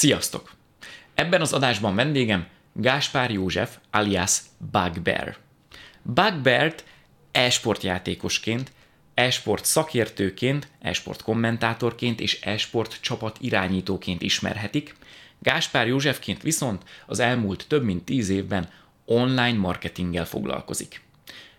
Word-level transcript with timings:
Sziasztok! 0.00 0.52
Ebben 1.14 1.40
az 1.40 1.52
adásban 1.52 1.94
vendégem 1.94 2.46
Gáspár 2.72 3.30
József 3.30 3.76
alias 3.90 4.40
Bugbear. 4.72 5.36
Bugbeart 6.02 6.84
e-sport 7.32 7.82
játékosként, 7.82 8.72
e-sport 9.14 9.64
szakértőként, 9.64 10.68
e-sport 10.78 11.22
kommentátorként 11.22 12.20
és 12.20 12.40
e-sport 12.42 13.00
csapat 13.00 13.38
irányítóként 13.40 14.22
ismerhetik, 14.22 14.96
Gáspár 15.38 15.86
Józsefként 15.86 16.42
viszont 16.42 16.82
az 17.06 17.18
elmúlt 17.18 17.64
több 17.68 17.84
mint 17.84 18.04
tíz 18.04 18.28
évben 18.28 18.68
online 19.04 19.58
marketinggel 19.58 20.26
foglalkozik. 20.26 21.02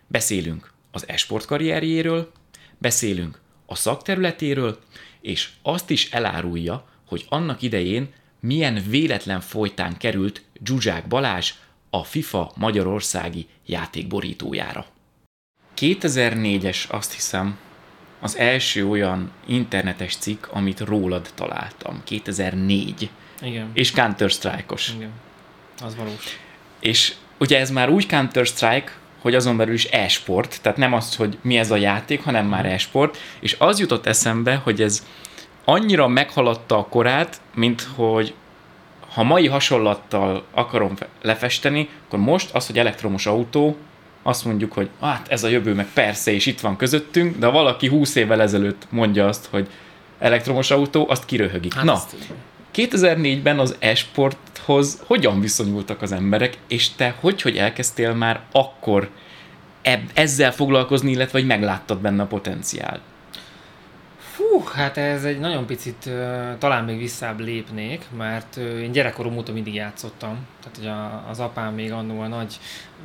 Beszélünk 0.07 0.73
az 0.91 1.07
e-sport 1.07 1.45
karrierjéről, 1.45 2.31
beszélünk 2.77 3.39
a 3.65 3.75
szakterületéről, 3.75 4.79
és 5.19 5.49
azt 5.61 5.89
is 5.89 6.11
elárulja, 6.11 6.89
hogy 7.05 7.25
annak 7.29 7.61
idején 7.61 8.19
milyen 8.41 8.83
véletlen 8.89 9.41
folytán 9.41 9.97
került 9.97 10.41
Zsuzsák 10.63 11.07
Balázs 11.07 11.53
a 11.89 12.03
FIFA 12.03 12.51
Magyarországi 12.55 13.47
játékborítójára. 13.65 14.85
2004-es 15.77 16.87
azt 16.89 17.13
hiszem 17.13 17.57
az 18.19 18.37
első 18.37 18.87
olyan 18.87 19.31
internetes 19.45 20.15
cikk, 20.15 20.45
amit 20.51 20.79
rólad 20.79 21.29
találtam. 21.35 22.01
2004. 22.03 23.09
Igen. 23.41 23.69
És 23.73 23.91
Counter-Strike-os. 23.91 24.93
Igen. 24.95 25.11
Az 25.83 25.95
valós. 25.95 26.39
És 26.79 27.13
ugye 27.37 27.59
ez 27.59 27.71
már 27.71 27.89
úgy 27.89 28.07
Counter-Strike, 28.07 28.91
hogy 29.21 29.35
azon 29.35 29.57
belül 29.57 29.73
is 29.73 29.85
e-sport, 29.85 30.61
tehát 30.61 30.77
nem 30.77 30.93
az, 30.93 31.15
hogy 31.15 31.37
mi 31.41 31.57
ez 31.57 31.71
a 31.71 31.75
játék, 31.75 32.23
hanem 32.23 32.45
már 32.45 32.65
e-sport, 32.65 33.17
és 33.39 33.55
az 33.59 33.79
jutott 33.79 34.05
eszembe, 34.05 34.55
hogy 34.55 34.81
ez 34.81 35.05
annyira 35.65 36.07
meghaladta 36.07 36.77
a 36.77 36.87
korát, 36.87 37.41
mint 37.55 37.81
hogy 37.81 38.33
ha 39.13 39.23
mai 39.23 39.47
hasonlattal 39.47 40.43
akarom 40.53 40.93
lefesteni, 41.21 41.89
akkor 42.07 42.19
most 42.19 42.55
az, 42.55 42.67
hogy 42.67 42.79
elektromos 42.79 43.25
autó, 43.25 43.77
azt 44.23 44.45
mondjuk, 44.45 44.73
hogy 44.73 44.89
hát 45.01 45.27
ez 45.27 45.43
a 45.43 45.47
jövő, 45.47 45.73
meg 45.73 45.87
persze, 45.93 46.31
és 46.31 46.45
itt 46.45 46.59
van 46.59 46.75
közöttünk, 46.75 47.37
de 47.37 47.45
ha 47.45 47.51
valaki 47.51 47.87
20 47.87 48.15
évvel 48.15 48.41
ezelőtt 48.41 48.87
mondja 48.89 49.27
azt, 49.27 49.47
hogy 49.51 49.67
elektromos 50.19 50.71
autó, 50.71 51.05
azt 51.09 51.25
kiröhögik. 51.25 51.73
Hát 51.73 51.83
Na, 51.83 51.93
ezt- 51.93 52.15
2004-ben 52.75 53.59
az 53.59 53.75
e-sporthoz 53.79 55.01
hogyan 55.05 55.39
viszonyultak 55.41 56.01
az 56.01 56.11
emberek, 56.11 56.57
és 56.67 56.89
te 56.89 57.15
hogy, 57.19 57.41
hogy 57.41 57.57
elkezdtél 57.57 58.13
már 58.13 58.39
akkor 58.51 59.09
eb- 59.81 60.09
ezzel 60.13 60.51
foglalkozni, 60.51 61.11
illetve 61.11 61.39
hogy 61.39 61.47
megláttad 61.47 61.97
benne 61.97 62.21
a 62.21 62.25
potenciált? 62.25 62.99
Fú, 64.41 64.63
hát 64.73 64.97
ez 64.97 65.23
egy 65.23 65.39
nagyon 65.39 65.65
picit, 65.65 66.09
talán 66.57 66.83
még 66.83 66.97
visszább 66.97 67.39
lépnék, 67.39 68.05
mert 68.17 68.57
én 68.57 68.91
gyerekkorom 68.91 69.37
óta 69.37 69.51
mindig 69.51 69.73
játszottam. 69.73 70.47
Tehát, 70.59 70.77
hogy 70.77 70.87
a, 70.87 71.29
az 71.29 71.39
apám 71.39 71.73
még 71.73 71.91
annó 71.91 72.21
a 72.21 72.27
nagy 72.27 72.59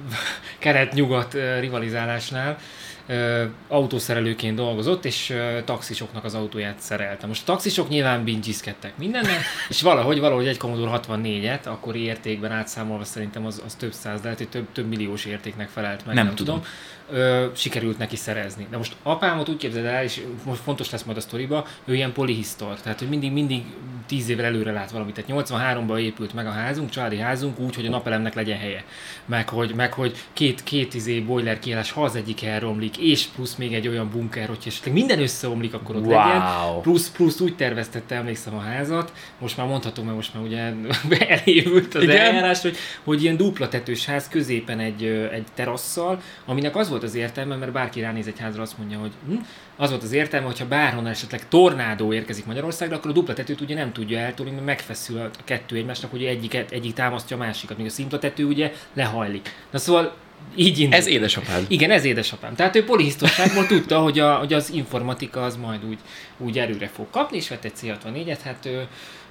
keret-nyugat 0.59 1.37
rivalizálásnál 1.61 2.59
ö, 3.07 3.45
autószerelőként 3.69 4.57
dolgozott, 4.57 5.05
és 5.05 5.31
ö, 5.31 5.59
taxisoknak 5.65 6.25
az 6.25 6.35
autóját 6.35 6.79
szerelte. 6.79 7.27
Most 7.27 7.49
a 7.49 7.53
taxisok 7.53 7.89
nyilván 7.89 8.25
bingizkedtek 8.25 8.97
mindennel, 8.99 9.41
és 9.69 9.83
valahogy, 9.83 10.21
valahogy 10.21 10.47
egy 10.47 10.59
Commodore 10.59 11.01
64-et, 11.07 11.67
akkori 11.67 12.01
értékben 12.01 12.53
átszámolva 12.53 13.05
szerintem 13.05 13.47
az, 13.47 13.63
az 13.65 13.75
több 13.75 13.93
száz, 13.93 14.23
lehet, 14.23 14.39
hogy 14.39 14.49
több, 14.49 14.67
több 14.73 14.89
milliós 14.89 15.25
értéknek 15.25 15.69
felelt 15.69 16.07
meg, 16.07 16.15
Nem 16.15 16.27
nem, 16.27 16.35
tudom. 16.35 16.55
tudom 16.55 16.71
ö, 17.11 17.47
sikerült 17.55 17.99
neki 17.99 18.17
szerezni. 18.17 18.67
De 18.71 18.77
most 18.77 18.97
apámot 19.03 19.49
úgy 19.49 19.57
képzeld 19.57 19.85
el, 19.85 20.03
és 20.03 20.23
most 20.45 20.61
fontos 20.61 20.91
lesz 20.91 21.03
majd 21.03 21.17
a 21.17 21.21
sztoriba, 21.21 21.67
ő 21.85 21.95
ilyen 21.95 22.13
polihisztor, 22.13 22.81
tehát 22.81 22.99
hogy 22.99 23.09
mindig, 23.09 23.33
mindig 23.33 23.65
tíz 24.07 24.29
évvel 24.29 24.45
előre 24.45 24.73
lát 24.73 24.91
valamit. 24.91 25.25
Tehát 25.25 25.47
83-ban 25.49 25.99
épült 25.99 26.35
meg 26.35 26.47
a 26.47 26.51
házunk, 26.51 26.91
családi 26.91 27.19
házunk 27.19 27.59
úgy, 27.59 27.75
hogy 27.75 27.87
a 27.87 27.91
napelemnek 27.91 28.35
legyen 28.35 28.59
helye. 28.59 28.85
Meg 29.25 29.49
hogy, 29.49 29.75
meg, 29.75 29.93
hogy 29.93 30.17
két, 30.33 30.63
két 30.63 30.95
izé 30.95 31.21
boiler 31.21 31.59
kiállás, 31.59 31.91
ha 31.91 32.03
az 32.03 32.17
egyik 32.17 32.43
elromlik, 32.43 32.96
és 32.99 33.27
plusz 33.27 33.55
még 33.55 33.75
egy 33.75 33.89
olyan 33.89 34.11
bunker, 34.11 34.49
hogy 34.49 34.59
esetleg 34.67 34.95
minden 34.95 35.21
összeomlik, 35.21 35.75
akkor 35.75 35.97
ott 35.97 36.05
Wow. 36.05 36.15
legyen. 36.17 36.43
Plusz, 36.83 37.11
plusz 37.11 37.41
úgy 37.41 37.57
terveztette, 37.57 38.15
emlékszem 38.15 38.55
a 38.55 38.61
házat, 38.61 39.13
most 39.39 39.57
már 39.57 39.67
mondhatom, 39.67 40.05
mert 40.05 40.17
most 40.17 40.35
már 40.35 40.43
ugye 40.43 40.73
elévült 41.39 41.95
az 41.95 42.03
Igen. 42.03 42.17
eljárás, 42.17 42.63
hogy, 42.63 42.77
hogy 43.05 43.23
ilyen 43.23 43.37
dupla 43.37 43.69
tetős 43.69 44.05
ház 44.05 44.29
középen 44.29 44.79
egy, 44.79 45.05
egy 45.33 45.47
terasszal, 45.55 46.21
aminek 46.45 46.77
az 46.77 46.89
volt 46.89 47.03
az 47.03 47.15
értelme, 47.15 47.57
mert 47.57 47.73
bárki 47.73 48.01
ránéz 48.01 48.27
egy 48.27 48.39
házra, 48.39 48.63
azt 48.63 48.79
mondja, 48.79 48.99
hogy 48.99 49.13
hm, 49.29 49.35
az 49.77 49.91
volt 49.91 50.03
az 50.03 50.13
értelme, 50.13 50.47
hogyha 50.47 50.67
bárhonnan 50.67 51.11
esetleg 51.13 51.49
tornádó 51.49 52.13
érkezik 52.13 52.47
Magyarországra, 52.47 52.97
akkor 52.97 53.11
a 53.11 53.15
dupla 53.15 53.35
tetőt 53.35 53.61
ugye 53.61 53.75
nem 53.75 53.93
tudja 53.93 54.19
eltolni, 54.19 54.53
mert 54.53 54.65
megfeszül 54.65 55.19
a 55.19 55.31
kettő 55.45 55.77
egymásnak, 55.77 56.11
hogy 56.11 56.25
egyik, 56.25 56.65
egyik 56.71 56.95
támasztja 56.95 57.37
a 57.37 57.39
másikat, 57.39 57.77
míg 57.77 57.87
a 57.87 57.91
szimpla 57.91 58.19
tető 58.19 58.45
ugye 58.45 58.73
lehajlik. 58.93 59.55
Na 59.71 59.79
szóval 59.79 60.15
így 60.55 60.79
indult. 60.79 61.01
Ez 61.01 61.07
édesapád. 61.07 61.65
Igen, 61.69 61.91
ez 61.91 62.05
édesapám. 62.05 62.55
Tehát 62.55 62.77
ő 62.77 62.85
polihisztorságból 62.85 63.67
tudta, 63.77 63.99
hogy, 63.99 64.19
a, 64.19 64.35
hogy 64.35 64.53
az 64.53 64.71
informatika 64.73 65.45
az 65.45 65.57
majd 65.57 65.85
úgy, 65.85 65.99
úgy 66.39 66.59
erőre 66.59 66.87
fog 66.87 67.07
kapni, 67.11 67.37
és 67.37 67.49
vett 67.49 67.65
egy 67.65 67.73
C64-et, 67.83 68.39
hát 68.45 68.67
ő, 68.67 68.87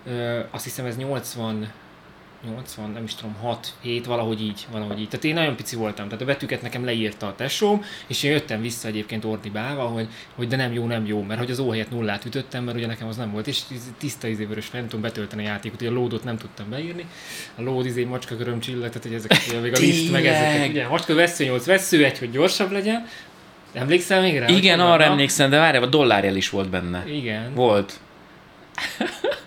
ö, 0.07 0.39
azt 0.51 0.63
hiszem 0.63 0.85
ez 0.85 0.97
80, 0.97 1.71
80, 2.45 2.89
nem 2.89 3.03
is 3.03 3.16
tudom, 3.16 3.35
6, 3.41 3.73
7, 3.81 4.06
valahogy 4.06 4.41
így, 4.41 4.66
valahogy 4.72 5.00
így. 5.00 5.09
Tehát 5.09 5.25
én 5.25 5.33
nagyon 5.33 5.56
pici 5.56 5.75
voltam, 5.75 6.06
tehát 6.06 6.22
a 6.22 6.25
betűket 6.25 6.61
nekem 6.61 6.85
leírta 6.85 7.28
a 7.28 7.35
tesóm, 7.35 7.83
és 8.07 8.23
én 8.23 8.31
jöttem 8.31 8.61
vissza 8.61 8.88
egyébként 8.88 9.25
ordibálva, 9.25 9.83
hogy, 9.83 10.07
hogy 10.35 10.47
de 10.47 10.56
nem 10.56 10.73
jó, 10.73 10.85
nem 10.85 11.06
jó, 11.06 11.22
mert 11.22 11.39
hogy 11.39 11.51
az 11.51 11.59
O 11.59 11.69
helyett 11.69 11.91
nullát 11.91 12.25
ütöttem, 12.25 12.63
mert 12.63 12.78
ugye 12.78 12.88
nekem 12.88 13.07
az 13.07 13.17
nem 13.17 13.31
volt, 13.31 13.47
és 13.47 13.61
tiszta 13.97 14.28
izévörös 14.28 14.72
nem 14.72 14.83
tudom 14.83 15.01
betölteni 15.01 15.44
a 15.44 15.47
játékot, 15.47 15.81
ugye 15.81 15.89
a 15.89 15.94
loadot 15.94 16.23
nem 16.23 16.38
tudtam 16.38 16.69
beírni, 16.69 17.06
a 17.56 17.61
load 17.61 17.85
izé 17.85 18.03
macska 18.03 18.35
köröm 18.35 18.59
csillag, 18.59 18.88
tehát 18.88 19.03
hogy 19.03 19.13
ezeket, 19.13 19.62
még 19.62 19.73
a 19.75 19.79
list, 19.79 20.12
meg 20.12 20.25
ezeket, 20.25 20.69
ugye, 20.69 20.88
macska 20.88 21.13
vesző 21.13 21.44
8, 21.44 21.66
vesző 21.66 22.06
egy, 22.06 22.19
hogy 22.19 22.31
gyorsabb 22.31 22.72
legyen, 22.72 23.07
Emlékszel 23.73 24.22
még 24.22 24.39
rá? 24.39 24.47
Igen, 24.47 24.79
arra 24.79 25.03
emlékszem, 25.03 25.50
de 25.50 25.57
várjál, 25.57 25.83
a 25.83 25.85
dollárjel 25.85 26.35
is 26.35 26.50
volt 26.50 26.69
benne. 26.69 27.03
Igen. 27.07 27.53
Volt. 27.53 28.00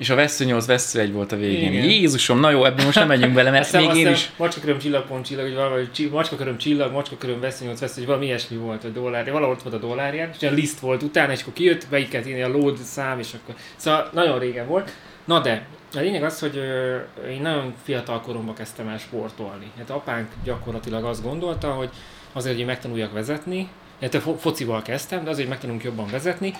És 0.00 0.10
a 0.10 0.14
vesző 0.14 0.44
8, 0.44 0.66
vesző 0.66 1.00
1 1.00 1.12
volt 1.12 1.32
a 1.32 1.36
végén. 1.36 1.72
Igen. 1.72 1.84
Jézusom, 1.84 2.40
na 2.40 2.50
jó, 2.50 2.64
ebben 2.64 2.84
most 2.84 2.98
nem 2.98 3.06
megyünk 3.06 3.34
bele, 3.34 3.50
mert 3.50 3.64
Aztán, 3.64 3.82
még 3.84 3.96
én 3.96 4.12
is... 4.12 4.30
Macska 4.36 4.60
köröm 4.60 4.78
csillag, 4.78 5.06
pont 5.06 5.26
csillag, 5.26 5.44
vagy 5.44 5.54
valami 5.54 5.88
macska 6.10 6.36
köröm 6.36 6.58
csillag, 6.58 6.92
macska 6.92 7.16
köröm 7.16 7.40
vesző 7.40 7.64
8, 7.64 7.80
vesző, 7.80 7.94
vagy 7.96 8.06
valami 8.06 8.26
ilyesmi 8.26 8.56
volt, 8.56 8.82
vagy 8.82 8.92
dollár, 8.92 9.32
valahol 9.32 9.54
ott 9.54 9.62
volt 9.62 9.74
a 9.74 9.78
dollárján, 9.78 10.30
és 10.34 10.42
olyan 10.42 10.54
list 10.54 10.78
volt 10.78 11.02
utána, 11.02 11.32
és 11.32 11.40
akkor 11.40 11.52
kijött, 11.52 11.88
kellett 11.88 12.26
írni 12.26 12.42
a 12.42 12.48
load 12.48 12.76
szám, 12.76 13.18
és 13.18 13.28
akkor... 13.42 13.54
Szóval 13.76 14.10
nagyon 14.12 14.38
régen 14.38 14.66
volt. 14.66 14.92
Na 15.24 15.40
de, 15.40 15.66
a 15.94 15.98
lényeg 15.98 16.22
az, 16.22 16.40
hogy 16.40 16.56
ö, 16.56 16.96
én 17.30 17.42
nagyon 17.42 17.74
fiatal 17.82 18.20
koromban 18.20 18.54
kezdtem 18.54 18.88
el 18.88 18.98
sportolni. 18.98 19.70
Hát 19.78 19.90
apánk 19.90 20.28
gyakorlatilag 20.44 21.04
azt 21.04 21.22
gondolta, 21.22 21.70
hogy 21.70 21.90
azért, 22.32 22.52
hogy 22.52 22.60
én 22.60 22.66
megtanuljak 22.66 23.12
vezetni, 23.12 23.68
illetve 23.98 24.20
fo- 24.20 24.40
focival 24.40 24.82
kezdtem, 24.82 25.24
de 25.24 25.30
azért, 25.30 25.38
hogy 25.38 25.48
megtanulunk 25.48 25.84
jobban 25.84 26.06
vezetni, 26.10 26.54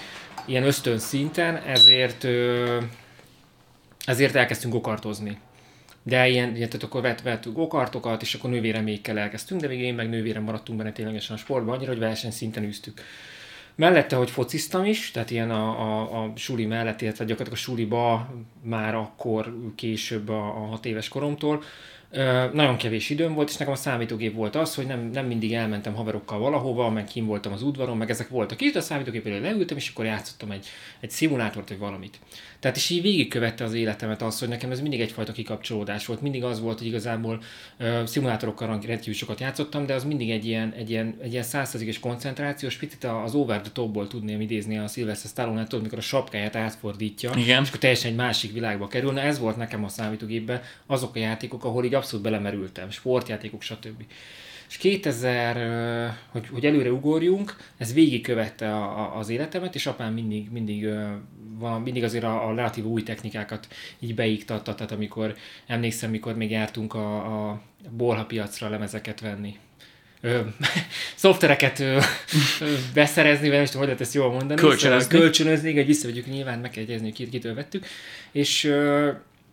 ilyen 0.46 0.64
ösztön 0.64 0.98
szinten, 0.98 1.56
ezért 1.56 2.24
ö, 2.24 2.76
ezért 4.04 4.34
elkezdtünk 4.34 4.72
gokartozni. 4.72 5.38
De 6.02 6.28
ilyen, 6.28 6.56
ilyen 6.56 6.68
tehát 6.68 6.82
akkor 6.82 7.02
vett, 7.02 7.20
vettünk 7.20 7.56
gokartokat, 7.56 8.22
és 8.22 8.34
akkor 8.34 8.50
nővéremékkel 8.50 9.18
elkezdtünk, 9.18 9.60
de 9.60 9.66
még 9.66 9.80
én 9.80 9.94
meg 9.94 10.08
nővérem 10.08 10.42
maradtunk 10.42 10.78
benne 10.78 10.92
ténylegesen 10.92 11.36
a 11.36 11.38
sportban, 11.38 11.74
annyira, 11.74 11.90
hogy 11.90 12.00
versenyszinten 12.00 12.64
űztük. 12.64 13.00
Mellette, 13.74 14.16
hogy 14.16 14.30
fociztam 14.30 14.84
is, 14.84 15.10
tehát 15.10 15.30
ilyen 15.30 15.50
a, 15.50 15.80
a, 15.80 16.22
a 16.22 16.32
suli 16.36 16.66
mellett, 16.66 17.00
illetve 17.00 17.24
gyakorlatilag 17.24 17.58
a 17.58 17.62
suliba 17.62 18.34
már 18.62 18.94
akkor 18.94 19.56
később 19.74 20.28
a, 20.28 20.46
a 20.46 20.66
hat 20.66 20.86
éves 20.86 21.08
koromtól, 21.08 21.62
Ö, 22.12 22.44
nagyon 22.52 22.76
kevés 22.76 23.10
időm 23.10 23.34
volt, 23.34 23.48
és 23.48 23.56
nekem 23.56 23.72
a 23.72 23.76
számítógép 23.76 24.34
volt 24.34 24.56
az, 24.56 24.74
hogy 24.74 24.86
nem, 24.86 25.00
nem 25.00 25.26
mindig 25.26 25.54
elmentem 25.54 25.94
haverokkal 25.94 26.38
valahova, 26.38 26.90
meg 26.90 27.04
kim 27.04 27.26
voltam 27.26 27.52
az 27.52 27.62
udvaron, 27.62 27.96
meg 27.96 28.10
ezek 28.10 28.28
voltak 28.28 28.60
itt, 28.60 28.76
a 28.76 28.80
számítógépről 28.80 29.40
leültem, 29.40 29.76
és 29.76 29.88
akkor 29.88 30.04
játszottam 30.04 30.50
egy, 30.50 30.66
egy 31.00 31.10
szimulátort, 31.10 31.68
vagy 31.68 31.78
valamit. 31.78 32.18
Tehát 32.60 32.76
is 32.76 32.90
így 32.90 33.02
végigkövette 33.02 33.64
az 33.64 33.74
életemet 33.74 34.22
az, 34.22 34.38
hogy 34.38 34.48
nekem 34.48 34.70
ez 34.70 34.80
mindig 34.80 35.00
egyfajta 35.00 35.32
kikapcsolódás 35.32 36.06
volt. 36.06 36.20
Mindig 36.20 36.44
az 36.44 36.60
volt, 36.60 36.78
hogy 36.78 36.86
igazából 36.86 37.42
uh, 37.78 38.04
szimulátorokkal 38.04 38.68
rendkívül 38.68 39.14
sokat 39.14 39.40
játszottam, 39.40 39.86
de 39.86 39.94
az 39.94 40.04
mindig 40.04 40.30
egy 40.30 40.46
ilyen, 40.46 40.72
egy 40.72 40.90
ilyen, 40.90 41.14
egy 41.20 41.32
ilyen 41.32 41.42
százszerzékes 41.42 41.98
koncentrációs, 41.98 42.76
picit 42.76 43.04
az 43.04 43.34
over 43.34 43.60
the 43.60 43.70
topból 43.72 44.06
tudném 44.06 44.40
idézni 44.40 44.78
a 44.78 44.86
Sylvester 44.86 45.30
Stallone-t, 45.30 45.68
tudod, 45.68 45.84
mikor 45.84 45.98
a 45.98 46.02
sapkáját 46.02 46.56
átfordítja, 46.56 47.32
Igen. 47.36 47.62
és 47.62 47.68
akkor 47.68 47.80
teljesen 47.80 48.10
egy 48.10 48.16
másik 48.16 48.52
világba 48.52 48.86
kerül. 48.86 49.12
Na 49.12 49.20
ez 49.20 49.38
volt 49.38 49.56
nekem 49.56 49.84
a 49.84 49.88
számítógépben 49.88 50.62
azok 50.86 51.14
a 51.14 51.18
játékok, 51.18 51.64
ahol 51.64 51.84
így 51.84 51.94
abszolút 51.94 52.24
belemerültem, 52.24 52.90
sportjátékok, 52.90 53.62
stb. 53.62 54.04
És 54.68 54.76
2000, 54.76 55.56
ö, 55.56 56.06
hogy, 56.28 56.48
hogy 56.48 56.66
előre 56.66 56.92
ugorjunk, 56.92 57.56
ez 57.76 57.94
végigkövette 57.94 58.74
a, 58.74 58.98
a, 58.98 59.18
az 59.18 59.28
életemet, 59.28 59.74
és 59.74 59.86
apám 59.86 60.12
mindig, 60.12 60.50
mindig, 60.50 60.88
valami, 61.60 61.84
mindig 61.84 62.04
azért 62.04 62.24
a, 62.24 62.48
a 62.48 62.54
relatív 62.54 62.84
új 62.84 63.02
technikákat 63.02 63.66
így 63.98 64.14
beiktatta, 64.14 64.74
tehát 64.74 64.92
amikor 64.92 65.36
emlékszem, 65.66 66.10
mikor 66.10 66.36
még 66.36 66.50
jártunk 66.50 66.94
a, 66.94 67.48
a 67.48 67.60
bolha 67.90 68.24
piacra 68.24 68.68
lemezeket 68.68 69.20
venni. 69.20 69.56
ö, 70.20 70.40
szoftvereket 71.14 71.80
ö, 71.80 71.98
ö, 72.60 72.74
beszerezni, 72.94 73.48
vagy 73.48 73.56
nem 73.56 73.64
tudom, 73.64 73.78
hogy 73.78 73.86
lehet 73.86 74.00
ezt 74.00 74.14
jól 74.14 74.30
mondani. 74.30 74.60
Kölcsönözni. 74.60 75.10
Szóval 75.10 75.20
kölcsönözni, 75.20 75.74
hogy 75.74 75.86
visszavegyük, 75.86 76.26
nyilván 76.26 76.58
meg 76.58 76.70
kell 76.70 76.82
jegyezni, 76.82 77.06
hogy 77.06 77.14
kit, 77.16 77.28
kitől 77.28 77.54
vettük. 77.54 77.86
És 78.32 78.64
ö, 78.64 79.10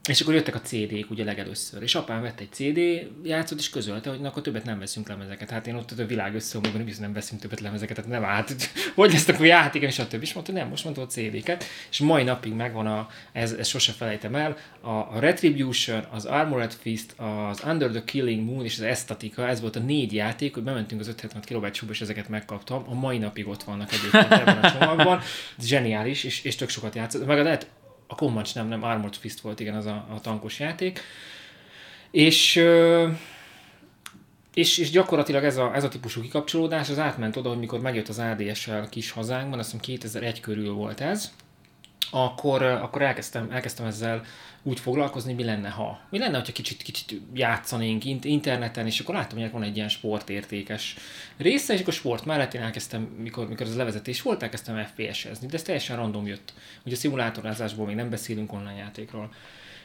és 0.07 0.21
akkor 0.21 0.33
jöttek 0.33 0.55
a 0.55 0.61
CD-k 0.61 1.09
ugye 1.09 1.23
legelőször, 1.23 1.81
és 1.81 1.95
apám 1.95 2.21
vett 2.21 2.39
egy 2.39 2.51
CD 2.51 2.79
játszót, 3.23 3.59
és 3.59 3.69
közölte, 3.69 4.09
hogy 4.09 4.19
na, 4.19 4.27
akkor 4.27 4.41
többet 4.41 4.63
nem 4.63 4.79
veszünk 4.79 5.07
lemezeket. 5.07 5.49
Hát 5.49 5.67
én 5.67 5.75
ott 5.75 5.91
a 5.91 6.05
világ 6.05 6.35
összeomlóban 6.35 6.83
biztos 6.83 7.03
nem 7.03 7.13
veszünk 7.13 7.41
többet 7.41 7.59
lemezeket, 7.59 7.95
tehát 7.95 8.11
nem 8.11 8.23
állt, 8.23 8.69
hogy 8.95 9.11
lesz 9.11 9.27
akkor 9.27 9.45
játék, 9.45 9.81
és 9.81 9.99
a 9.99 10.07
többi. 10.07 10.23
És 10.23 10.33
mondta, 10.33 10.51
nem, 10.51 10.67
most 10.67 10.83
mondta 10.83 11.01
a 11.01 11.05
CD-ket, 11.05 11.63
és 11.89 11.99
mai 11.99 12.23
napig 12.23 12.53
megvan 12.53 12.87
a, 12.87 13.07
ez, 13.31 13.51
ez 13.51 13.67
sose 13.67 13.91
felejtem 13.91 14.35
el, 14.35 14.57
a, 14.81 14.89
a 14.89 15.17
Retribution, 15.19 16.05
az 16.11 16.25
Armored 16.25 16.73
Fist, 16.73 17.13
az 17.17 17.61
Under 17.65 17.89
the 17.89 18.03
Killing 18.03 18.45
Moon 18.45 18.63
és 18.63 18.77
az 18.77 18.83
Estatica, 18.83 19.47
ez 19.47 19.61
volt 19.61 19.75
a 19.75 19.79
négy 19.79 20.13
játék, 20.13 20.53
hogy 20.53 20.63
bementünk 20.63 21.01
az 21.01 21.07
576 21.07 21.75
kB 21.79 21.89
és 21.89 22.01
ezeket 22.01 22.29
megkaptam, 22.29 22.83
a 22.87 22.93
mai 22.93 23.17
napig 23.17 23.47
ott 23.47 23.63
vannak 23.63 23.93
egyébként 23.93 24.31
ebben 24.31 24.57
a 24.57 24.71
csomagban, 24.71 25.21
zseniális, 25.61 26.23
és, 26.23 26.43
és 26.43 26.55
tök 26.55 26.69
sokat 26.69 26.95
játszott. 26.95 27.25
Meg 27.25 27.43
lehet 27.43 27.67
a 28.07 28.15
Comanche 28.15 28.59
nem, 28.59 28.67
nem 28.67 28.83
Armored 28.83 29.15
Fist 29.15 29.39
volt, 29.39 29.59
igen, 29.59 29.75
az 29.75 29.85
a, 29.85 30.07
a 30.09 30.21
tankos 30.21 30.59
játék. 30.59 30.99
És, 32.11 32.63
és, 34.53 34.77
és 34.77 34.89
gyakorlatilag 34.89 35.43
ez 35.43 35.57
a, 35.57 35.75
ez 35.75 35.83
a 35.83 35.89
típusú 35.89 36.21
kikapcsolódás 36.21 36.89
az 36.89 36.99
átment 36.99 37.35
oda, 37.35 37.49
hogy 37.49 37.59
mikor 37.59 37.79
megjött 37.79 38.07
az 38.07 38.19
ADSL 38.19 38.81
kis 38.89 39.11
hazánkban, 39.11 39.59
azt 39.59 39.71
hiszem 39.71 39.85
2001 39.85 40.39
körül 40.39 40.73
volt 40.73 40.99
ez, 40.99 41.31
akkor, 42.11 42.61
akkor 42.63 43.01
elkezdtem, 43.01 43.51
elkezdtem 43.51 43.85
ezzel 43.85 44.21
úgy 44.63 44.79
foglalkozni, 44.79 45.33
mi 45.33 45.43
lenne, 45.43 45.69
ha. 45.69 45.99
Mi 46.09 46.17
lenne, 46.17 46.37
hogyha 46.37 46.53
kicsit, 46.53 46.81
kicsit 46.81 47.21
játszanénk 47.33 48.05
interneten, 48.25 48.85
és 48.85 48.99
akkor 48.99 49.15
láttam, 49.15 49.39
hogy 49.39 49.51
van 49.51 49.63
egy 49.63 49.75
ilyen 49.75 49.89
sportértékes 49.89 50.95
része, 51.37 51.73
és 51.73 51.81
akkor 51.81 51.93
sport 51.93 52.25
mellett 52.25 52.53
én 52.53 52.61
elkezdtem, 52.61 53.01
mikor, 53.01 53.47
mikor 53.47 53.65
az 53.65 53.75
levezetés 53.75 54.21
volt, 54.21 54.43
elkezdtem 54.43 54.83
FPS-ezni, 54.83 55.47
de 55.47 55.53
ez 55.55 55.61
teljesen 55.61 55.95
random 55.95 56.27
jött. 56.27 56.53
Ugye 56.85 56.95
a 56.95 56.97
szimulátorázásból 56.97 57.85
még 57.85 57.95
nem 57.95 58.09
beszélünk 58.09 58.53
online 58.53 58.77
játékról. 58.77 59.33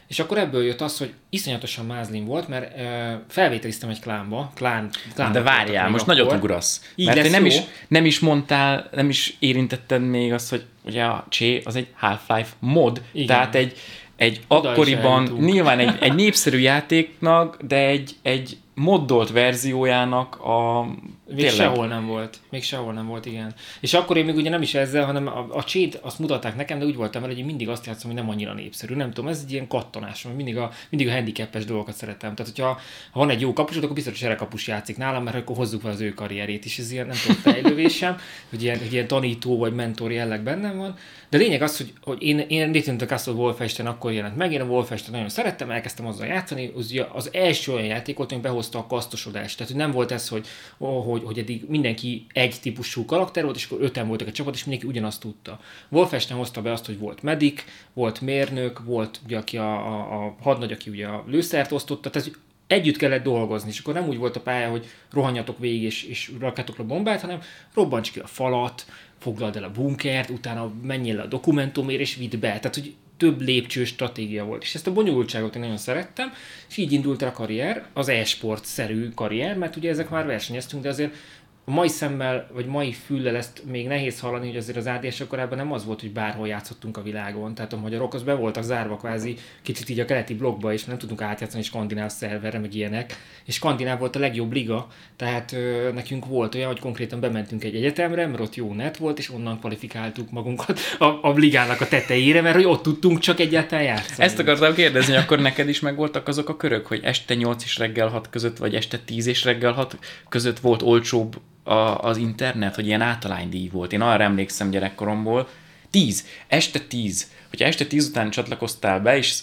És 0.08 0.18
akkor 0.18 0.38
ebből 0.38 0.64
jött 0.64 0.80
az, 0.80 0.98
hogy 0.98 1.12
iszonyatosan 1.30 1.86
mázlim 1.86 2.24
volt, 2.24 2.48
mert 2.48 2.76
uh, 2.76 3.20
felvételiztem 3.28 3.88
egy 3.88 4.00
klánba. 4.00 4.52
Klán, 4.54 4.90
klán 5.14 5.32
De 5.32 5.42
várjál, 5.42 5.90
most 5.90 6.02
akkor. 6.02 6.14
nagyot 6.16 6.32
ugrasz. 6.32 6.92
Így 6.94 7.06
mert 7.06 7.30
nem 7.30 7.46
is, 7.46 7.60
nem 7.88 8.04
is 8.04 8.20
mondtál, 8.20 8.88
nem 8.92 9.08
is 9.08 9.36
érintetted 9.38 10.08
még 10.08 10.32
azt, 10.32 10.50
hogy 10.50 10.64
ugye 10.84 11.04
a 11.04 11.26
Csé 11.28 11.62
az 11.64 11.76
egy 11.76 11.86
Half-Life 11.94 12.52
mod, 12.58 13.02
Igen. 13.12 13.26
tehát 13.26 13.54
egy, 13.54 13.76
egy 14.16 14.40
Oda 14.48 14.70
akkoriban 14.70 15.22
nyilván 15.40 15.78
egy, 15.78 15.96
egy 16.00 16.14
népszerű 16.14 16.58
játéknak, 16.58 17.56
de 17.62 17.76
egy, 17.76 18.16
egy 18.22 18.56
moddolt 18.74 19.30
verziójának 19.30 20.40
a... 20.40 20.82
Még 21.26 21.36
tényleg. 21.36 21.54
sehol 21.54 21.86
nem 21.86 22.06
volt. 22.06 22.38
Még 22.50 22.62
sehol 22.62 22.92
nem 22.92 23.06
volt, 23.06 23.26
igen. 23.26 23.54
És 23.80 23.94
akkor 23.94 24.16
én 24.16 24.24
még 24.24 24.36
ugye 24.36 24.50
nem 24.50 24.62
is 24.62 24.74
ezzel, 24.74 25.04
hanem 25.04 25.26
a, 25.26 25.46
a 25.50 25.64
csét 25.64 25.94
azt 25.94 26.18
mutatták 26.18 26.56
nekem, 26.56 26.78
de 26.78 26.84
úgy 26.84 26.96
voltam 26.96 27.20
vele, 27.20 27.32
hogy 27.32 27.42
én 27.42 27.48
mindig 27.48 27.68
azt 27.68 27.86
játszom, 27.86 28.10
hogy 28.10 28.20
nem 28.20 28.30
annyira 28.30 28.54
népszerű. 28.54 28.94
Nem 28.94 29.12
tudom, 29.12 29.30
ez 29.30 29.42
egy 29.44 29.52
ilyen 29.52 29.66
kattonás, 29.66 30.22
mert 30.22 30.36
mindig 30.36 30.56
a, 30.56 30.70
mindig 30.88 31.08
a 31.08 31.12
handicapes 31.12 31.64
dolgokat 31.64 31.94
szeretem. 31.94 32.34
Tehát, 32.34 32.52
hogyha 32.52 32.80
ha 33.10 33.18
van 33.18 33.30
egy 33.30 33.40
jó 33.40 33.52
kapus, 33.52 33.76
akkor 33.76 33.92
biztos, 33.92 34.22
hogy 34.22 34.34
kapus 34.34 34.66
játszik 34.66 34.96
nálam, 34.96 35.22
mert 35.22 35.36
akkor 35.36 35.56
hozzuk 35.56 35.80
fel 35.80 35.90
az 35.90 36.00
ő 36.00 36.14
karrierét 36.14 36.64
is. 36.64 36.78
Ez 36.78 36.92
ilyen, 36.92 37.06
nem 37.06 37.16
tudom, 37.22 37.36
fejlővésem, 37.36 38.16
hogy 38.50 38.62
ilyen, 38.62 38.78
hogy 38.78 38.92
ilyen 38.92 39.06
tanító 39.06 39.58
vagy 39.58 39.74
mentor 39.74 40.12
jelleg 40.12 40.42
bennem 40.42 40.76
van. 40.76 40.96
De 41.28 41.38
lényeg 41.38 41.62
az, 41.62 41.76
hogy, 41.76 41.92
hogy 42.02 42.22
én, 42.22 42.38
én 42.38 42.72
Return 42.72 42.96
to 42.96 43.06
Castle 43.06 43.32
Wolfenstein 43.32 43.88
akkor 43.88 44.12
jelent 44.12 44.36
meg, 44.36 44.52
én 44.52 44.60
a 44.60 44.64
Wolfenstein 44.64 45.12
nagyon 45.12 45.28
szerettem, 45.28 45.70
elkezdtem 45.70 46.06
azzal 46.06 46.26
játszani, 46.26 46.72
az, 46.76 47.04
az 47.12 47.30
első 47.32 47.72
olyan 47.72 47.86
játék 47.86 48.16
volt, 48.16 48.30
hogy 48.30 48.40
behozta 48.62 48.78
a 48.78 48.86
kasztosodást. 48.86 49.56
Tehát, 49.56 49.72
hogy 49.72 49.80
nem 49.80 49.90
volt 49.90 50.12
ez, 50.12 50.28
hogy, 50.28 50.46
oh, 50.78 51.04
hogy, 51.04 51.22
hogy 51.24 51.38
eddig 51.38 51.64
mindenki 51.68 52.26
egy 52.32 52.60
típusú 52.60 53.04
karakter 53.04 53.44
volt, 53.44 53.56
és 53.56 53.64
akkor 53.64 53.82
öten 53.82 54.08
voltak 54.08 54.28
a 54.28 54.32
csapat, 54.32 54.54
és 54.54 54.64
mindenki 54.64 54.88
ugyanazt 54.88 55.20
tudta. 55.20 55.60
Wolfenstein 55.88 56.38
hozta 56.38 56.62
be 56.62 56.72
azt, 56.72 56.86
hogy 56.86 56.98
volt 56.98 57.22
medik, 57.22 57.64
volt 57.92 58.20
mérnök, 58.20 58.84
volt 58.84 59.20
ugye, 59.24 59.38
aki 59.38 59.56
a, 59.56 59.72
a, 59.72 60.24
a 60.24 60.36
hadnagy, 60.40 60.72
aki 60.72 60.90
ugye 60.90 61.06
a 61.06 61.24
lőszert 61.26 61.72
osztotta, 61.72 62.10
tehát 62.10 62.30
együtt 62.66 62.96
kellett 62.96 63.22
dolgozni, 63.22 63.68
és 63.70 63.78
akkor 63.78 63.94
nem 63.94 64.08
úgy 64.08 64.18
volt 64.18 64.36
a 64.36 64.40
pálya, 64.40 64.70
hogy 64.70 64.86
rohanjatok 65.10 65.58
végig 65.58 65.82
és, 65.82 66.04
és 66.04 66.32
rakjátok 66.40 66.86
bombát, 66.86 67.20
hanem 67.20 67.40
robbancs 67.74 68.12
ki 68.12 68.18
a 68.18 68.26
falat, 68.26 68.84
foglald 69.18 69.56
el 69.56 69.64
a 69.64 69.70
bunkert, 69.70 70.30
utána 70.30 70.72
menjél 70.82 71.14
le 71.16 71.22
a 71.22 71.26
dokumentumért, 71.26 72.00
és 72.00 72.16
vidd 72.16 72.40
be. 72.40 72.58
Tehát, 72.58 72.74
hogy 72.74 72.94
több 73.22 73.40
lépcsős 73.40 73.88
stratégia 73.88 74.44
volt. 74.44 74.62
És 74.62 74.74
ezt 74.74 74.86
a 74.86 74.92
bonyolultságot 74.92 75.54
én 75.54 75.60
nagyon 75.60 75.76
szerettem, 75.76 76.32
és 76.68 76.76
így 76.76 76.92
indult 76.92 77.22
el 77.22 77.28
a 77.28 77.32
karrier, 77.32 77.86
az 77.92 78.08
e-sport-szerű 78.08 79.08
karrier, 79.14 79.56
mert 79.56 79.76
ugye 79.76 79.90
ezek 79.90 80.10
már 80.10 80.26
versenyeztünk, 80.26 80.82
de 80.82 80.88
azért 80.88 81.14
mai 81.64 81.88
szemmel, 81.88 82.48
vagy 82.52 82.66
mai 82.66 82.92
füllel 82.92 83.36
ezt 83.36 83.62
még 83.70 83.86
nehéz 83.86 84.20
hallani, 84.20 84.46
hogy 84.46 84.56
azért 84.56 84.76
az 84.76 84.86
ADS 84.86 85.22
korábban 85.28 85.58
nem 85.58 85.72
az 85.72 85.84
volt, 85.84 86.00
hogy 86.00 86.12
bárhol 86.12 86.48
játszottunk 86.48 86.96
a 86.96 87.02
világon. 87.02 87.54
Tehát 87.54 87.72
a 87.72 87.76
magyarok 87.76 88.14
az 88.14 88.22
be 88.22 88.34
voltak 88.34 88.62
zárva 88.62 88.96
kvázi 88.96 89.36
kicsit 89.62 89.88
így 89.88 90.00
a 90.00 90.04
keleti 90.04 90.34
blogba, 90.34 90.72
és 90.72 90.84
nem 90.84 90.98
tudtunk 90.98 91.22
átjátszani 91.22 91.62
skandináv 91.62 92.10
szerverre, 92.10 92.58
meg 92.58 92.74
ilyenek. 92.74 93.16
És 93.44 93.54
skandináv 93.54 93.98
volt 93.98 94.16
a 94.16 94.18
legjobb 94.18 94.52
liga, 94.52 94.86
tehát 95.16 95.52
ö, 95.52 95.90
nekünk 95.94 96.26
volt 96.26 96.54
olyan, 96.54 96.66
hogy 96.66 96.78
konkrétan 96.78 97.20
bementünk 97.20 97.64
egy 97.64 97.74
egyetemre, 97.74 98.26
mert 98.26 98.40
ott 98.40 98.54
jó 98.54 98.72
net 98.72 98.96
volt, 98.96 99.18
és 99.18 99.30
onnan 99.30 99.58
kvalifikáltuk 99.58 100.30
magunkat 100.30 100.80
a, 100.98 101.04
a 101.04 101.32
ligának 101.36 101.80
a 101.80 101.88
tetejére, 101.88 102.40
mert 102.40 102.54
hogy 102.54 102.64
ott 102.64 102.82
tudtunk 102.82 103.18
csak 103.18 103.40
egyáltalán 103.40 103.84
játszani. 103.84 104.24
Ezt 104.24 104.38
akartam 104.38 104.74
kérdezni, 104.74 105.16
akkor 105.16 105.40
neked 105.40 105.68
is 105.68 105.80
megvoltak 105.80 106.28
azok 106.28 106.48
a 106.48 106.56
körök, 106.56 106.86
hogy 106.86 107.00
este 107.02 107.34
8 107.34 107.64
és 107.64 107.78
reggel 107.78 108.08
6 108.08 108.30
között, 108.30 108.56
vagy 108.56 108.74
este 108.74 108.98
10 108.98 109.26
és 109.26 109.44
reggel 109.44 109.72
6 109.72 109.98
között 110.28 110.58
volt 110.58 110.82
olcsóbb 110.82 111.40
a, 111.62 111.72
az 111.98 112.16
internet, 112.16 112.74
hogy 112.74 112.86
ilyen 112.86 113.00
általánydíj 113.00 113.68
volt. 113.72 113.92
Én 113.92 114.00
arra 114.00 114.22
emlékszem 114.22 114.70
gyerekkoromból, 114.70 115.48
10, 115.90 116.26
este 116.48 116.78
10. 116.78 117.30
Hogyha 117.48 117.64
este 117.64 117.84
10 117.84 118.08
után 118.08 118.30
csatlakoztál 118.30 119.00
be, 119.00 119.16
és 119.16 119.38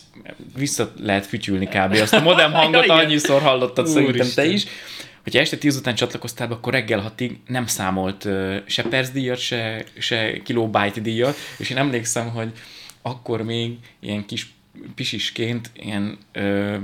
vissza 0.55 0.91
lehet 0.97 1.25
fütyülni 1.25 1.65
kb. 1.65 1.93
Azt 2.01 2.13
a 2.13 2.19
modem 2.19 2.53
hangot 2.61 2.89
annyiszor 2.89 3.41
hallottad 3.41 3.85
Úr 3.85 3.91
szerintem 3.91 4.27
te 4.35 4.45
is. 4.45 4.65
Hogyha 5.23 5.39
este 5.39 5.57
10 5.57 5.75
után 5.75 5.95
csatlakoztál 5.95 6.47
be, 6.47 6.53
akkor 6.53 6.73
reggel 6.73 6.99
hatig 6.99 7.39
nem 7.47 7.67
számolt 7.67 8.27
se 8.65 8.83
percdíjat, 8.83 9.37
se, 9.37 9.85
se 9.97 10.41
kilobájt 10.41 11.01
díjat, 11.01 11.35
és 11.57 11.69
én 11.69 11.77
emlékszem, 11.77 12.29
hogy 12.29 12.51
akkor 13.01 13.41
még 13.41 13.77
ilyen 13.99 14.25
kis 14.25 14.53
pisisként 14.95 15.71
ilyen 15.73 16.17
ö, 16.31 16.75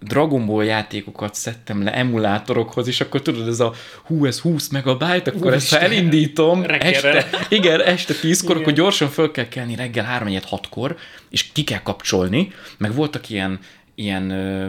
Dragon 0.00 0.46
Ball 0.46 0.64
játékokat 0.64 1.34
szedtem 1.34 1.82
le 1.82 1.94
emulátorokhoz, 1.94 2.86
és 2.86 3.00
akkor 3.00 3.22
tudod, 3.22 3.48
ez 3.48 3.60
a 3.60 3.74
hú, 4.04 4.26
ez 4.26 4.38
20 4.40 4.68
megabyte, 4.68 5.30
akkor 5.30 5.52
ezt 5.52 5.72
elindítom 5.72 6.64
este, 6.68 7.28
igen, 7.48 7.80
este 7.80 8.14
10-kor, 8.22 8.56
akkor 8.56 8.72
gyorsan 8.72 9.08
föl 9.08 9.30
kell 9.30 9.48
kelni 9.48 9.74
reggel 9.74 10.04
3 10.04 10.36
6 10.44 10.68
kor 10.68 10.96
és 11.30 11.52
ki 11.52 11.64
kell 11.64 11.82
kapcsolni, 11.82 12.52
meg 12.78 12.94
voltak 12.94 13.28
ilyen, 13.28 13.58
ilyen 13.94 14.30
ö, 14.30 14.68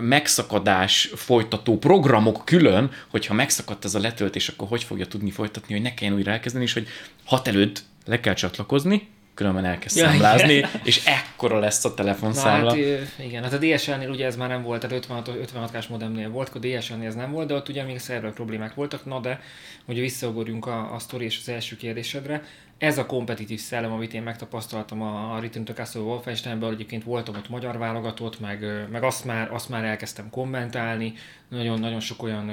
megszakadás 0.00 1.10
folytató 1.14 1.78
programok 1.78 2.42
külön, 2.44 2.90
hogyha 3.08 3.34
megszakadt 3.34 3.84
ez 3.84 3.94
a 3.94 4.00
letöltés, 4.00 4.48
akkor 4.48 4.68
hogy 4.68 4.84
fogja 4.84 5.06
tudni 5.06 5.30
folytatni, 5.30 5.74
hogy 5.74 5.82
ne 5.82 5.94
kelljen 5.94 6.16
újra 6.16 6.30
elkezdeni, 6.30 6.64
és 6.64 6.72
hogy 6.72 6.86
hat 7.24 7.48
előtt 7.48 7.82
le 8.06 8.20
kell 8.20 8.34
csatlakozni, 8.34 9.08
különben 9.40 9.64
elkezd 9.64 9.96
ja, 9.96 10.08
számlázni, 10.08 10.52
igen. 10.52 10.70
és 10.84 11.04
ekkora 11.04 11.58
lesz 11.58 11.84
a 11.84 11.94
telefonszámla. 11.94 12.74
Na, 12.74 12.96
hát, 12.98 13.18
igen, 13.18 13.42
hát 13.42 13.52
a 13.52 13.58
DSL-nél 13.58 14.10
ugye 14.10 14.26
ez 14.26 14.36
már 14.36 14.48
nem 14.48 14.62
volt, 14.62 14.80
tehát 14.80 14.96
56, 14.96 15.28
56 15.28 15.70
k 15.70 15.88
modemnél 15.88 16.30
volt, 16.30 16.48
a 16.48 16.58
DSL-nél 16.58 17.06
ez 17.06 17.14
nem 17.14 17.32
volt, 17.32 17.48
de 17.48 17.54
ott 17.54 17.68
ugye 17.68 17.84
még 17.84 17.98
szerver 17.98 18.32
problémák 18.32 18.74
voltak, 18.74 19.04
na 19.04 19.20
de 19.20 19.40
ugye 19.84 20.00
visszaugorjunk 20.00 20.66
a, 20.66 20.94
a 20.94 20.98
sztori 20.98 21.24
és 21.24 21.38
az 21.40 21.48
első 21.48 21.76
kérdésedre, 21.76 22.42
ez 22.78 22.98
a 22.98 23.06
kompetitív 23.06 23.60
szellem, 23.60 23.92
amit 23.92 24.14
én 24.14 24.22
megtapasztaltam 24.22 25.02
a, 25.02 25.34
a 25.34 25.40
Return 25.40 25.64
to 25.64 25.72
Castle 25.72 26.00
Wolfensteinben, 26.00 26.72
egyébként 26.72 27.04
voltam 27.04 27.34
ott 27.34 27.48
magyar 27.48 27.78
válogatott, 27.78 28.40
meg, 28.40 28.86
meg 28.90 29.02
azt, 29.02 29.24
már, 29.24 29.52
azt 29.52 29.68
már 29.68 29.84
elkezdtem 29.84 30.30
kommentálni, 30.30 31.12
nagyon-nagyon 31.48 32.00
sok 32.00 32.22
olyan 32.22 32.50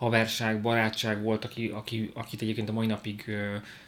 haverság, 0.00 0.60
barátság 0.60 1.22
volt, 1.22 1.44
aki, 1.44 1.68
aki, 1.74 2.10
akit 2.14 2.42
egyébként 2.42 2.68
a 2.68 2.72
mai 2.72 2.86
napig 2.86 3.24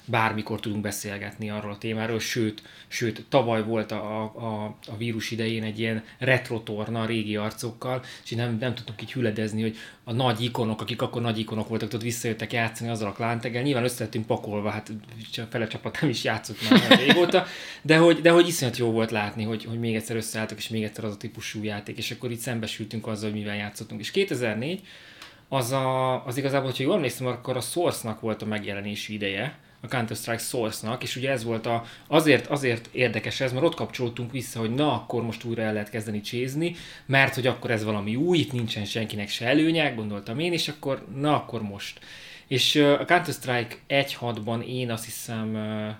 bármikor 0.04 0.60
tudunk 0.60 0.82
beszélgetni 0.82 1.50
arról 1.50 1.72
a 1.72 1.78
témáról, 1.78 2.20
sőt, 2.20 2.62
sőt 2.88 3.24
tavaly 3.28 3.64
volt 3.64 3.92
a, 3.92 4.22
a, 4.22 4.76
a 4.86 4.96
vírus 4.96 5.30
idején 5.30 5.62
egy 5.62 5.78
ilyen 5.78 6.04
retrotorna 6.18 7.06
régi 7.06 7.36
arcokkal, 7.36 8.02
és 8.24 8.30
nem, 8.30 8.56
nem 8.60 8.74
tudtunk 8.74 9.02
így 9.02 9.12
hüledezni, 9.12 9.62
hogy 9.62 9.76
a 10.04 10.12
nagy 10.12 10.40
ikonok, 10.40 10.80
akik 10.80 11.02
akkor 11.02 11.22
nagy 11.22 11.38
ikonok 11.38 11.68
voltak, 11.68 11.92
ott 11.92 12.02
visszajöttek 12.02 12.52
játszani 12.52 12.90
azzal 12.90 13.08
a 13.08 13.12
klánteggel, 13.12 13.62
nyilván 13.62 13.84
összettünk 13.84 14.26
pakolva, 14.26 14.70
hát 14.70 14.90
a 15.36 15.40
fele 15.50 15.66
csapat 15.66 16.00
nem 16.00 16.10
is 16.10 16.24
játszott 16.24 16.70
már 16.70 16.98
régóta, 16.98 17.46
de 17.82 17.96
hogy, 17.96 18.20
de 18.20 18.30
hogy 18.30 18.48
iszonyat 18.48 18.76
jó 18.76 18.90
volt 18.90 19.10
látni, 19.10 19.44
hogy, 19.44 19.64
hogy 19.64 19.78
még 19.78 19.94
egyszer 19.94 20.16
összeálltak, 20.16 20.58
és 20.58 20.68
még 20.68 20.82
egyszer 20.82 21.04
az 21.04 21.12
a 21.12 21.16
típusú 21.16 21.62
játék, 21.62 21.98
és 21.98 22.10
akkor 22.10 22.30
itt 22.30 22.38
szembesültünk 22.38 23.06
azzal, 23.06 23.30
hogy 23.30 23.38
mivel 23.38 23.56
játszottunk. 23.56 24.00
És 24.00 24.10
2004 24.10 24.82
az, 25.52 25.72
a, 25.72 26.26
az 26.26 26.36
igazából, 26.36 26.66
hogyha 26.66 26.82
jól 26.82 26.94
emlékszem, 26.94 27.26
akkor 27.26 27.56
a 27.56 27.60
Source-nak 27.60 28.20
volt 28.20 28.42
a 28.42 28.46
megjelenési 28.46 29.12
ideje, 29.12 29.58
a 29.80 29.88
Counter-Strike 29.88 30.42
Source-nak, 30.42 31.02
és 31.02 31.16
ugye 31.16 31.30
ez 31.30 31.44
volt 31.44 31.66
a, 31.66 31.84
azért, 32.06 32.46
azért 32.46 32.88
érdekes 32.92 33.40
ez, 33.40 33.52
mert 33.52 33.64
ott 33.64 33.74
kapcsoltunk 33.74 34.32
vissza, 34.32 34.60
hogy 34.60 34.74
na, 34.74 34.92
akkor 34.92 35.22
most 35.22 35.44
újra 35.44 35.62
el 35.62 35.72
lehet 35.72 35.90
kezdeni 35.90 36.20
csézni, 36.20 36.74
mert 37.06 37.34
hogy 37.34 37.46
akkor 37.46 37.70
ez 37.70 37.84
valami 37.84 38.16
új, 38.16 38.38
itt 38.38 38.52
nincsen 38.52 38.84
senkinek 38.84 39.28
se 39.28 39.46
előnye, 39.46 39.90
gondoltam 39.90 40.38
én, 40.38 40.52
és 40.52 40.68
akkor 40.68 41.06
na, 41.14 41.34
akkor 41.34 41.62
most. 41.62 42.00
És 42.46 42.74
a 42.74 43.04
Counter-Strike 43.04 43.76
1.6-ban 43.88 44.66
én 44.66 44.90
azt 44.90 45.04
hiszem, 45.04 45.50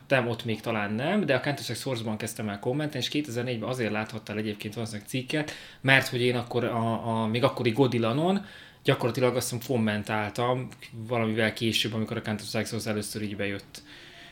nem 0.09 0.29
ott 0.29 0.45
még 0.45 0.61
talán 0.61 0.93
nem, 0.93 1.27
de 1.27 1.35
a 1.35 1.41
Counter-Strike 1.41 1.81
Source-ban 1.81 2.17
kezdtem 2.17 2.49
el 2.49 2.59
kommentelni, 2.59 3.07
és 3.11 3.25
2004-ben 3.27 3.69
azért 3.69 3.93
láthattál 3.93 4.37
egyébként 4.37 4.75
valószínűleg 4.75 5.09
cikket, 5.09 5.53
mert 5.81 6.09
hogy 6.09 6.23
én 6.23 6.37
akkor 6.37 6.65
a, 6.65 7.23
a 7.23 7.27
még 7.27 7.45
akkori 7.45 7.71
Godilanon 7.71 8.45
gyakorlatilag 8.85 9.37
azt 9.37 9.51
hiszem 9.51 9.67
kommentáltam 9.67 10.69
valamivel 11.09 11.53
később, 11.53 11.95
amikor 11.95 12.17
a 12.17 12.23
Counter-Strike 12.23 12.69
Source 12.69 12.91
először 12.91 13.23
így 13.23 13.37
bejött. 13.37 13.83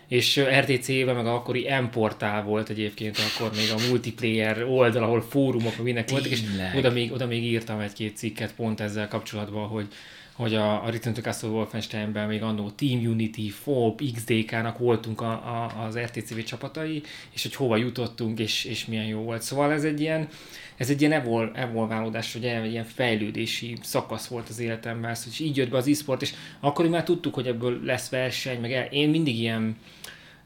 És 0.09 0.41
RTC-ben 0.41 1.15
meg 1.15 1.27
akkori 1.27 1.69
M-portál 1.81 2.43
volt 2.43 2.69
egyébként, 2.69 3.17
akkor 3.19 3.51
még 3.57 3.71
a 3.71 3.89
multiplayer 3.89 4.63
oldal, 4.63 5.03
ahol 5.03 5.23
fórumok, 5.23 5.77
meg 5.77 5.85
mindenki 5.85 6.13
voltak, 6.13 6.31
és 6.31 6.43
oda 6.77 6.91
még, 6.91 7.13
oda 7.13 7.27
még 7.27 7.45
írtam 7.45 7.81
egy-két 7.81 8.17
cikket 8.17 8.55
pont 8.55 8.81
ezzel 8.81 9.09
kapcsolatban, 9.09 9.69
hogy, 9.69 9.87
hogy 10.33 10.55
a, 10.55 10.85
a 10.85 10.91
Return 10.91 11.15
to 11.15 11.21
Castle 11.21 11.49
Wolfensteinben 11.49 12.29
még 12.29 12.43
annó 12.43 12.71
Team 12.71 13.07
Unity, 13.07 13.51
FOB, 13.51 14.03
XDK-nak 14.15 14.79
voltunk 14.79 15.21
a, 15.21 15.31
a, 15.31 15.85
az 15.87 15.99
RTCV 15.99 16.39
csapatai, 16.39 17.03
és 17.31 17.43
hogy 17.43 17.55
hova 17.55 17.77
jutottunk, 17.77 18.39
és, 18.39 18.65
és 18.65 18.87
milyen 18.87 19.07
jó 19.07 19.21
volt. 19.21 19.43
Szóval 19.43 19.73
ez 19.73 19.85
egy 19.85 20.01
ilyen, 20.01 20.29
ez 20.81 20.91
egy 20.91 21.01
ilyen 21.01 21.13
evol, 21.13 21.51
evolválódás, 21.55 22.33
vagy 22.33 22.45
egy 22.45 22.71
ilyen 22.71 22.85
fejlődési 22.85 23.77
szakasz 23.83 24.27
volt 24.27 24.49
az 24.49 24.59
életemben, 24.59 25.15
szóval, 25.15 25.33
és 25.33 25.41
így 25.41 25.57
jött 25.57 25.71
be 25.71 25.77
az 25.77 25.89
e-sport, 25.89 26.23
és 26.23 26.35
akkor 26.61 26.89
már 26.89 27.03
tudtuk, 27.03 27.35
hogy 27.35 27.47
ebből 27.47 27.81
lesz 27.85 28.09
verseny, 28.09 28.61
meg 28.61 28.73
el, 28.73 28.85
én 28.85 29.09
mindig 29.09 29.39
ilyen, 29.39 29.77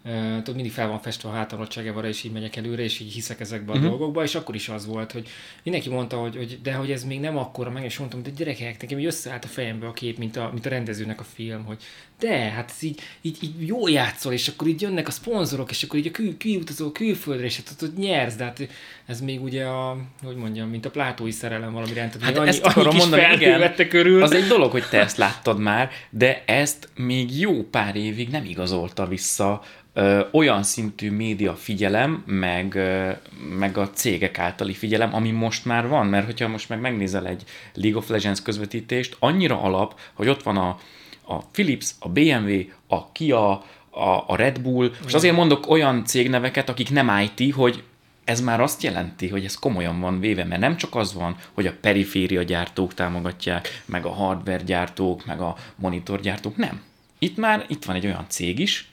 Uh, 0.07 0.37
tudod, 0.37 0.55
mindig 0.55 0.73
fel 0.73 0.89
van 0.89 0.99
festve 0.99 1.29
a 1.29 1.33
hátamra 1.33 1.67
Csegevara, 1.67 2.09
és 2.09 2.25
így 2.25 2.33
megyek 2.33 2.57
előre, 2.57 2.83
és 2.83 3.01
így 3.01 3.13
hiszek 3.13 3.41
ezekbe 3.41 3.73
a 3.73 3.75
uh-huh. 3.75 3.89
dolgokba, 3.89 4.23
és 4.23 4.35
akkor 4.35 4.55
is 4.55 4.69
az 4.69 4.87
volt, 4.87 5.13
hogy 5.13 5.29
mindenki 5.63 5.89
mondta, 5.89 6.17
hogy, 6.17 6.37
hogy 6.37 6.59
de 6.63 6.73
hogy 6.73 6.91
ez 6.91 7.05
még 7.05 7.21
nem 7.21 7.37
akkora, 7.37 7.71
meg 7.71 7.85
és 7.85 7.99
mondtam, 7.99 8.23
de 8.23 8.31
gyerekek, 8.31 8.81
nekem 8.81 8.99
így 8.99 9.05
összeállt 9.05 9.45
a 9.45 9.49
fejembe 9.49 9.87
a 9.87 9.93
kép, 9.93 10.19
mint 10.19 10.37
a, 10.37 10.51
mint 10.53 10.67
a 10.67 10.69
rendezőnek 10.69 11.21
a 11.21 11.25
film, 11.25 11.65
hogy 11.65 11.83
de, 12.19 12.39
hát 12.39 12.71
ez 12.71 12.83
így, 12.83 13.01
így, 13.23 13.37
így 13.41 13.67
jó 13.67 13.89
játszol, 13.89 14.33
és 14.33 14.49
akkor 14.49 14.69
így 14.69 14.81
jönnek 14.81 15.09
a 15.09 15.11
szponzorok, 15.11 15.71
és 15.71 15.83
akkor 15.83 15.99
így 15.99 16.07
a 16.07 16.11
kül, 16.11 16.37
kiutazó 16.37 16.93
külföldre, 16.93 17.45
és 17.45 17.57
hát 17.57 17.83
ott 17.83 17.97
nyersz, 17.97 18.35
de 18.35 18.45
hát 18.45 18.69
ez 19.07 19.21
még 19.21 19.43
ugye 19.43 19.65
a, 19.65 19.97
hogy 20.23 20.37
mondjam, 20.37 20.69
mint 20.69 20.87
a 20.87 20.91
plátói 20.91 21.31
szerelem 21.31 21.73
valami 21.73 21.93
rend. 21.93 22.17
Hát 22.21 22.39
annyi, 22.39 22.49
ezt 22.49 22.65
akarom 22.65 22.97
mondani, 22.97 23.23
igen, 23.35 23.89
körül. 23.89 24.23
Az 24.23 24.33
egy 24.33 24.47
dolog, 24.47 24.71
hogy 24.71 24.89
te 24.91 25.01
ezt 25.01 25.17
láttad 25.17 25.59
már, 25.59 25.91
de 26.11 26.43
ezt 26.47 26.89
még 26.97 27.39
jó 27.39 27.63
pár 27.63 27.97
évig 27.97 28.29
nem 28.29 28.45
igazolta 28.45 29.07
vissza 29.07 29.63
ö, 29.95 30.21
olyan 30.33 30.63
szintű 30.63 31.11
média 31.11 31.55
figyelem, 31.55 32.23
meg, 32.27 32.75
ö, 32.75 33.11
meg 33.59 33.79
a 33.79 33.91
cégek 33.91 34.39
általi 34.39 34.73
figyelem, 34.73 35.15
ami 35.15 35.31
most 35.31 35.65
már 35.65 35.89
van, 35.89 36.07
mert 36.07 36.25
hogyha 36.25 36.49
most 36.49 36.69
meg 36.69 36.81
megnézel 36.81 37.27
egy 37.27 37.43
League 37.75 37.99
of 37.99 38.09
Legends 38.09 38.43
közvetítést, 38.43 39.17
annyira 39.19 39.63
alap, 39.63 40.01
hogy 40.15 40.29
ott 40.29 40.43
van 40.43 40.57
a, 40.57 40.79
a 41.27 41.39
Philips, 41.39 41.91
a 41.99 42.09
BMW, 42.09 42.61
a 42.87 43.13
Kia, 43.13 43.51
a, 43.91 44.25
a 44.27 44.37
Red 44.37 44.61
Bull, 44.61 44.93
és 45.07 45.15
azért 45.15 45.37
mondok 45.37 45.71
olyan 45.71 46.05
cégneveket, 46.05 46.69
akik 46.69 46.91
nem 46.91 47.21
IT, 47.37 47.55
hogy 47.55 47.85
ez 48.25 48.41
már 48.41 48.61
azt 48.61 48.83
jelenti, 48.83 49.29
hogy 49.29 49.45
ez 49.45 49.55
komolyan 49.55 50.01
van 50.01 50.21
véve, 50.21 50.45
mert 50.45 50.61
nem 50.61 50.77
csak 50.77 50.95
az 50.95 51.15
van, 51.15 51.37
hogy 51.53 51.67
a 51.67 51.75
periféria 51.81 52.43
gyártók 52.43 52.95
támogatják, 52.95 53.83
meg 53.85 54.05
a 54.05 54.13
hardware 54.13 54.63
gyártók, 54.63 55.27
meg 55.27 55.41
a 55.41 55.57
monitor 55.77 56.21
gyártók, 56.21 56.57
nem. 56.57 56.83
Itt 57.19 57.37
már 57.37 57.65
itt 57.69 57.85
van 57.85 57.97
egy 57.97 58.07
olyan 58.07 58.27
cég 58.29 58.59
is, 58.59 58.89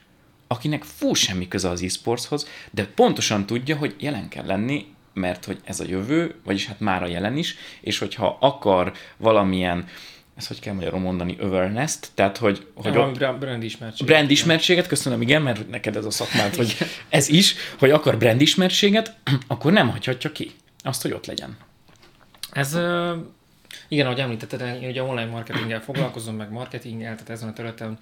akinek 0.46 0.82
fú 0.82 1.14
semmi 1.14 1.48
köze 1.48 1.68
az 1.68 1.82
e-sportshoz, 1.82 2.48
de 2.70 2.86
pontosan 2.86 3.46
tudja, 3.46 3.76
hogy 3.76 3.94
jelen 3.98 4.28
kell 4.28 4.46
lenni, 4.46 4.86
mert 5.14 5.44
hogy 5.44 5.60
ez 5.64 5.80
a 5.80 5.84
jövő, 5.88 6.34
vagyis 6.44 6.66
hát 6.66 6.80
már 6.80 7.02
a 7.02 7.06
jelen 7.06 7.36
is, 7.36 7.56
és 7.80 7.98
hogyha 7.98 8.36
akar 8.40 8.92
valamilyen 9.16 9.86
ezt 10.36 10.48
hogy 10.48 10.60
kell 10.60 10.74
magyarul 10.74 11.00
mondani, 11.00 11.36
awareness 11.40 11.94
tehát 12.14 12.36
hogy, 12.36 12.66
hogy 12.74 12.96
ott 12.96 13.18
brand 13.38 13.62
ismertséget. 13.62 14.06
Brand 14.06 14.30
ismertséget, 14.30 14.86
köszönöm, 14.86 15.22
igen, 15.22 15.42
mert 15.42 15.70
neked 15.70 15.96
ez 15.96 16.04
a 16.04 16.10
szakmád, 16.10 16.54
hogy 16.54 16.76
ez 17.08 17.28
is, 17.28 17.54
hogy 17.78 17.90
akar 17.90 18.18
brand 18.18 18.40
ismertséget, 18.40 19.16
akkor 19.46 19.72
nem 19.72 19.90
hagyhatja 19.90 20.32
ki 20.32 20.50
azt, 20.82 21.02
hogy 21.02 21.12
ott 21.12 21.26
legyen. 21.26 21.56
Ez, 22.52 22.78
igen, 23.88 24.06
ahogy 24.06 24.20
említetted, 24.20 24.82
én 24.82 24.88
ugye 24.88 25.02
online 25.02 25.30
marketinggel 25.30 25.80
foglalkozom, 25.80 26.36
meg 26.36 26.50
marketinggel, 26.50 27.14
tehát 27.14 27.30
ezen 27.30 27.48
a 27.48 27.52
területen 27.52 27.98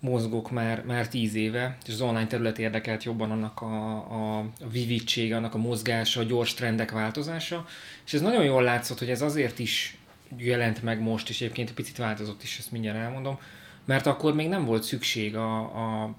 mozgok 0.00 0.50
már, 0.50 0.84
már 0.84 1.08
tíz 1.08 1.34
éve, 1.34 1.76
és 1.86 1.92
az 1.92 2.00
online 2.00 2.26
terület 2.26 2.58
érdekelt 2.58 3.04
jobban 3.04 3.30
annak 3.30 3.60
a, 3.60 3.92
a, 3.94 4.38
a 4.38 5.34
annak 5.34 5.54
a 5.54 5.58
mozgása, 5.58 6.20
a 6.20 6.24
gyors 6.24 6.54
trendek 6.54 6.90
változása, 6.90 7.66
és 8.06 8.14
ez 8.14 8.20
nagyon 8.20 8.44
jól 8.44 8.62
látszott, 8.62 8.98
hogy 8.98 9.10
ez 9.10 9.22
azért 9.22 9.58
is 9.58 9.98
jelent 10.36 10.82
meg 10.82 11.00
most, 11.00 11.28
és 11.28 11.40
egyébként 11.40 11.68
egy 11.68 11.74
picit 11.74 11.96
változott 11.96 12.42
is, 12.42 12.58
ezt 12.58 12.72
mindjárt 12.72 12.98
elmondom, 12.98 13.38
mert 13.84 14.06
akkor 14.06 14.34
még 14.34 14.48
nem 14.48 14.64
volt 14.64 14.82
szükség 14.82 15.36
a, 15.36 15.58
a 16.02 16.14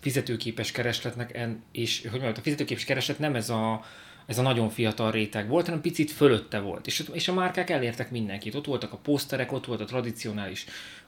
fizetőképes 0.00 0.72
keresletnek, 0.72 1.38
és 1.72 2.00
hogy 2.00 2.10
mondjam, 2.10 2.32
a 2.36 2.42
fizetőképes 2.42 2.84
kereslet 2.84 3.18
nem 3.18 3.34
ez 3.34 3.50
a, 3.50 3.84
ez 4.26 4.38
a 4.38 4.42
nagyon 4.42 4.70
fiatal 4.70 5.10
réteg 5.10 5.48
volt, 5.48 5.66
hanem 5.66 5.80
picit 5.80 6.10
fölötte 6.10 6.58
volt. 6.60 6.86
És, 6.86 7.04
és 7.12 7.28
a 7.28 7.32
márkák 7.32 7.70
elértek 7.70 8.10
mindenkit. 8.10 8.54
Ott 8.54 8.66
voltak 8.66 8.92
a 8.92 8.96
poszterek, 8.96 9.52
ott 9.52 9.66
volt 9.66 9.80
a 9.80 9.84
tradicionális 9.84 10.64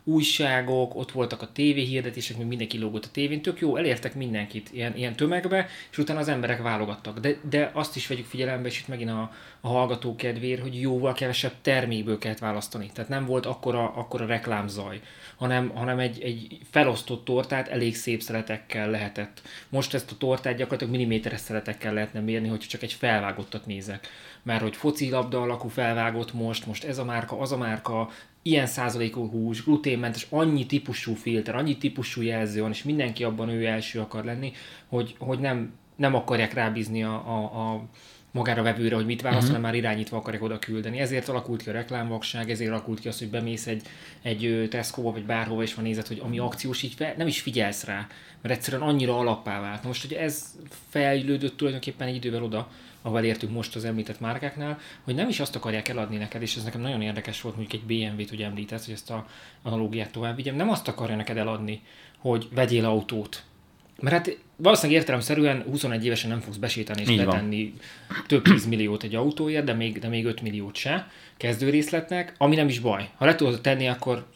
újságok, 0.08 0.94
ott 0.94 1.12
voltak 1.12 1.42
a 1.42 1.52
tévéhirdetések, 1.52 2.36
még 2.36 2.46
mindenki 2.46 2.78
lógott 2.78 3.04
a 3.04 3.10
tévén, 3.12 3.42
tök 3.42 3.60
jó, 3.60 3.76
elértek 3.76 4.14
mindenkit 4.14 4.70
ilyen, 4.72 4.96
ilyen 4.96 5.16
tömegbe, 5.16 5.68
és 5.90 5.98
utána 5.98 6.18
az 6.18 6.28
emberek 6.28 6.62
válogattak. 6.62 7.18
De, 7.18 7.36
de 7.50 7.70
azt 7.74 7.96
is 7.96 8.06
vegyük 8.06 8.26
figyelembe, 8.26 8.68
és 8.68 8.80
itt 8.80 8.88
megint 8.88 9.10
a, 9.10 9.32
a 9.60 9.68
hallgató 9.68 10.16
kedvéért, 10.16 10.60
hogy 10.60 10.80
jóval 10.80 11.12
kevesebb 11.12 11.52
termékből 11.62 12.18
kellett 12.18 12.38
választani. 12.38 12.90
Tehát 12.94 13.10
nem 13.10 13.24
volt 13.24 13.46
akkora, 13.46 13.92
akkora 13.94 14.26
reklámzaj, 14.26 15.00
hanem, 15.36 15.68
hanem 15.68 15.98
egy, 15.98 16.22
egy 16.22 16.58
felosztott 16.70 17.24
tortát 17.24 17.68
elég 17.68 17.96
szép 17.96 18.20
szeletekkel 18.20 18.90
lehetett. 18.90 19.42
Most 19.68 19.94
ezt 19.94 20.10
a 20.10 20.16
tortát 20.18 20.56
gyakorlatilag 20.56 20.92
milliméteres 20.92 21.40
szeletekkel 21.40 21.92
lehetne 21.92 22.20
mérni, 22.20 22.48
hogyha 22.48 22.68
csak 22.68 22.82
egy 22.82 22.92
felvágottat 22.92 23.66
nézek. 23.66 24.08
Mert 24.42 24.62
hogy 24.62 24.76
foci 24.76 25.10
labda 25.10 25.42
alakú 25.42 25.68
felvágott 25.68 26.32
most, 26.32 26.66
most 26.66 26.84
ez 26.84 26.98
a 26.98 27.04
márka, 27.04 27.38
az 27.38 27.52
a 27.52 27.56
márka, 27.56 28.10
ilyen 28.48 28.66
százalékú 28.66 29.28
hús, 29.30 29.64
gluténmentes, 29.64 30.26
annyi 30.30 30.66
típusú 30.66 31.14
filter, 31.14 31.54
annyi 31.54 31.76
típusú 31.76 32.22
jelző 32.22 32.60
van, 32.60 32.70
és 32.70 32.82
mindenki 32.82 33.24
abban 33.24 33.48
ő 33.48 33.66
első 33.66 34.00
akar 34.00 34.24
lenni, 34.24 34.52
hogy, 34.86 35.14
hogy 35.18 35.38
nem, 35.38 35.72
nem 35.96 36.14
akarják 36.14 36.54
rábízni 36.54 37.02
a, 37.02 37.14
a, 37.14 37.72
a 37.72 37.88
magára 38.30 38.62
vevőre, 38.62 38.94
hogy 38.94 39.06
mit 39.06 39.22
választ, 39.22 39.48
uh-huh. 39.48 39.56
hanem 39.56 39.70
már 39.70 39.80
irányítva 39.80 40.16
akarják 40.16 40.42
oda 40.42 40.58
küldeni. 40.58 40.98
Ezért 40.98 41.28
alakult 41.28 41.62
ki 41.62 41.68
a 41.68 41.72
reklámvakság, 41.72 42.50
ezért 42.50 42.70
alakult 42.70 43.00
ki 43.00 43.08
az, 43.08 43.18
hogy 43.18 43.30
bemész 43.30 43.66
egy, 43.66 43.82
egy 44.22 44.68
Tesco-ba, 44.70 45.12
vagy 45.12 45.24
bárhova, 45.24 45.62
és 45.62 45.74
van 45.74 45.84
nézed, 45.84 46.06
hogy 46.06 46.20
ami 46.24 46.38
akciós, 46.38 46.82
így 46.82 46.94
fel, 46.94 47.14
nem 47.16 47.26
is 47.26 47.40
figyelsz 47.40 47.84
rá, 47.84 48.06
mert 48.42 48.54
egyszerűen 48.54 48.82
annyira 48.82 49.18
alappá 49.18 49.60
vált. 49.60 49.84
most, 49.84 50.02
hogy 50.02 50.12
ez 50.12 50.54
fejlődött 50.88 51.56
tulajdonképpen 51.56 52.08
egy 52.08 52.14
idővel 52.14 52.42
oda, 52.42 52.68
ahol 53.08 53.24
értünk 53.24 53.52
most 53.52 53.76
az 53.76 53.84
említett 53.84 54.20
márkáknál, 54.20 54.78
hogy 55.04 55.14
nem 55.14 55.28
is 55.28 55.40
azt 55.40 55.56
akarják 55.56 55.88
eladni 55.88 56.16
neked, 56.16 56.42
és 56.42 56.56
ez 56.56 56.64
nekem 56.64 56.80
nagyon 56.80 57.02
érdekes 57.02 57.40
volt, 57.40 57.56
mondjuk 57.56 57.82
egy 57.82 57.86
BMW-t 57.86 58.30
ugye 58.30 58.46
említesz, 58.46 58.84
hogy 58.84 58.94
ezt 58.94 59.10
a 59.10 59.26
analógiát 59.62 60.10
tovább 60.10 60.36
vigyem, 60.36 60.56
nem 60.56 60.70
azt 60.70 60.88
akarja 60.88 61.16
neked 61.16 61.36
eladni, 61.36 61.82
hogy 62.18 62.48
vegyél 62.54 62.84
autót, 62.84 63.42
mert 64.00 64.14
hát 64.16 64.38
valószínűleg 64.56 65.00
értelemszerűen 65.00 65.62
21 65.62 66.04
évesen 66.04 66.30
nem 66.30 66.40
fogsz 66.40 66.56
besétálni 66.56 67.02
és 67.02 67.16
betenni 67.16 67.74
több 68.26 68.42
10 68.42 68.66
milliót 68.66 69.02
egy 69.02 69.14
autóért, 69.14 69.64
de 69.64 69.72
még, 69.72 69.98
de 69.98 70.08
még 70.08 70.24
5 70.24 70.40
milliót 70.40 70.76
se 70.76 71.10
kezdőrészletnek, 71.36 72.34
ami 72.38 72.56
nem 72.56 72.68
is 72.68 72.78
baj. 72.78 73.08
Ha 73.16 73.24
le 73.24 73.34
tudod 73.34 73.60
tenni, 73.60 73.88
akkor 73.88 74.26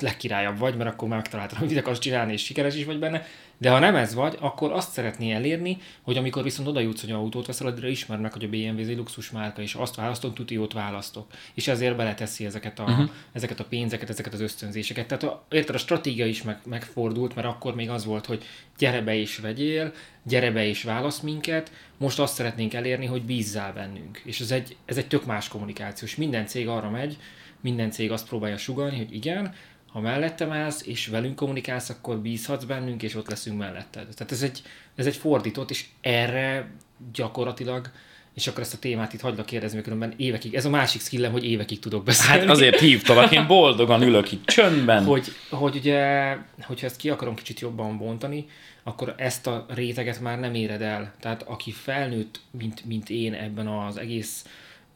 legkirályabb 0.00 0.58
vagy, 0.58 0.76
mert 0.76 0.90
akkor 0.90 1.08
már 1.08 1.18
megtaláltad, 1.18 1.58
hogy 1.58 1.76
akarsz 1.76 1.98
csinálni, 1.98 2.32
és 2.32 2.44
sikeres 2.44 2.76
is 2.76 2.84
vagy 2.84 2.98
benne. 2.98 3.26
De 3.60 3.70
ha 3.70 3.78
nem 3.78 3.94
ez 3.94 4.14
vagy, 4.14 4.36
akkor 4.40 4.72
azt 4.72 4.92
szeretné 4.92 5.32
elérni, 5.32 5.78
hogy 6.02 6.16
amikor 6.16 6.42
viszont 6.42 6.68
oda 6.68 6.80
jutsz, 6.80 7.00
hogy 7.00 7.10
autót 7.10 7.46
veszel, 7.46 7.66
addigra 7.66 7.88
ismer 7.88 8.18
meg, 8.18 8.32
hogy 8.32 8.44
a 8.44 8.48
BMW 8.48 8.78
egy 8.78 8.96
luxus 8.96 9.30
márka, 9.30 9.62
és 9.62 9.74
azt 9.74 9.94
választom, 9.94 10.32
ott 10.56 10.72
választok. 10.72 11.26
És 11.54 11.68
ezért 11.68 11.96
beleteszi 11.96 12.44
ezeket 12.44 12.78
a, 12.78 12.82
uh-huh. 12.82 13.10
ezeket 13.32 13.60
a 13.60 13.64
pénzeket, 13.64 14.08
ezeket 14.10 14.32
az 14.32 14.40
ösztönzéseket. 14.40 15.06
Tehát 15.06 15.22
a, 15.22 15.44
érted, 15.50 15.74
a 15.74 15.78
stratégia 15.78 16.26
is 16.26 16.42
meg, 16.42 16.60
megfordult, 16.64 17.34
mert 17.34 17.46
akkor 17.46 17.74
még 17.74 17.90
az 17.90 18.04
volt, 18.04 18.26
hogy 18.26 18.44
gyere 18.78 19.00
be 19.00 19.14
és 19.14 19.38
vegyél, 19.38 19.92
gyere 20.22 20.50
be 20.50 20.66
és 20.66 20.82
válasz 20.82 21.20
minket, 21.20 21.72
most 21.96 22.18
azt 22.18 22.34
szeretnénk 22.34 22.74
elérni, 22.74 23.06
hogy 23.06 23.22
bízzál 23.22 23.72
bennünk. 23.72 24.20
És 24.24 24.40
ez 24.40 24.50
egy, 24.50 24.76
ez 24.84 24.96
egy 24.96 25.08
tök 25.08 25.24
más 25.24 25.48
kommunikációs. 25.48 26.16
Minden 26.16 26.46
cég 26.46 26.68
arra 26.68 26.90
megy, 26.90 27.18
minden 27.60 27.90
cég 27.90 28.10
azt 28.10 28.28
próbálja 28.28 28.56
sugalni, 28.56 28.96
hogy 28.96 29.14
igen, 29.14 29.54
ha 29.92 30.00
mellettem 30.00 30.52
állsz, 30.52 30.86
és 30.86 31.06
velünk 31.06 31.36
kommunikálsz, 31.36 31.88
akkor 31.88 32.18
bízhatsz 32.18 32.64
bennünk, 32.64 33.02
és 33.02 33.14
ott 33.14 33.28
leszünk 33.28 33.58
melletted. 33.58 34.06
Tehát 34.14 34.32
ez 34.32 34.42
egy, 34.42 34.62
ez 34.94 35.06
egy 35.06 35.16
fordított, 35.16 35.70
és 35.70 35.84
erre 36.00 36.70
gyakorlatilag 37.12 37.90
és 38.38 38.46
akkor 38.46 38.60
ezt 38.60 38.74
a 38.74 38.78
témát 38.78 39.12
itt 39.12 39.20
hagylak 39.20 39.46
kérdezni, 39.46 39.82
különben 39.82 40.14
évekig, 40.16 40.54
ez 40.54 40.64
a 40.64 40.70
másik 40.70 41.00
skillem, 41.00 41.32
hogy 41.32 41.44
évekig 41.44 41.78
tudok 41.78 42.04
beszélni. 42.04 42.40
Hát 42.40 42.50
azért 42.50 42.78
hívtalak, 42.78 43.32
én 43.32 43.46
boldogan 43.46 44.02
ülök 44.02 44.32
itt 44.32 44.46
csöndben. 44.46 45.04
Hogy, 45.04 45.26
hogy 45.50 45.76
ugye, 45.76 46.36
hogyha 46.62 46.86
ezt 46.86 46.96
ki 46.96 47.10
akarom 47.10 47.34
kicsit 47.34 47.60
jobban 47.60 47.98
bontani, 47.98 48.46
akkor 48.82 49.14
ezt 49.16 49.46
a 49.46 49.66
réteget 49.68 50.20
már 50.20 50.38
nem 50.38 50.54
éred 50.54 50.82
el. 50.82 51.14
Tehát 51.20 51.42
aki 51.42 51.70
felnőtt, 51.72 52.40
mint, 52.50 52.84
mint 52.84 53.10
én 53.10 53.34
ebben 53.34 53.66
az 53.66 53.96
egész 53.96 54.44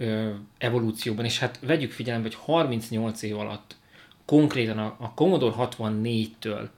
ö, 0.02 0.30
evolúcióban, 0.58 1.24
és 1.24 1.38
hát 1.38 1.58
vegyük 1.60 1.90
figyelembe, 1.90 2.28
hogy 2.28 2.38
38 2.44 3.22
év 3.22 3.38
alatt 3.38 3.76
konkrétan 4.24 4.78
a, 4.78 4.96
a 4.98 5.14
Commodore 5.14 5.54
64-től 5.58 6.68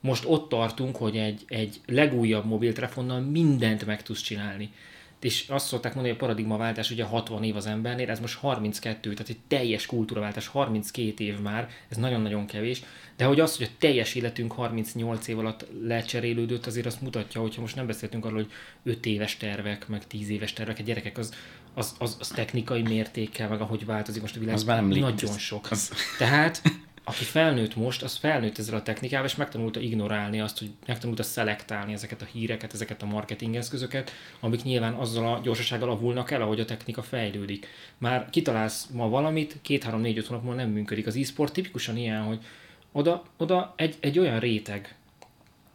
most 0.00 0.24
ott 0.26 0.48
tartunk, 0.48 0.96
hogy 0.96 1.16
egy, 1.16 1.42
egy 1.46 1.80
legújabb 1.86 2.44
mobiltelefonnal 2.44 3.20
mindent 3.20 3.86
meg 3.86 4.02
tudsz 4.02 4.20
csinálni. 4.20 4.70
És 5.20 5.48
azt 5.48 5.66
szokták 5.66 5.94
mondani, 5.94 6.14
hogy 6.14 6.22
a 6.22 6.26
paradigmaváltás 6.26 6.90
ugye 6.90 7.04
60 7.04 7.44
év 7.44 7.56
az 7.56 7.66
embernél, 7.66 8.10
ez 8.10 8.20
most 8.20 8.38
32, 8.38 9.12
tehát 9.12 9.28
egy 9.28 9.38
teljes 9.48 9.86
kultúraváltás, 9.86 10.46
32 10.46 11.24
év 11.24 11.40
már, 11.40 11.68
ez 11.88 11.96
nagyon-nagyon 11.96 12.46
kevés, 12.46 12.82
de 13.16 13.24
hogy 13.24 13.40
az, 13.40 13.56
hogy 13.56 13.66
a 13.66 13.76
teljes 13.78 14.14
életünk 14.14 14.52
38 14.52 15.28
év 15.28 15.38
alatt 15.38 15.66
lecserélődött, 15.82 16.66
azért 16.66 16.86
azt 16.86 17.00
mutatja, 17.00 17.40
hogyha 17.40 17.60
most 17.60 17.76
nem 17.76 17.86
beszéltünk 17.86 18.24
arról, 18.24 18.36
hogy 18.36 18.50
5 18.82 19.06
éves 19.06 19.36
tervek, 19.36 19.88
meg 19.88 20.06
10 20.06 20.28
éves 20.28 20.52
tervek, 20.52 20.78
a 20.78 20.82
gyerekek 20.82 21.18
az, 21.18 21.34
az, 21.74 21.94
az, 21.98 22.16
az 22.20 22.28
technikai 22.28 22.82
mértékkel, 22.82 23.48
meg 23.48 23.60
ahogy 23.60 23.84
változik 23.84 24.22
most 24.22 24.36
a 24.36 24.38
világ, 24.38 24.54
az 24.54 24.64
már 24.64 24.76
nem 24.76 24.88
nagyon 24.88 25.38
sok. 25.38 25.70
Az... 25.70 25.92
Tehát 26.18 26.62
aki 27.04 27.24
felnőtt 27.24 27.76
most, 27.76 28.02
az 28.02 28.16
felnőtt 28.16 28.58
ezzel 28.58 28.74
a 28.74 28.82
technikával, 28.82 29.26
és 29.26 29.36
megtanulta 29.36 29.80
ignorálni 29.80 30.40
azt, 30.40 30.58
hogy 30.58 30.70
megtanulta 30.86 31.22
szelektálni 31.22 31.92
ezeket 31.92 32.22
a 32.22 32.28
híreket, 32.32 32.74
ezeket 32.74 33.02
a 33.02 33.06
marketing 33.06 33.56
eszközöket, 33.56 34.12
amik 34.40 34.62
nyilván 34.62 34.92
azzal 34.92 35.34
a 35.34 35.40
gyorsasággal 35.42 35.90
avulnak 35.90 36.30
el, 36.30 36.42
ahogy 36.42 36.60
a 36.60 36.64
technika 36.64 37.02
fejlődik. 37.02 37.66
Már 37.98 38.30
kitalálsz 38.30 38.86
ma 38.92 39.08
valamit, 39.08 39.56
két-három-négy-öt 39.62 40.26
hónap 40.26 40.44
múlva 40.44 40.60
nem 40.60 40.70
működik. 40.70 41.06
Az 41.06 41.16
e-sport 41.16 41.52
tipikusan 41.52 41.96
ilyen, 41.96 42.22
hogy 42.22 42.38
oda, 42.92 43.22
oda 43.36 43.74
egy, 43.76 43.96
egy 44.00 44.18
olyan 44.18 44.40
réteg 44.40 44.94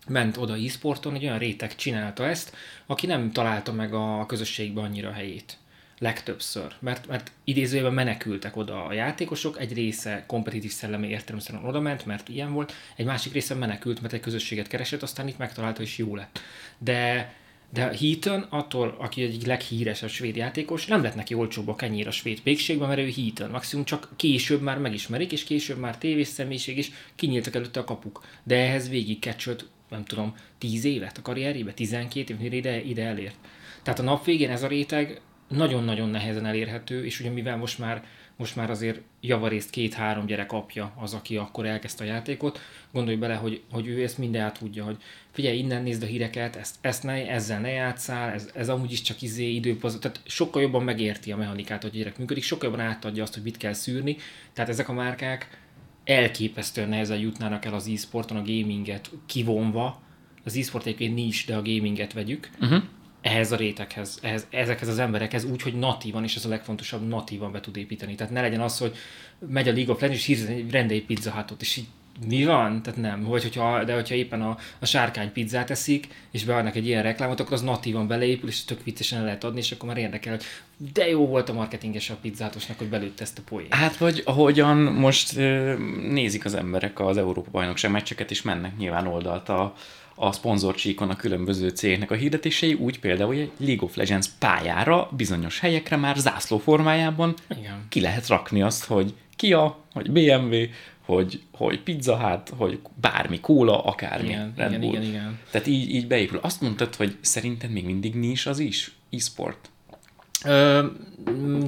ment 0.08 0.38
oda 0.38 0.56
e-sporton, 0.56 1.16
egy 1.16 1.24
olyan 1.24 1.38
réteg 1.38 1.76
csinálta 1.76 2.26
ezt, 2.26 2.56
aki 2.86 3.06
nem 3.06 3.32
találta 3.32 3.72
meg 3.72 3.94
a 3.94 4.26
közösségben 4.28 4.84
annyira 4.84 5.12
helyét 5.12 5.58
legtöbbször, 6.00 6.74
mert, 6.80 7.08
mert 7.08 7.32
idézőjelben 7.44 7.94
menekültek 7.94 8.56
oda 8.56 8.86
a 8.86 8.94
játékosok, 8.94 9.60
egy 9.60 9.74
része 9.74 10.24
kompetitív 10.28 10.72
szellemi 10.72 11.08
értelemszerűen 11.08 11.66
oda 11.66 11.80
ment, 11.80 12.06
mert 12.06 12.30
ilyen 12.30 12.54
volt, 12.54 12.74
egy 12.96 13.06
másik 13.06 13.34
része 13.34 13.54
menekült, 13.54 14.02
mert 14.02 14.14
egy 14.14 14.20
közösséget 14.20 14.68
keresett, 14.68 15.02
aztán 15.02 15.28
itt 15.28 15.38
megtalálta, 15.38 15.82
és 15.82 15.98
jó 15.98 16.16
lett. 16.16 16.40
De 16.78 17.34
de 17.70 17.94
Heaton, 18.00 18.46
attól, 18.50 18.96
aki 19.00 19.22
egy 19.22 19.46
leghíresebb 19.46 20.10
svéd 20.10 20.36
játékos, 20.36 20.86
nem 20.86 21.04
lett 21.04 21.16
neki 21.16 21.34
olcsóbb 21.34 21.68
a 21.68 21.76
a 22.06 22.12
svéd 22.12 22.42
pékségben, 22.42 22.88
mert 22.88 23.00
ő 23.00 23.12
Heaton. 23.16 23.50
Maximum 23.50 23.86
csak 23.86 24.10
később 24.16 24.62
már 24.62 24.78
megismerik, 24.78 25.32
és 25.32 25.44
később 25.44 25.78
már 25.78 25.98
tévés 25.98 26.28
személyiség, 26.28 26.78
és 26.78 26.92
kinyíltak 27.16 27.56
előtte 27.56 27.80
a 27.80 27.84
kapuk. 27.84 28.26
De 28.44 28.56
ehhez 28.56 28.90
végig 28.90 29.20
kecsölt, 29.20 29.66
nem 29.90 30.06
tudom, 30.06 30.36
10 30.58 30.84
évet 30.84 31.18
a 31.18 31.22
karrierébe, 31.22 31.74
12 31.74 32.38
év, 32.42 32.54
ide, 32.54 32.82
ide 32.82 33.04
elért. 33.04 33.36
Tehát 33.84 34.00
a 34.00 34.04
nap 34.04 34.26
végén 34.26 34.50
ez 34.50 34.64
a 34.64 34.68
réteg 34.68 35.22
nagyon-nagyon 35.48 36.10
nehezen 36.10 36.46
elérhető, 36.46 37.06
és 37.06 37.20
ugye 37.20 37.30
mivel 37.30 37.58
most 37.58 37.80
már, 37.80 38.04
most 38.36 38.56
már 38.56 38.70
azért 38.70 39.02
javarészt 39.22 39.70
két-három 39.70 40.26
gyerek 40.26 40.52
apja 40.52 40.94
az, 40.96 41.14
aki 41.14 41.38
akkor 41.38 41.66
elkezdte 41.66 42.04
a 42.04 42.08
játékot, 42.08 42.60
gondolj 42.92 43.18
bele, 43.18 43.36
hogy, 43.36 43.62
hogy 43.72 43.88
ő 43.88 44.04
ezt 44.04 44.18
minden 44.18 44.54
tudja, 44.54 44.84
hogy 44.84 44.98
figyelj, 45.32 45.58
innen 45.58 45.84
nézd 45.84 46.04
a 46.04 46.06
híreket, 46.06 46.56
ezt, 46.56 46.76
ezt 46.82 47.04
ne, 47.04 47.30
ezzel 47.30 47.60
ne 47.60 47.70
játszál, 47.70 48.34
ez, 48.34 48.50
ez 48.54 48.70
amúgy 48.70 48.92
is 48.92 49.02
csak 49.02 49.22
izé 49.22 49.50
időpaz, 49.50 49.98
tehát 50.02 50.22
sokkal 50.26 50.62
jobban 50.62 50.84
megérti 50.84 51.32
a 51.32 51.38
mechanikát, 51.38 51.82
hogy 51.82 51.92
a 51.94 51.98
gyerek 51.98 52.18
működik, 52.18 52.44
sokkal 52.44 52.70
jobban 52.70 52.86
átadja 52.86 53.24
azt, 53.24 53.34
hogy 53.34 53.44
mit 53.44 53.58
kell 53.58 53.74
szűrni, 53.74 54.18
tehát 54.54 54.70
ezek 54.70 54.90
a 54.90 54.94
márkák 54.94 55.60
elképesztően 56.04 56.90
nehezen 56.90 57.20
jutnának 57.20 57.66
el 57.66 57.74
az 57.74 57.88
e-sporton, 57.88 58.38
a 58.38 58.42
gaminget 58.42 59.12
kivonva, 59.26 60.02
az 60.44 60.58
e-sport 60.58 60.86
egyébként 60.86 61.16
nincs, 61.16 61.46
de 61.46 61.56
a 61.56 61.62
gaminget 61.62 62.14
vegyük, 62.14 62.50
uh-huh 62.60 62.84
ehhez 63.22 63.52
a 63.52 63.56
réteghez, 63.56 64.20
ehhez, 64.22 64.48
ezekhez 64.50 64.88
az 64.88 65.00
emberekhez 65.00 65.44
úgy, 65.44 65.62
hogy 65.62 65.80
natívan, 65.80 66.24
és 66.24 66.36
ez 66.36 66.46
a 66.46 66.50
legfontosabb, 66.50 67.08
natívan 67.08 67.52
be 67.52 67.60
tud 67.60 67.78
építeni. 67.78 68.16
Tehát 68.16 68.34
ne 68.34 68.42
legyen 68.42 68.62
az, 68.62 68.78
hogy 68.78 68.96
megy 69.48 69.68
a 69.68 69.74
League 69.74 69.94
of 69.94 70.02
Legends, 70.02 70.28
és 70.28 70.38
hirtelen 70.38 70.70
rendelj 70.70 71.02
pizza 71.02 71.32
hátot, 71.32 71.62
és 71.62 71.78
így 71.78 71.88
mi 72.28 72.46
van? 72.46 72.82
Tehát 72.82 73.00
nem. 73.00 73.24
Vagy 73.24 73.42
hogyha, 73.42 73.84
de 73.84 73.94
hogyha 73.94 74.16
éppen 74.16 74.42
a, 74.42 74.58
a 74.80 74.86
sárkány 74.86 75.32
pizzát 75.32 75.70
eszik, 75.70 76.08
és 76.32 76.44
beadnak 76.44 76.76
egy 76.76 76.86
ilyen 76.86 77.04
reklámot, 77.04 77.40
akkor 77.40 77.54
az 77.54 77.62
natívan 77.62 78.08
beleépül, 78.08 78.50
és 78.50 78.66
tök 78.66 78.84
viccesen 78.84 79.24
lehet 79.24 79.44
adni, 79.44 79.60
és 79.60 79.72
akkor 79.72 79.88
már 79.88 79.98
érdekel, 79.98 80.34
hogy 80.34 80.46
de 80.94 81.08
jó 81.10 81.28
volt 81.28 81.50
a 81.50 81.54
marketinges 81.54 82.10
a 82.10 82.18
pizzátosnak, 82.22 82.78
hogy 82.78 82.88
belőtt 82.88 83.20
ezt 83.20 83.38
a 83.38 83.42
poént. 83.50 83.74
Hát, 83.74 83.98
vagy 83.98 84.22
ahogyan 84.26 84.78
most 84.78 85.36
nézik 86.10 86.46
az 86.46 86.54
emberek 86.54 87.00
az 87.00 87.18
Európa 87.18 87.52
bajnokság 87.52 87.92
meccseket, 87.92 88.32
és 88.32 88.42
mennek 88.42 88.78
nyilván 88.78 89.08
oldalt 89.08 89.50
a, 89.50 89.74
a 90.20 90.32
szponzorcsíkon 90.32 91.10
a 91.10 91.16
különböző 91.16 91.70
cégnek 91.70 92.12
a 92.12 92.16
hirdetései, 92.16 92.74
úgy 92.74 93.00
például 93.00 93.34
egy 93.34 93.52
League 93.58 93.86
of 93.86 93.96
Legends 93.96 94.28
pályára 94.40 95.10
bizonyos 95.12 95.60
helyekre 95.60 95.96
már 95.96 96.16
zászló 96.16 96.58
formájában 96.58 97.34
Igen. 97.58 97.86
ki 97.90 98.02
lehet 98.02 98.28
rakni 98.28 98.62
azt, 98.62 98.86
hogy 98.86 99.14
Kia, 99.36 99.78
hogy 99.94 100.12
BMW, 100.12 100.56
hogy, 101.06 101.42
hogy 101.52 101.82
pizza 101.82 102.16
hát, 102.16 102.54
hogy 102.58 102.80
bármi, 103.02 103.40
kóla, 103.40 103.84
akármi. 103.84 104.28
Igen, 104.28 104.54
igen, 104.58 104.84
igen, 104.84 105.02
igen. 105.04 105.40
Tehát 105.52 105.68
így, 105.68 105.90
így 105.90 106.08
beépül. 106.08 106.40
Azt 106.42 106.62
mondtad, 106.62 106.96
hogy 106.96 107.18
szerinted 107.22 107.72
még 107.72 107.86
mindig 107.86 108.16
nincs 108.16 108.46
az 108.46 108.60
is, 108.60 108.92
e-sport? 109.12 109.70
Ö, 110.46 110.86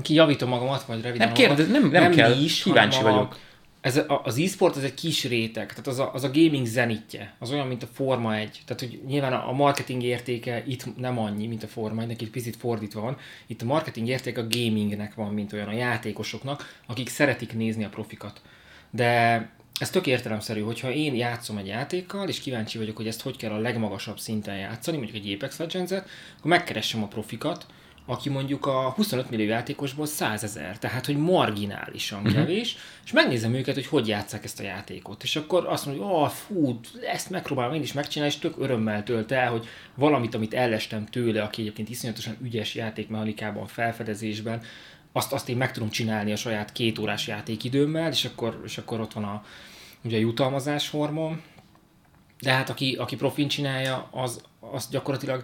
kijavítom 0.02 0.50
magamat, 0.50 0.84
vagy 0.84 1.02
röviden. 1.02 1.28
Nem 1.28 1.36
kérdez, 1.36 1.68
nem, 1.68 1.82
nem, 1.82 2.02
nem 2.02 2.12
kell, 2.12 2.42
is, 2.42 2.64
kíváncsi 2.64 3.02
vagyok. 3.02 3.34
A, 3.34 3.49
ez 3.82 3.98
a, 3.98 4.22
az 4.24 4.38
e-sport 4.38 4.76
az 4.76 4.84
egy 4.84 4.94
kis 4.94 5.24
réteg, 5.24 5.68
tehát 5.68 5.88
az 5.88 6.00
a, 6.00 6.14
az 6.14 6.24
a 6.24 6.32
gaming 6.32 6.66
zenitje, 6.66 7.36
az 7.40 7.52
olyan, 7.52 7.68
mint 7.68 7.84
a 7.84 7.88
Forma 7.94 8.36
1. 8.36 8.62
Tehát, 8.66 8.82
hogy 8.82 9.02
nyilván 9.08 9.34
a, 9.34 9.52
marketing 9.52 10.04
értéke 10.04 10.64
itt 10.66 10.98
nem 10.98 11.20
annyi, 11.20 11.48
mint 11.48 11.64
a 11.64 11.68
Forma 11.68 12.02
1, 12.02 12.08
neki 12.08 12.24
egy 12.24 12.32
picit 12.32 12.56
fordítva 12.56 13.02
van. 13.02 13.18
Itt 13.48 13.62
a 13.62 13.66
marketing 13.66 14.08
értéke 14.08 14.42
a 14.42 14.48
gamingnek 14.50 15.14
van, 15.14 15.34
mint 15.34 15.54
olyan 15.54 15.68
a 15.68 15.74
játékosoknak, 15.74 16.80
akik 16.88 17.10
szeretik 17.10 17.54
nézni 17.54 17.84
a 17.84 17.90
profikat. 17.90 18.42
De 18.90 19.50
ez 19.80 19.90
tök 19.90 20.08
értelemszerű, 20.08 20.62
hogyha 20.62 20.92
én 20.92 21.16
játszom 21.16 21.58
egy 21.58 21.68
játékkal, 21.68 22.28
és 22.28 22.40
kíváncsi 22.40 22.78
vagyok, 22.78 22.96
hogy 22.96 23.08
ezt 23.08 23.22
hogy 23.22 23.38
kell 23.38 23.52
a 23.52 23.60
legmagasabb 23.60 24.20
szinten 24.20 24.58
játszani, 24.58 24.98
mondjuk 24.98 25.26
egy 25.26 25.34
Apex 25.34 25.58
Legends-et, 25.58 26.10
akkor 26.38 26.52
megkeressem 26.52 27.04
a 27.04 27.08
profikat, 27.08 27.66
aki 28.10 28.30
mondjuk 28.30 28.66
a 28.66 28.90
25 28.90 29.30
millió 29.30 29.48
játékosból 29.48 30.06
100 30.06 30.44
ezer, 30.44 30.78
tehát 30.78 31.06
hogy 31.06 31.18
marginálisan 31.18 32.20
uh-huh. 32.20 32.34
kevés, 32.34 32.78
és 33.06 33.12
megnézem 33.12 33.54
őket, 33.54 33.76
hogy 33.76 33.86
hogy 33.86 34.08
játszák 34.08 34.44
ezt 34.44 34.60
a 34.60 34.64
játékot. 34.64 35.24
És 35.24 35.36
akkor 35.36 35.66
azt 35.68 35.86
mondja, 35.86 36.04
hogy 36.04 36.14
oh, 36.14 36.30
fú, 36.30 36.80
ezt 37.12 37.30
megpróbálom 37.30 37.74
én 37.74 37.82
is 37.82 37.94
megcsinálni, 37.94 38.34
és 38.34 38.40
tök 38.40 38.56
örömmel 38.58 39.04
tölt 39.04 39.32
el, 39.32 39.52
hogy 39.52 39.68
valamit, 39.96 40.36
amit 40.36 40.54
ellestem 40.54 41.06
tőle, 41.06 41.42
aki 41.42 41.62
egyébként 41.62 41.90
iszonyatosan 41.90 42.38
ügyes 42.42 42.76
játékmechanikában, 42.76 43.68
felfedezésben, 43.68 44.62
azt, 45.12 45.34
azt 45.34 45.50
én 45.50 45.58
meg 45.58 45.72
tudom 45.72 45.90
csinálni 45.90 46.32
a 46.32 46.36
saját 46.36 46.72
két 46.72 47.00
órás 47.00 47.28
játékidőmmel, 47.28 48.12
és 48.12 48.26
akkor, 48.26 48.62
és 48.66 48.78
akkor 48.78 49.00
ott 49.00 49.14
van 49.14 49.24
a, 49.24 49.44
ugye 50.04 50.18
a 50.18 50.20
jutalmazás 50.20 50.90
hormon. 50.90 51.42
De 52.40 52.52
hát 52.52 52.70
aki, 52.70 52.96
aki 52.96 53.16
profin 53.16 53.48
csinálja, 53.48 54.08
az, 54.12 54.42
az 54.60 54.90
gyakorlatilag 54.90 55.44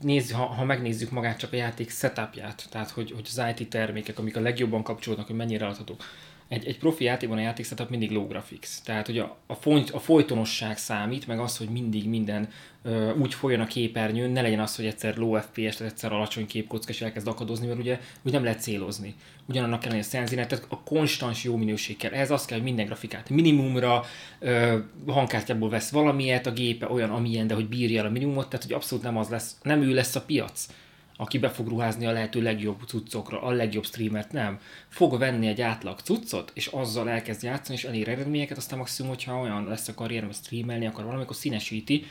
nézz, 0.00 0.30
ha, 0.30 0.44
ha 0.44 0.64
megnézzük 0.64 1.10
magát 1.10 1.38
csak 1.38 1.52
a 1.52 1.56
játék 1.56 1.90
setupját, 1.90 2.66
tehát 2.70 2.90
hogy, 2.90 3.10
hogy 3.10 3.28
az 3.36 3.42
IT 3.56 3.70
termékek, 3.70 4.18
amik 4.18 4.36
a 4.36 4.40
legjobban 4.40 4.82
kapcsolódnak, 4.82 5.26
hogy 5.26 5.36
mennyire 5.36 5.66
adhatók. 5.66 6.04
Egy, 6.52 6.66
egy 6.66 6.78
profi 6.78 7.04
játékban 7.04 7.38
a 7.38 7.40
játék 7.40 7.66
setup 7.66 7.90
mindig 7.90 8.10
low 8.10 8.26
graphics. 8.26 8.68
Tehát, 8.84 9.06
hogy 9.06 9.18
a, 9.18 9.36
a, 9.46 9.54
folyt, 9.54 9.90
a 9.90 9.98
folytonosság 9.98 10.78
számít, 10.78 11.26
meg 11.26 11.38
az, 11.38 11.56
hogy 11.56 11.68
mindig 11.68 12.08
minden 12.08 12.48
ö, 12.82 13.14
úgy 13.14 13.34
folyjon 13.34 13.60
a 13.60 13.66
képernyőn, 13.66 14.30
ne 14.30 14.40
legyen 14.40 14.60
az, 14.60 14.76
hogy 14.76 14.86
egyszer 14.86 15.16
low 15.16 15.40
FPS, 15.40 15.80
egyszer 15.80 16.12
alacsony 16.12 16.46
képkocka, 16.46 16.90
és 16.90 17.00
elkezd 17.00 17.26
akadozni, 17.26 17.66
mert 17.66 17.78
ugye 17.78 18.00
úgy 18.22 18.32
nem 18.32 18.42
lehet 18.42 18.60
célozni. 18.60 19.14
Ugyanannak 19.48 19.80
kell 19.80 19.98
a 19.98 20.02
szenzinet, 20.02 20.48
tehát 20.48 20.66
a 20.68 20.82
konstans 20.82 21.44
jó 21.44 21.56
minőség 21.56 21.96
kell. 21.96 22.12
Ez 22.12 22.30
az 22.30 22.44
kell, 22.44 22.56
hogy 22.56 22.66
minden 22.66 22.86
grafikát 22.86 23.30
minimumra 23.30 24.04
ö, 24.38 24.78
hangkártyából 25.06 25.70
vesz 25.70 25.90
valamilyet, 25.90 26.46
a 26.46 26.52
gépe 26.52 26.90
olyan, 26.90 27.10
amilyen, 27.10 27.46
de 27.46 27.54
hogy 27.54 27.68
bírja 27.68 28.00
el 28.00 28.06
a 28.06 28.10
minimumot, 28.10 28.48
tehát 28.48 28.64
hogy 28.64 28.74
abszolút 28.74 29.04
nem 29.04 29.16
az 29.16 29.28
lesz, 29.28 29.56
nem 29.62 29.82
ő 29.82 29.94
lesz 29.94 30.16
a 30.16 30.22
piac 30.22 30.66
aki 31.16 31.38
be 31.38 31.48
fog 31.48 31.68
ruházni 31.68 32.06
a 32.06 32.12
lehető 32.12 32.42
legjobb 32.42 32.82
cuccokra, 32.86 33.42
a 33.42 33.50
legjobb 33.50 33.84
streamert 33.84 34.32
nem. 34.32 34.60
Fog 34.88 35.18
venni 35.18 35.46
egy 35.46 35.60
átlag 35.60 35.98
cuccot, 35.98 36.50
és 36.54 36.66
azzal 36.66 37.08
elkezd 37.08 37.42
játszani, 37.42 37.78
és 37.78 37.84
elér 37.84 38.08
eredményeket, 38.08 38.56
aztán 38.56 38.78
maximum, 38.78 39.10
hogyha 39.10 39.40
olyan 39.40 39.66
lesz 39.68 39.88
a 39.88 39.94
karrier, 39.94 40.24
hogy 40.24 40.34
streamelni 40.34 40.86
akar 40.86 41.04
valamikor 41.04 41.36
színesíti, 41.36 42.06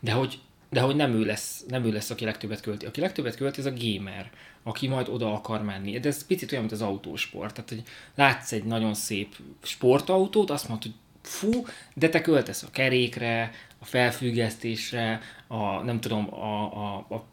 de 0.00 0.12
hogy, 0.12 0.40
de 0.70 0.80
hogy 0.80 0.96
nem, 0.96 1.12
ő 1.12 1.24
lesz, 1.24 1.64
nem 1.68 1.84
ő 1.84 1.92
lesz, 1.92 2.10
aki 2.10 2.24
legtöbbet 2.24 2.60
költi. 2.60 2.86
Aki 2.86 3.00
legtöbbet 3.00 3.36
költi, 3.36 3.58
ez 3.60 3.66
a 3.66 3.72
gamer, 3.78 4.30
aki 4.62 4.88
majd 4.88 5.08
oda 5.08 5.32
akar 5.32 5.62
menni. 5.62 5.98
De 5.98 6.08
ez 6.08 6.26
picit 6.26 6.50
olyan, 6.50 6.64
mint 6.64 6.76
az 6.76 6.82
autósport. 6.82 7.54
Tehát, 7.54 7.70
hogy 7.70 7.82
látsz 8.14 8.52
egy 8.52 8.64
nagyon 8.64 8.94
szép 8.94 9.36
sportautót, 9.62 10.50
azt 10.50 10.68
mondod, 10.68 10.84
hogy 10.84 10.94
fú, 11.22 11.66
de 11.94 12.08
te 12.08 12.20
költesz 12.20 12.62
a 12.62 12.70
kerékre, 12.70 13.50
a 13.78 13.84
felfüggesztésre, 13.84 15.20
a, 15.46 15.82
nem 15.82 16.00
tudom, 16.00 16.34
a, 16.34 16.62
a, 16.62 16.96
a 16.96 17.24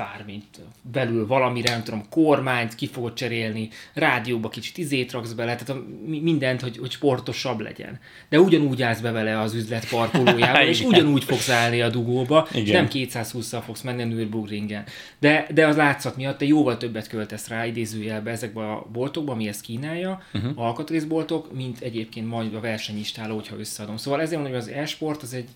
bármit, 0.00 0.60
belül 0.82 1.26
valamire, 1.26 1.70
nem 1.70 1.82
tudom, 1.82 2.04
kormányt 2.10 2.74
ki 2.74 2.86
fogod 2.86 3.14
cserélni, 3.14 3.68
rádióba 3.94 4.48
kicsit 4.48 4.78
izét 4.78 5.12
raksz 5.12 5.32
bele, 5.32 5.56
tehát 5.56 5.68
a, 5.68 5.84
mindent, 6.06 6.60
hogy, 6.60 6.78
hogy 6.78 6.90
sportosabb 6.90 7.60
legyen. 7.60 8.00
De 8.28 8.40
ugyanúgy 8.40 8.82
állsz 8.82 9.00
be 9.00 9.10
vele 9.10 9.40
az 9.40 9.54
üzlet 9.54 9.88
parkolójába, 9.88 10.64
és 10.72 10.80
ugyanúgy 10.80 11.24
fogsz 11.24 11.48
állni 11.48 11.80
a 11.80 11.88
dugóba, 11.88 12.48
Igen. 12.52 12.64
és 12.64 12.70
nem 12.70 12.88
220-szal 12.92 13.62
fogsz 13.64 13.80
menni 13.82 14.02
a 14.02 14.06
Nürburgringen. 14.06 14.84
De, 15.18 15.46
de 15.54 15.66
az 15.66 15.76
látszat 15.76 16.16
miatt 16.16 16.38
te 16.38 16.44
jóval 16.44 16.76
többet 16.76 17.08
költesz 17.08 17.48
rá 17.48 17.66
idézőjelbe 17.66 18.30
ezekbe 18.30 18.72
a 18.72 18.86
boltokba, 18.92 19.32
ami 19.32 19.48
ezt 19.48 19.60
kínálja, 19.60 20.22
uh-huh. 20.34 20.52
alkatrészboltok, 20.54 21.54
mint 21.54 21.80
egyébként 21.80 22.28
majd 22.28 22.54
a 22.54 22.60
versenyistáló, 22.60 23.34
hogyha 23.34 23.58
összeadom. 23.58 23.96
Szóval 23.96 24.20
ezért 24.20 24.40
mondom, 24.40 24.60
hogy 24.60 24.68
az 24.68 24.76
e-sport 24.76 25.22
az 25.22 25.34
egy, 25.34 25.48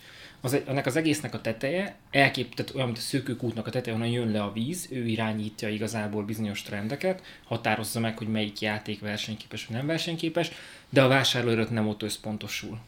az, 0.44 0.58
ennek 0.66 0.86
az 0.86 0.96
egésznek 0.96 1.34
a 1.34 1.40
teteje, 1.40 1.96
elkép, 2.10 2.54
tehát 2.54 2.74
olyan, 2.74 2.86
mint 2.86 2.98
a 2.98 3.00
szökőkútnak 3.00 3.66
a 3.66 3.70
teteje, 3.70 3.96
onnan 3.96 4.08
jön 4.08 4.30
le 4.34 4.42
a 4.42 4.52
víz, 4.52 4.88
ő 4.90 5.06
irányítja 5.06 5.68
igazából 5.68 6.24
bizonyos 6.24 6.62
trendeket, 6.62 7.22
határozza 7.44 8.00
meg, 8.00 8.18
hogy 8.18 8.28
melyik 8.28 8.60
játék 8.60 9.00
versenyképes 9.00 9.66
vagy 9.66 9.76
nem 9.76 9.86
versenyképes, 9.86 10.50
de 10.88 11.02
a 11.02 11.08
vásárlóerőt 11.08 11.70
nem 11.70 11.88
ott 11.88 12.02
összpontosul. 12.02 12.78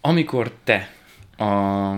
Amikor 0.00 0.54
te 0.64 0.94
a 1.36 1.94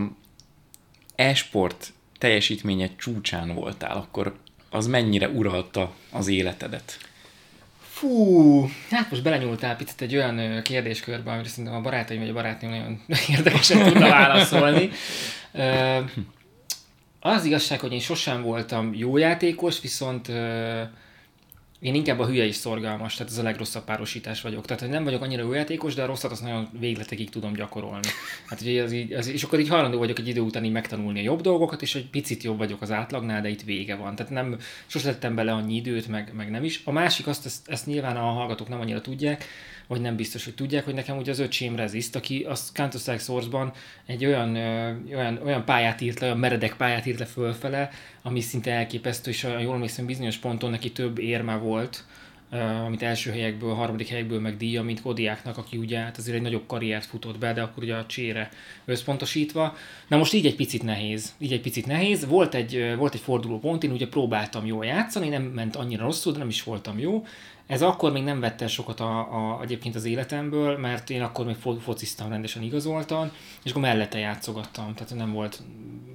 e-sport 1.14 1.92
teljesítménye 2.18 2.90
csúcsán 2.96 3.54
voltál, 3.54 3.96
akkor 3.96 4.36
az 4.70 4.86
mennyire 4.86 5.28
uralta 5.28 5.94
az 6.10 6.28
életedet? 6.28 6.98
Fú, 7.80 8.68
hát 8.90 9.10
most 9.10 9.22
belenyúltál 9.22 9.76
picit 9.76 10.00
egy 10.00 10.16
olyan 10.16 10.62
kérdéskörbe, 10.62 11.30
amire 11.30 11.48
szerintem 11.48 11.74
a 11.74 11.80
barátaim 11.80 12.20
vagy 12.20 12.28
a 12.28 12.32
barátnőm 12.32 12.70
nagyon 12.70 13.00
érdekesen 13.36 13.82
tudna 13.82 14.08
válaszolni. 14.08 14.90
Az 17.34 17.44
igazság, 17.44 17.80
hogy 17.80 17.92
én 17.92 18.00
sosem 18.00 18.42
voltam 18.42 18.94
jó 18.94 19.16
játékos, 19.16 19.80
viszont 19.80 20.28
én 21.80 21.94
inkább 21.94 22.18
a 22.18 22.26
hülye 22.26 22.44
is 22.44 22.54
szorgalmas, 22.54 23.14
tehát 23.14 23.32
ez 23.32 23.38
a 23.38 23.42
legrosszabb 23.42 23.84
párosítás 23.84 24.40
vagyok. 24.40 24.66
Tehát, 24.66 24.82
hogy 24.82 24.90
nem 24.90 25.04
vagyok 25.04 25.22
annyira 25.22 25.42
jó 25.42 25.52
játékos, 25.52 25.94
de 25.94 26.02
a 26.02 26.06
rosszat 26.06 26.30
azt 26.30 26.42
nagyon 26.42 26.68
végletekig 26.80 27.30
tudom 27.30 27.52
gyakorolni. 27.52 28.08
Hát 28.46 28.60
ugye 28.60 28.82
az 28.82 28.92
így, 28.92 29.12
az, 29.12 29.28
és 29.28 29.42
akkor 29.42 29.58
így 29.58 29.68
hajlandó 29.68 29.98
vagyok 29.98 30.18
egy 30.18 30.28
idő 30.28 30.40
után 30.40 30.64
így 30.64 30.72
megtanulni 30.72 31.18
a 31.18 31.22
jobb 31.22 31.40
dolgokat, 31.40 31.82
és 31.82 31.94
egy 31.94 32.10
picit 32.10 32.42
jobb 32.42 32.58
vagyok 32.58 32.82
az 32.82 32.90
átlagnál, 32.90 33.42
de 33.42 33.48
itt 33.48 33.62
vége 33.62 33.94
van. 33.94 34.14
Tehát 34.14 34.32
nem, 34.32 34.56
sosem 34.86 35.12
tettem 35.12 35.34
bele 35.34 35.52
annyi 35.52 35.74
időt, 35.74 36.08
meg, 36.08 36.32
meg 36.36 36.50
nem 36.50 36.64
is. 36.64 36.80
A 36.84 36.92
másik 36.92 37.26
azt, 37.26 37.46
ezt, 37.46 37.68
ezt 37.68 37.86
nyilván 37.86 38.16
a 38.16 38.20
hallgatók 38.20 38.68
nem 38.68 38.80
annyira 38.80 39.00
tudják, 39.00 39.44
vagy 39.86 40.00
nem 40.00 40.16
biztos, 40.16 40.44
hogy 40.44 40.54
tudják, 40.54 40.84
hogy 40.84 40.94
nekem 40.94 41.16
ugye 41.16 41.30
az 41.30 41.38
öcsém 41.38 41.76
Reziszt, 41.76 42.16
aki 42.16 42.42
a 42.48 42.54
Counter-Strike 42.74 43.22
Source-ban 43.22 43.72
egy 44.06 44.24
olyan, 44.24 44.56
olyan, 45.14 45.40
olyan 45.44 45.64
pályát 45.64 46.00
írt 46.00 46.20
le, 46.20 46.26
olyan 46.26 46.38
meredek 46.38 46.76
pályát 46.76 47.06
írt 47.06 47.18
le 47.18 47.24
fölfele, 47.24 47.90
ami 48.22 48.40
szinte 48.40 48.70
elképesztő, 48.70 49.30
és 49.30 49.42
jól 49.42 49.74
emlékszem, 49.74 50.06
bizonyos 50.06 50.36
ponton 50.36 50.70
neki 50.70 50.92
több 50.92 51.18
érme 51.18 51.56
volt, 51.56 52.04
amit 52.84 53.02
első 53.02 53.30
helyekből, 53.30 53.74
harmadik 53.74 54.08
helyekből 54.08 54.40
meg 54.40 54.56
díja, 54.56 54.82
mint 54.82 55.02
Kodiáknak, 55.02 55.58
aki 55.58 55.76
ugye 55.76 55.98
hát 55.98 56.16
azért 56.16 56.36
egy 56.36 56.42
nagyobb 56.42 56.66
karriert 56.66 57.04
futott 57.04 57.38
be, 57.38 57.52
de 57.52 57.62
akkor 57.62 57.82
ugye 57.82 57.94
a 57.94 58.06
csére 58.06 58.48
összpontosítva. 58.84 59.76
Na 60.08 60.16
most 60.16 60.32
így 60.32 60.46
egy 60.46 60.54
picit 60.54 60.82
nehéz. 60.82 61.34
Így 61.38 61.52
egy 61.52 61.60
picit 61.60 61.86
nehéz. 61.86 62.26
Volt 62.26 62.54
egy, 62.54 62.94
volt 62.96 63.14
egy 63.14 63.20
forduló 63.20 63.58
pont, 63.58 63.84
én 63.84 63.90
ugye 63.90 64.08
próbáltam 64.08 64.66
jól 64.66 64.84
játszani, 64.84 65.28
nem 65.28 65.42
ment 65.42 65.76
annyira 65.76 66.04
rosszul, 66.04 66.32
de 66.32 66.38
nem 66.38 66.48
is 66.48 66.62
voltam 66.62 66.98
jó. 66.98 67.24
Ez 67.66 67.82
akkor 67.82 68.12
még 68.12 68.22
nem 68.22 68.40
vette 68.40 68.68
sokat 68.68 69.00
a, 69.00 69.18
a, 69.18 69.62
egyébként 69.62 69.94
az 69.94 70.04
életemből, 70.04 70.78
mert 70.78 71.10
én 71.10 71.22
akkor 71.22 71.46
még 71.46 71.54
fo- 71.54 71.82
fociztam 71.82 72.28
rendesen 72.28 72.62
igazoltan, 72.62 73.32
és 73.64 73.70
akkor 73.70 73.82
mellette 73.82 74.18
játszogattam, 74.18 74.94
tehát 74.94 75.14
nem 75.14 75.32
volt, 75.32 75.62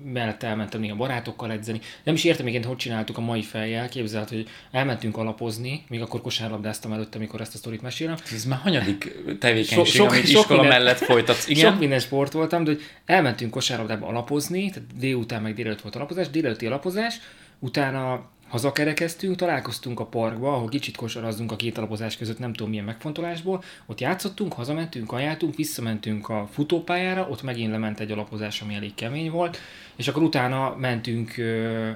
mellette 0.04 0.48
elmentem 0.48 0.80
még 0.80 0.92
a 0.92 0.96
barátokkal 0.96 1.52
edzeni. 1.52 1.80
Nem 2.04 2.14
is 2.14 2.24
értem 2.24 2.46
még, 2.46 2.66
hogy 2.66 2.76
csináltuk 2.76 3.18
a 3.18 3.22
mai 3.22 3.42
fejjel, 3.42 3.90
képzelt, 3.90 4.30
hogy 4.30 4.48
elmentünk 4.72 5.18
alapozni, 5.18 5.84
még 5.88 6.02
akkor 6.02 6.22
kosárlabdáztam 6.22 6.92
előtte, 6.92 7.18
amikor 7.18 7.42
ezt 7.42 7.54
a 7.54 7.58
sztorit 7.58 7.82
mesélem. 7.82 8.16
Ez 8.34 8.46
már 8.46 8.60
hanyadik 8.60 9.16
tevékenység, 9.40 9.78
so, 9.78 9.86
sok, 9.86 10.12
amit 10.12 10.28
sok 10.28 10.40
iskola 10.40 10.62
minden, 10.62 10.82
mellett 10.82 10.98
folytatsz? 10.98 11.48
Igen? 11.50 11.72
Sok 11.72 11.80
minden 11.80 12.00
sport 12.00 12.32
voltam, 12.32 12.64
de 12.64 12.72
hogy 12.72 12.82
elmentünk 13.06 13.52
kosárlabdába 13.52 14.08
alapozni, 14.08 14.70
tehát 14.70 14.98
délután 14.98 15.42
meg 15.42 15.54
délelőtt 15.54 15.82
volt 15.82 15.96
alapozás, 15.96 16.30
délelőtti 16.30 16.66
alapozás, 16.66 17.20
utána 17.60 18.30
Hazakerekeztünk, 18.52 19.36
találkoztunk 19.36 20.00
a 20.00 20.06
parkba, 20.06 20.54
ahol 20.54 20.70
kicsit 20.70 20.96
kosarazzunk 20.96 21.52
a 21.52 21.56
két 21.56 21.78
alapozás 21.78 22.18
között, 22.18 22.40
nem 22.40 22.54
tudom 22.54 22.70
milyen 22.70 22.86
megfontolásból. 22.86 23.64
Ott 23.86 24.00
játszottunk, 24.00 24.54
hazamentünk, 24.54 25.12
ajánltunk, 25.12 25.56
visszamentünk 25.56 26.30
a 26.30 26.48
futópályára, 26.52 27.28
ott 27.30 27.42
megint 27.42 27.72
lement 27.72 28.00
egy 28.00 28.12
alapozás, 28.12 28.62
ami 28.62 28.74
elég 28.74 28.94
kemény 28.96 29.32
volt, 29.32 29.58
és 29.96 30.08
akkor 30.08 30.24
utána 30.24 30.76
mentünk, 30.80 31.36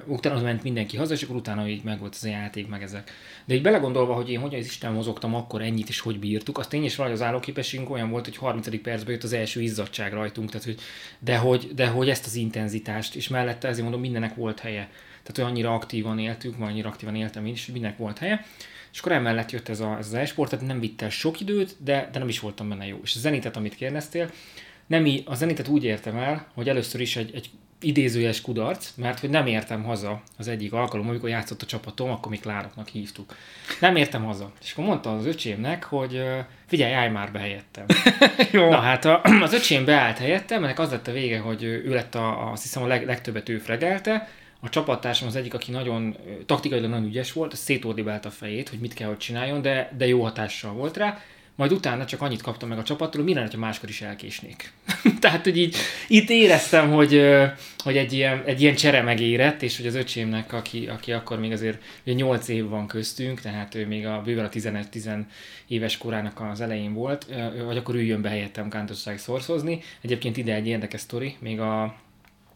utána 0.05 0.41
ment 0.41 0.63
mindenki 0.63 0.97
haza, 0.97 1.13
és 1.13 1.23
akkor 1.23 1.35
utána 1.35 1.67
így 1.67 1.83
meg 1.83 1.99
volt 1.99 2.15
ez 2.15 2.23
a 2.23 2.27
játék, 2.27 2.67
meg 2.67 2.81
ezek. 2.81 3.11
De 3.45 3.53
így 3.53 3.61
belegondolva, 3.61 4.13
hogy 4.13 4.29
én 4.29 4.39
hogyan 4.39 4.59
az 4.59 4.65
Isten 4.65 4.93
mozogtam 4.93 5.35
akkor 5.35 5.61
ennyit, 5.61 5.89
és 5.89 5.99
hogy 5.99 6.19
bírtuk, 6.19 6.57
azt 6.57 6.69
tény 6.69 6.83
is 6.83 6.95
valahogy 6.95 7.19
az 7.19 7.25
állóképességünk 7.25 7.89
olyan 7.89 8.09
volt, 8.09 8.25
hogy 8.25 8.37
30. 8.37 8.81
percben 8.81 9.13
jött 9.13 9.23
az 9.23 9.33
első 9.33 9.61
izzadság 9.61 10.13
rajtunk, 10.13 10.49
tehát, 10.49 10.65
hogy, 10.65 10.79
de, 11.19 11.37
hogy, 11.37 11.71
de 11.75 11.87
hogy 11.87 12.09
ezt 12.09 12.25
az 12.25 12.35
intenzitást, 12.35 13.15
és 13.15 13.27
mellette 13.27 13.67
ezért 13.67 13.83
mondom, 13.83 14.01
mindennek 14.01 14.35
volt 14.35 14.59
helye 14.59 14.89
tehát 15.25 15.35
hogy 15.35 15.43
annyira 15.43 15.73
aktívan 15.73 16.19
éltük, 16.19 16.57
vagy 16.57 16.67
annyira 16.67 16.89
aktívan 16.89 17.15
éltem 17.15 17.45
én 17.45 17.53
is, 17.53 17.65
hogy 17.65 17.73
mindenek 17.73 17.97
volt 17.97 18.17
helye. 18.17 18.45
És 18.91 18.99
akkor 18.99 19.11
emellett 19.11 19.51
jött 19.51 19.69
ez, 19.69 19.79
a, 19.79 19.97
ez 19.97 20.05
az 20.05 20.13
e-sport, 20.13 20.49
tehát 20.49 20.65
nem 20.65 20.79
vitt 20.79 21.01
el 21.01 21.09
sok 21.09 21.39
időt, 21.39 21.75
de, 21.79 22.09
de 22.11 22.19
nem 22.19 22.27
is 22.27 22.39
voltam 22.39 22.69
benne 22.69 22.85
jó. 22.85 22.99
És 23.03 23.15
a 23.15 23.19
zenitet, 23.19 23.57
amit 23.57 23.75
kérdeztél, 23.75 24.31
nem, 24.87 25.07
a 25.25 25.35
zenitet 25.35 25.67
úgy 25.67 25.83
értem 25.83 26.17
el, 26.17 26.47
hogy 26.53 26.69
először 26.69 27.01
is 27.01 27.15
egy, 27.15 27.31
egy 27.35 27.49
idézőjes 27.81 28.41
kudarc, 28.41 28.91
mert 28.95 29.19
hogy 29.19 29.29
nem 29.29 29.47
értem 29.47 29.83
haza 29.83 30.21
az 30.37 30.47
egyik 30.47 30.73
alkalom, 30.73 31.07
amikor 31.09 31.29
játszott 31.29 31.61
a 31.61 31.65
csapatom, 31.65 32.09
akkor 32.09 32.31
mi 32.31 32.37
Klároknak 32.37 32.87
hívtuk. 32.87 33.35
Nem 33.79 33.95
értem 33.95 34.23
haza. 34.23 34.51
És 34.61 34.71
akkor 34.71 34.85
mondta 34.85 35.15
az 35.15 35.25
öcsémnek, 35.25 35.83
hogy 35.83 36.23
figyelj, 36.65 36.93
állj 36.93 37.09
már 37.09 37.31
be 37.31 37.39
helyettem. 37.39 37.85
Jó. 38.51 38.69
Na 38.69 38.79
hát 38.79 39.05
a, 39.05 39.21
az 39.41 39.53
öcsém 39.53 39.85
beállt 39.85 40.17
helyettem, 40.17 40.63
ennek 40.63 40.79
az 40.79 40.91
lett 40.91 41.07
a 41.07 41.11
vége, 41.11 41.39
hogy 41.39 41.63
ő 41.63 41.93
lett 41.93 42.15
a, 42.15 42.51
azt 42.51 42.61
hiszem 42.61 42.83
a 42.83 42.87
leg, 42.87 43.05
legtöbbet 43.05 43.49
ő 43.49 43.57
fregelte, 43.57 44.29
a 44.65 44.69
csapattársam 44.69 45.27
az 45.27 45.35
egyik, 45.35 45.53
aki 45.53 45.71
nagyon 45.71 46.15
taktikailag 46.45 46.89
nagyon 46.89 47.05
ügyes 47.05 47.33
volt, 47.33 47.55
szétordibált 47.55 48.25
a 48.25 48.31
fejét, 48.31 48.69
hogy 48.69 48.79
mit 48.79 48.93
kell, 48.93 49.07
hogy 49.07 49.17
csináljon, 49.17 49.61
de, 49.61 49.93
de 49.97 50.07
jó 50.07 50.23
hatással 50.23 50.73
volt 50.73 50.97
rá. 50.97 51.21
Majd 51.55 51.71
utána 51.71 52.05
csak 52.05 52.21
annyit 52.21 52.41
kaptam 52.41 52.69
meg 52.69 52.77
a 52.77 52.83
csapattól, 52.83 53.21
hogy 53.21 53.33
mi 53.33 53.33
lenne, 53.33 53.51
ha 53.51 53.57
máskor 53.57 53.89
is 53.89 54.01
elkésnék. 54.01 54.71
Tehát, 55.21 55.43
hogy 55.43 55.57
így 55.57 55.75
itt 56.07 56.29
éreztem, 56.29 56.91
hogy, 56.91 57.21
hogy 57.77 57.97
egy, 57.97 58.13
ilyen, 58.13 58.43
egy 58.45 58.61
ilyen 58.61 58.75
csere 58.75 59.01
megérett, 59.01 59.61
és 59.61 59.77
hogy 59.77 59.87
az 59.87 59.95
öcsémnek, 59.95 60.53
aki, 60.53 60.87
aki 60.87 61.11
akkor 61.11 61.39
még 61.39 61.51
azért 61.51 61.81
ugye 62.05 62.13
8 62.13 62.47
év 62.47 62.67
van 62.67 62.87
köztünk, 62.87 63.41
tehát 63.41 63.75
ő 63.75 63.87
még 63.87 64.05
a 64.05 64.21
bőven 64.25 64.45
a 64.45 64.49
11-10 64.49 65.19
éves 65.67 65.97
korának 65.97 66.41
az 66.41 66.61
elején 66.61 66.93
volt, 66.93 67.27
vagy 67.65 67.77
akkor 67.77 67.95
üljön 67.95 68.21
be 68.21 68.29
helyettem 68.29 68.69
Counter-Strike 68.69 69.19
szorszozni. 69.19 69.81
Egyébként 70.01 70.37
ide 70.37 70.53
egy 70.53 70.67
érdekes 70.67 71.01
sztori, 71.01 71.35
még 71.39 71.59
a 71.59 71.95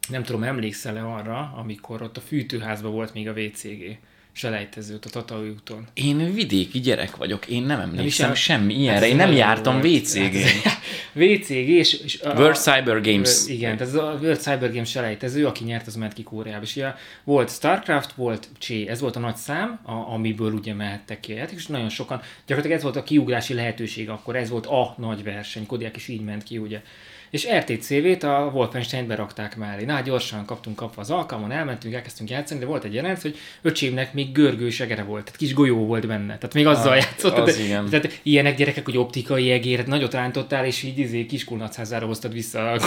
nem 0.09 0.23
tudom, 0.23 0.43
emlékszel-e 0.43 1.05
arra, 1.05 1.53
amikor 1.57 2.01
ott 2.01 2.17
a 2.17 2.21
fűtőházban 2.21 2.91
volt 2.91 3.13
még 3.13 3.27
a 3.27 3.33
VCG 3.33 3.97
selejtezőt 4.31 5.05
a 5.05 5.09
Tataui 5.09 5.49
úton. 5.49 5.87
Én 5.93 6.33
vidéki 6.33 6.79
gyerek 6.79 7.15
vagyok, 7.15 7.47
én 7.47 7.63
nem 7.63 7.79
emlékszem 7.79 8.25
nem 8.25 8.35
semmi 8.35 8.73
ilyenre, 8.73 9.07
én 9.07 9.15
nem 9.15 9.31
jártam 9.31 9.81
VCG-n. 9.81 10.69
VCG 11.19 11.49
és... 11.49 11.93
és 11.93 12.21
a, 12.21 12.33
World 12.33 12.55
Cyber 12.55 13.01
Games. 13.01 13.47
Igen, 13.47 13.77
tehát 13.77 13.93
ez 13.93 13.99
a 13.99 14.17
World 14.21 14.39
Cyber 14.39 14.71
Games 14.71 14.89
selejtező, 14.89 15.45
aki 15.45 15.63
nyert, 15.63 15.87
az 15.87 15.95
ment 15.95 16.13
ki 16.13 16.23
Kóreába. 16.23 16.63
És 16.63 16.75
ugye 16.75 16.93
volt 17.23 17.49
Starcraft, 17.49 18.13
volt 18.13 18.47
Csé, 18.57 18.87
ez 18.87 18.99
volt 18.99 19.15
a 19.15 19.19
nagy 19.19 19.35
szám, 19.35 19.79
a, 19.83 19.91
amiből 19.91 20.53
ugye 20.53 20.73
mehettek 20.73 21.19
ki 21.19 21.31
a 21.31 21.35
játék, 21.35 21.57
és 21.57 21.67
nagyon 21.67 21.89
sokan, 21.89 22.21
gyakorlatilag 22.45 22.77
ez 22.77 22.83
volt 22.83 22.95
a 22.95 23.03
kiugrási 23.03 23.53
lehetőség 23.53 24.09
akkor, 24.09 24.35
ez 24.35 24.49
volt 24.49 24.65
a 24.65 24.95
nagy 24.97 25.23
verseny, 25.23 25.65
Kodiak 25.65 25.95
is 25.95 26.07
így 26.07 26.21
ment 26.21 26.43
ki, 26.43 26.57
ugye 26.57 26.81
és 27.29 27.47
RTCV-t 27.57 28.23
a 28.23 28.51
Wolfenstein 28.53 29.07
berakták 29.07 29.57
mellé. 29.57 29.85
Na, 29.85 30.01
gyorsan 30.01 30.45
kaptunk 30.45 30.75
kapva 30.75 31.01
az 31.01 31.11
alkalmon, 31.11 31.51
elmentünk, 31.51 31.93
elkezdtünk 31.93 32.29
játszani, 32.29 32.59
de 32.59 32.65
volt 32.65 32.83
egy 32.83 32.93
jelenet, 32.93 33.21
hogy 33.21 33.37
öcsémnek 33.61 34.13
még 34.13 34.31
görgős 34.31 34.79
egere 34.79 35.03
volt, 35.03 35.23
tehát 35.23 35.39
kis 35.39 35.53
golyó 35.53 35.85
volt 35.85 36.07
benne, 36.07 36.37
tehát 36.37 36.53
még 36.53 36.67
azzal 36.67 36.91
ah, 36.91 36.97
játszott. 36.97 37.37
Az 37.37 37.57
de, 37.57 37.63
igen. 37.63 37.89
Tehát 37.89 38.19
ilyenek 38.23 38.55
gyerekek, 38.55 38.85
hogy 38.85 38.97
optikai 38.97 39.51
egéret 39.51 39.87
nagyot 39.87 40.13
rántottál, 40.13 40.65
és 40.65 40.83
így 40.83 40.97
izé 40.97 41.25
kiskulnacházára 41.25 42.05
hoztad 42.05 42.33
vissza 42.33 42.71
a 42.71 42.77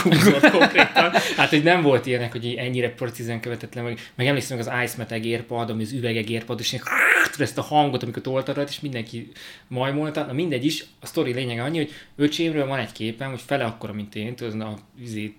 konkrétan. 0.51 1.11
Hát, 1.37 1.49
hogy 1.49 1.63
nem 1.63 1.81
volt 1.81 2.05
ilyenek, 2.05 2.31
hogy 2.31 2.55
ennyire 2.57 2.89
precízen 2.89 3.39
követetlen, 3.39 3.83
meg, 3.83 3.99
meg 4.15 4.27
emlékszem, 4.27 4.59
az 4.59 4.69
Ice 4.83 5.05
egérpad, 5.09 5.69
ami 5.69 5.83
az 5.83 5.91
üvegegérpad, 5.91 6.59
és 6.59 6.75
ezt 7.37 7.57
a 7.57 7.61
hangot, 7.61 8.03
amikor 8.03 8.21
toltad 8.21 8.67
és 8.69 8.79
mindenki 8.79 9.31
majmolta. 9.67 10.25
Na 10.25 10.33
mindegy 10.33 10.65
is, 10.65 10.85
a 10.99 11.05
sztori 11.05 11.33
lényege 11.33 11.63
annyi, 11.63 11.77
hogy 11.77 11.91
öcsémről 12.15 12.67
van 12.67 12.79
egy 12.79 12.91
képem, 12.91 13.29
hogy 13.29 13.41
fele 13.45 13.63
akkora, 13.63 13.93
mint 13.93 14.15
én, 14.15 14.32
tudod, 14.35 14.61
a 14.61 14.77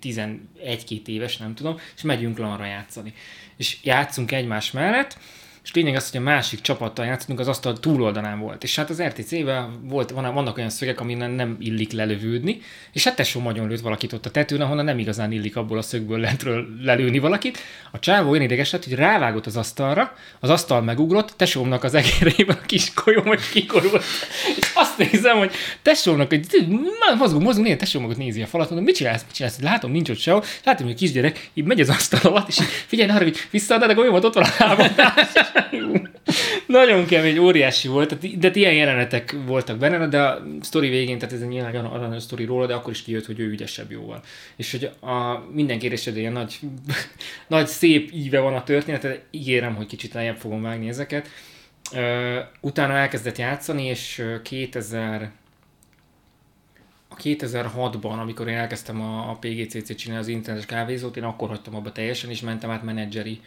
11-2 0.03 0.37
éves, 1.05 1.37
nem 1.37 1.55
tudom, 1.55 1.77
és 1.95 2.01
megyünk 2.01 2.37
lanra 2.37 2.65
játszani. 2.65 3.13
És 3.57 3.77
játszunk 3.83 4.31
egymás 4.31 4.71
mellett, 4.71 5.17
és 5.65 5.73
lényeg 5.73 5.95
az, 5.95 6.11
hogy 6.11 6.19
a 6.19 6.23
másik 6.23 6.61
csapattal 6.61 7.05
játszottunk, 7.05 7.39
az 7.39 7.47
asztal 7.47 7.79
túloldalán 7.79 8.39
volt. 8.39 8.63
És 8.63 8.75
hát 8.75 8.89
az 8.89 9.01
RTC-ben 9.01 9.87
volt, 9.87 10.09
van, 10.09 10.33
vannak 10.33 10.57
olyan 10.57 10.69
szögek, 10.69 10.99
amin 10.99 11.17
nem 11.17 11.57
illik 11.59 11.91
lelövődni, 11.91 12.61
és 12.91 13.03
hát 13.03 13.15
tesó 13.15 13.41
nagyon 13.41 13.67
lőtt 13.67 13.79
valakit 13.79 14.13
ott 14.13 14.25
a 14.25 14.31
tetőn, 14.31 14.61
ahonnan 14.61 14.85
nem 14.85 14.99
igazán 14.99 15.31
illik 15.31 15.55
abból 15.55 15.77
a 15.77 15.81
szögből 15.81 16.19
lentről 16.19 16.67
lelőni 16.81 17.19
valakit. 17.19 17.57
A 17.91 17.99
csávó 17.99 18.29
olyan 18.29 18.43
ideges 18.43 18.71
lett, 18.71 18.83
hogy 18.83 18.93
rávágott 18.93 19.45
az 19.45 19.57
asztalra, 19.57 20.13
az 20.39 20.49
asztal 20.49 20.81
megugrott, 20.81 21.33
tesómnak 21.37 21.83
az 21.83 21.93
egérében 21.93 22.57
a 22.61 22.65
kis 22.65 22.93
kolyó 22.93 23.23
meg 23.23 23.39
kikorult. 23.51 24.03
És 24.57 24.71
azt 24.97 25.11
nézem, 25.11 25.37
hogy 25.37 25.51
tesómnak, 25.81 26.29
hogy 26.29 26.45
mozgunk, 27.17 27.43
mozgunk, 27.43 27.67
nézd, 27.67 27.79
tesó 27.79 27.99
magot 27.99 28.17
nézi 28.17 28.41
a 28.41 28.45
falat, 28.45 28.67
mondom, 28.67 28.85
mit 28.85 28.95
csinálsz, 28.95 29.23
mit 29.23 29.35
csinálsz? 29.35 29.59
Látom, 29.59 29.91
nincs 29.91 30.09
ott 30.09 30.17
sehol, 30.17 30.43
látom, 30.63 30.85
hogy 30.85 30.95
a 30.95 30.97
kisgyerek 30.97 31.49
így 31.53 31.63
megy 31.63 31.79
az 31.79 31.89
asztal 31.89 32.31
alatt, 32.31 32.47
és 32.47 32.59
így, 32.59 32.65
figyelj, 32.65 33.09
arra, 33.09 33.23
hogy 33.23 33.37
visszaadod, 33.51 33.91
de 33.91 33.99
olyan 33.99 34.13
ott 34.13 34.33
van 34.33 34.43
a 34.43 34.53
lábam. 34.59 34.95
Nagyon 36.67 37.05
kemény, 37.05 37.37
óriási 37.37 37.87
volt, 37.87 38.39
de 38.39 38.51
ilyen 38.53 38.73
jelenetek 38.73 39.35
voltak 39.45 39.77
benne, 39.77 40.07
de 40.07 40.21
a 40.21 40.43
sztori 40.61 40.89
végén, 40.89 41.17
tehát 41.17 41.33
ez 41.33 41.41
egy 41.41 41.47
nyilván 41.47 41.85
aranyos 41.85 42.23
sztori 42.23 42.45
róla, 42.45 42.65
de 42.65 42.73
akkor 42.73 42.93
is 42.93 43.01
kijött, 43.01 43.25
hogy 43.25 43.39
ő 43.39 43.49
ügyesebb 43.49 43.91
jóval. 43.91 44.21
És 44.55 44.71
hogy 44.71 44.89
a 45.01 45.43
minden 45.51 45.79
kérdésed 45.79 46.17
ilyen 46.17 46.33
nagy, 46.33 46.59
nagy 47.47 47.67
szép 47.67 48.11
íve 48.13 48.39
van 48.39 48.53
a 48.53 48.63
történet, 48.63 49.01
de 49.01 49.21
ígérem, 49.31 49.75
hogy 49.75 49.85
kicsit 49.85 50.13
lejjebb 50.13 50.37
fogom 50.37 50.61
vágni 50.61 50.87
ezeket. 50.87 51.29
Utána 52.61 52.93
elkezdett 52.93 53.37
játszani, 53.37 53.83
és 53.83 54.23
2000 54.43 55.31
a 57.09 57.15
2006-ban, 57.15 58.19
amikor 58.19 58.47
én 58.47 58.57
elkezdtem 58.57 59.01
a, 59.01 59.29
a 59.29 59.37
PGCC 59.39 59.95
csinálni 59.95 60.23
az 60.23 60.27
internetes 60.27 60.67
kávézót, 60.69 61.17
én 61.17 61.23
akkor 61.23 61.49
hagytam 61.49 61.75
abba 61.75 61.91
teljesen, 61.91 62.29
és 62.29 62.41
mentem 62.41 62.69
át 62.69 62.83
menedzseri, 62.83 63.41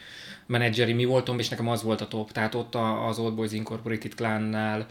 menedzseri 0.46 0.92
mi 0.92 1.04
voltam, 1.04 1.38
és 1.38 1.48
nekem 1.48 1.68
az 1.68 1.82
volt 1.82 2.00
a 2.00 2.08
top. 2.08 2.32
Tehát 2.32 2.54
ott 2.54 2.74
az 2.74 3.18
Old 3.18 3.34
Boys 3.34 3.52
Incorporated 3.52 4.14
klánnál 4.14 4.86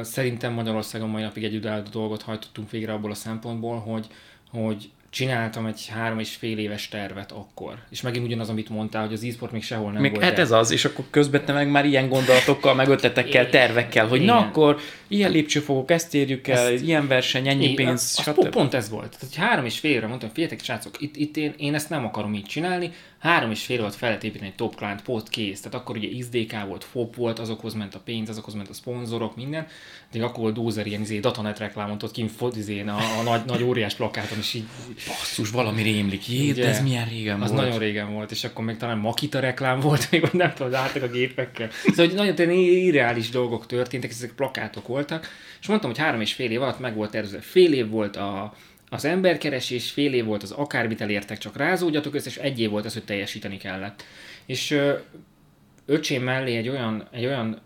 szerintem 0.00 0.52
Magyarországon 0.52 1.08
mai 1.08 1.22
napig 1.22 1.44
egy 1.44 1.60
dolgot 1.90 2.22
hajtottunk 2.22 2.70
végre 2.70 2.92
abból 2.92 3.10
a 3.10 3.14
szempontból, 3.14 3.78
hogy, 3.78 4.06
hogy 4.50 4.90
csináltam 5.10 5.66
egy 5.66 5.86
három 5.88 6.18
és 6.18 6.34
fél 6.34 6.58
éves 6.58 6.88
tervet 6.88 7.32
akkor. 7.32 7.74
És 7.90 8.00
megint 8.00 8.26
ugyanaz, 8.26 8.48
amit 8.48 8.68
mondtál, 8.68 9.04
hogy 9.04 9.12
az 9.12 9.24
e-sport 9.24 9.52
még 9.52 9.62
sehol 9.62 9.92
nem 9.92 10.00
még 10.00 10.10
volt. 10.10 10.24
Hát 10.24 10.32
el. 10.32 10.40
ez 10.40 10.50
az, 10.50 10.70
és 10.70 10.84
akkor 10.84 11.04
közben 11.10 11.44
te 11.44 11.52
meg 11.52 11.70
már 11.70 11.84
ilyen 11.84 12.08
gondolatokkal, 12.08 12.74
meg 12.74 12.88
ötletekkel, 12.88 13.48
tervekkel, 13.48 14.06
hogy 14.06 14.22
Igen. 14.22 14.34
na 14.34 14.40
akkor 14.40 14.78
ilyen 15.08 15.30
lépcsőfokok, 15.30 15.90
ezt 15.90 16.14
érjük 16.14 16.48
el, 16.48 16.72
ezt, 16.72 16.82
ilyen 16.82 17.06
verseny, 17.06 17.48
ennyi 17.48 17.68
én, 17.68 17.74
pénz, 17.74 18.14
az, 18.26 18.28
az 18.36 18.48
pont 18.50 18.74
ez 18.74 18.90
volt. 18.90 19.16
Tehát 19.18 19.48
három 19.48 19.64
és 19.64 19.78
fél 19.78 19.90
évre 19.90 20.06
mondtam, 20.06 20.28
figyeljetek, 20.28 20.64
srácok, 20.64 21.00
itt, 21.00 21.16
itt 21.16 21.36
én, 21.36 21.54
én, 21.56 21.74
ezt 21.74 21.90
nem 21.90 22.04
akarom 22.04 22.34
így 22.34 22.46
csinálni, 22.46 22.92
három 23.20 23.50
és 23.50 23.64
fél 23.64 23.80
volt 23.80 23.94
fel 23.94 24.08
lehet 24.08 24.24
építeni 24.24 24.50
egy 24.50 24.56
top 24.56 24.74
client, 24.76 25.02
post 25.02 25.28
kész, 25.28 25.60
tehát 25.60 25.80
akkor 25.80 25.96
ugye 25.96 26.08
XDK 26.18 26.66
volt, 26.66 26.84
FOP 26.84 27.16
volt, 27.16 27.38
azokhoz 27.38 27.74
ment 27.74 27.94
a 27.94 28.00
pénz, 28.04 28.28
azokhoz 28.28 28.54
ment 28.54 28.68
a 28.68 28.72
szponzorok, 28.72 29.36
minden, 29.36 29.66
de 30.12 30.24
akkor 30.24 30.42
volt 30.42 30.54
Dózer 30.54 30.86
ilyen 30.86 31.00
izé, 31.00 31.18
datanet 31.18 31.58
reklámot 31.58 32.02
ott 32.02 32.10
kint 32.10 32.32
izén, 32.56 32.88
a, 32.88 32.96
a, 33.18 33.22
nagy, 33.22 33.44
nagy 33.44 33.62
óriás 33.62 33.94
plakáton, 33.94 34.38
és 34.38 34.54
így 34.54 34.64
basszus, 35.06 35.50
valami 35.50 35.82
rémlik, 35.82 36.28
jé, 36.28 36.52
de 36.52 36.68
ez 36.68 36.82
milyen 36.82 37.08
régen 37.08 37.40
az 37.40 37.50
volt. 37.50 37.62
nagyon 37.62 37.78
régen 37.78 38.12
volt, 38.12 38.30
és 38.30 38.44
akkor 38.44 38.64
még 38.64 38.76
talán 38.76 38.98
Makita 38.98 39.40
reklám 39.40 39.80
volt, 39.80 40.08
még 40.10 40.28
nem 40.32 40.52
tudom, 40.54 40.74
álltak 40.74 41.02
a 41.02 41.08
gépekkel. 41.08 41.70
Szóval 41.70 42.06
hogy 42.06 42.14
nagyon 42.14 42.50
irreális 42.50 43.28
dolgok 43.30 43.66
történtek, 43.66 44.10
ezek 44.10 44.32
plakátok 44.32 44.86
voltak, 44.86 45.28
és 45.60 45.66
mondtam, 45.66 45.90
hogy 45.90 45.98
három 45.98 46.20
és 46.20 46.32
fél 46.32 46.50
év 46.50 46.62
alatt 46.62 46.78
meg 46.78 46.94
volt 46.94 47.10
tervezve. 47.10 47.40
Fél 47.40 47.72
év 47.72 47.88
volt 47.88 48.16
a, 48.16 48.54
az 48.90 49.04
emberkeresés, 49.04 49.90
fél 49.90 50.14
év 50.14 50.24
volt 50.24 50.42
az 50.42 50.50
akármit 50.50 51.00
elértek, 51.00 51.38
csak 51.38 51.56
rázódjatok 51.56 52.14
össze, 52.14 52.28
és 52.28 52.36
egy 52.36 52.60
év 52.60 52.70
volt 52.70 52.84
az, 52.84 52.92
hogy 52.92 53.04
teljesíteni 53.04 53.56
kellett. 53.56 54.04
És 54.46 54.78
öcsém 55.86 56.22
mellé 56.22 56.56
egy 56.56 56.68
olyan, 56.68 57.08
egy 57.10 57.26
olyan 57.26 57.60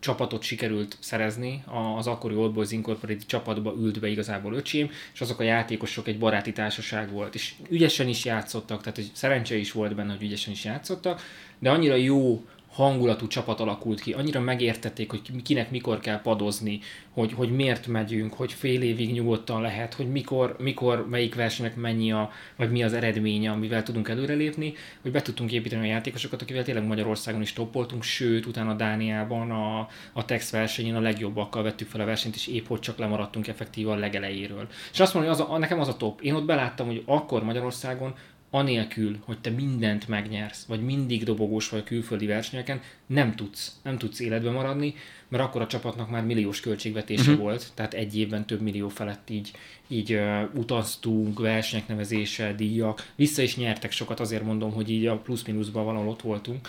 csapatot 0.00 0.42
sikerült 0.42 0.96
szerezni, 1.00 1.64
az 1.96 2.06
akkori 2.06 2.34
Old 2.34 2.52
Boys 2.52 2.70
Incorporated 2.70 3.26
csapatba 3.26 3.74
ült 3.78 4.00
be 4.00 4.08
igazából 4.08 4.54
öcsém, 4.54 4.90
és 5.14 5.20
azok 5.20 5.40
a 5.40 5.42
játékosok 5.42 6.08
egy 6.08 6.18
baráti 6.18 6.52
társaság 6.52 7.10
volt, 7.10 7.34
és 7.34 7.52
ügyesen 7.68 8.08
is 8.08 8.24
játszottak, 8.24 8.80
tehát 8.80 8.96
hogy 8.96 9.10
szerencse 9.12 9.56
is 9.56 9.72
volt 9.72 9.94
benne, 9.94 10.12
hogy 10.12 10.22
ügyesen 10.22 10.52
is 10.52 10.64
játszottak, 10.64 11.20
de 11.58 11.70
annyira 11.70 11.94
jó 11.94 12.44
hangulatú 12.78 13.26
csapat 13.26 13.60
alakult 13.60 14.00
ki, 14.00 14.12
annyira 14.12 14.40
megértették, 14.40 15.10
hogy 15.10 15.42
kinek 15.42 15.70
mikor 15.70 16.00
kell 16.00 16.20
padozni, 16.20 16.80
hogy, 17.10 17.32
hogy 17.32 17.50
miért 17.50 17.86
megyünk, 17.86 18.34
hogy 18.34 18.52
fél 18.52 18.82
évig 18.82 19.12
nyugodtan 19.12 19.60
lehet, 19.60 19.94
hogy 19.94 20.10
mikor, 20.10 20.56
mikor 20.58 21.08
melyik 21.08 21.34
versenynek 21.34 21.76
mennyi 21.76 22.12
a, 22.12 22.30
vagy 22.56 22.70
mi 22.70 22.82
az 22.82 22.92
eredménye, 22.92 23.50
amivel 23.50 23.82
tudunk 23.82 24.08
előrelépni, 24.08 24.74
hogy 25.02 25.10
be 25.10 25.22
tudtunk 25.22 25.52
építeni 25.52 25.86
a 25.86 25.90
játékosokat, 25.90 26.42
akivel 26.42 26.64
tényleg 26.64 26.86
Magyarországon 26.86 27.40
is 27.40 27.52
toppoltunk, 27.52 28.02
sőt, 28.02 28.46
utána 28.46 28.74
Dániában 28.74 29.50
a, 29.50 29.88
a 30.12 30.24
Tex 30.24 30.50
versenyén 30.50 30.94
a 30.94 31.00
legjobbakkal 31.00 31.62
vettük 31.62 31.88
fel 31.88 32.00
a 32.00 32.04
versenyt, 32.04 32.34
és 32.34 32.46
épp 32.46 32.66
hogy 32.66 32.80
csak 32.80 32.98
lemaradtunk 32.98 33.48
effektívan 33.48 33.96
a 33.96 34.00
legelejéről. 34.00 34.68
És 34.92 35.00
azt 35.00 35.14
mondom, 35.14 35.32
hogy 35.32 35.40
az 35.40 35.50
a, 35.50 35.58
nekem 35.58 35.80
az 35.80 35.88
a 35.88 35.96
top. 35.96 36.20
Én 36.20 36.34
ott 36.34 36.44
beláttam, 36.44 36.86
hogy 36.86 37.02
akkor 37.06 37.44
Magyarországon 37.44 38.14
anélkül, 38.50 39.18
hogy 39.24 39.38
te 39.38 39.50
mindent 39.50 40.08
megnyersz, 40.08 40.64
vagy 40.64 40.82
mindig 40.82 41.24
dobogós 41.24 41.68
vagy 41.68 41.80
a 41.80 41.84
külföldi 41.84 42.26
versenyeken, 42.26 42.80
nem 43.06 43.34
tudsz, 43.34 43.80
nem 43.82 43.98
tudsz 43.98 44.20
életbe 44.20 44.50
maradni, 44.50 44.94
mert 45.28 45.42
akkor 45.42 45.62
a 45.62 45.66
csapatnak 45.66 46.10
már 46.10 46.24
milliós 46.24 46.60
költségvetése 46.60 47.22
uh-huh. 47.22 47.38
volt, 47.38 47.70
tehát 47.74 47.94
egy 47.94 48.18
évben 48.18 48.46
több 48.46 48.60
millió 48.60 48.88
felett 48.88 49.30
így, 49.30 49.50
így 49.88 50.12
uh, 50.12 50.42
utaztunk, 50.54 51.38
versenyek 51.38 51.88
nevezése, 51.88 52.52
díjak, 52.52 53.12
vissza 53.14 53.42
is 53.42 53.56
nyertek 53.56 53.92
sokat, 53.92 54.20
azért 54.20 54.44
mondom, 54.44 54.72
hogy 54.72 54.90
így 54.90 55.06
a 55.06 55.18
plusz-minuszban 55.18 55.84
valahol 55.84 56.08
ott 56.08 56.22
voltunk, 56.22 56.68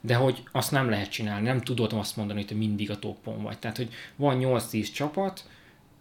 de 0.00 0.14
hogy 0.14 0.42
azt 0.52 0.70
nem 0.70 0.88
lehet 0.88 1.10
csinálni, 1.10 1.46
nem 1.46 1.60
tudod 1.60 1.92
azt 1.92 2.16
mondani, 2.16 2.38
hogy 2.38 2.48
te 2.48 2.54
mindig 2.54 2.90
a 2.90 2.98
toppon 2.98 3.42
vagy. 3.42 3.58
Tehát, 3.58 3.76
hogy 3.76 3.88
van 4.16 4.38
8-10 4.40 4.92
csapat, 4.92 5.44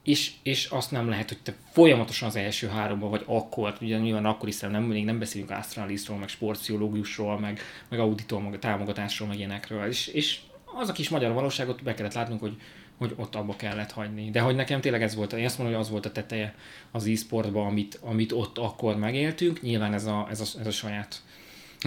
és, 0.08 0.32
és 0.44 0.66
azt 0.66 0.92
nem 0.92 1.10
lehet, 1.10 1.28
hogy 1.28 1.38
te 1.44 1.54
folyamatosan 1.72 2.28
az 2.28 2.36
első 2.36 2.68
háromban 2.68 3.10
vagy 3.10 3.24
akkor, 3.26 3.78
ugye 3.82 3.98
nyilván 3.98 4.26
akkor 4.26 4.48
is 4.48 4.60
nem, 4.60 4.84
még 4.84 5.06
nem 5.06 5.20
beszélünk 5.20 5.52
asztralistról, 5.52 6.18
meg 6.18 6.28
sportpszichológusról, 6.28 7.40
meg, 7.40 7.60
meg 7.90 8.00
auditól, 8.00 8.42
meg 8.42 8.60
támogatásról, 8.60 9.28
meg 9.28 9.38
ilyenekről, 9.38 9.88
és, 9.88 10.08
és 10.08 10.40
az 10.66 10.90
a 10.90 10.92
kis 10.92 11.10
magyar 11.10 11.34
valóságot 11.34 11.84
be 11.84 11.94
kellett 11.94 12.14
látnunk, 12.14 12.40
hogy, 12.40 12.56
hogy 12.98 13.14
ott 13.16 13.36
abba 13.36 13.56
kellett 13.56 13.92
hagyni. 13.92 14.30
De 14.30 14.40
hogy 14.40 14.56
nekem 14.56 14.82
tényleg 14.82 15.02
ez 15.02 15.16
volt, 15.16 15.34
én 15.34 15.46
azt 15.46 15.58
mondom, 15.58 15.76
hogy 15.76 15.86
az 15.86 15.92
volt 15.92 16.06
a 16.06 16.12
teteje 16.12 16.56
az 16.92 17.08
e-sportban, 17.08 17.66
amit, 17.66 18.00
amit 18.02 18.32
ott 18.32 18.58
akkor 18.58 18.98
megéltünk, 18.98 19.62
nyilván 19.62 19.94
ez 19.94 20.06
a, 20.06 20.28
ez 20.30 20.40
a, 20.40 20.60
ez 20.60 20.68
a 20.68 20.72
saját. 20.72 21.22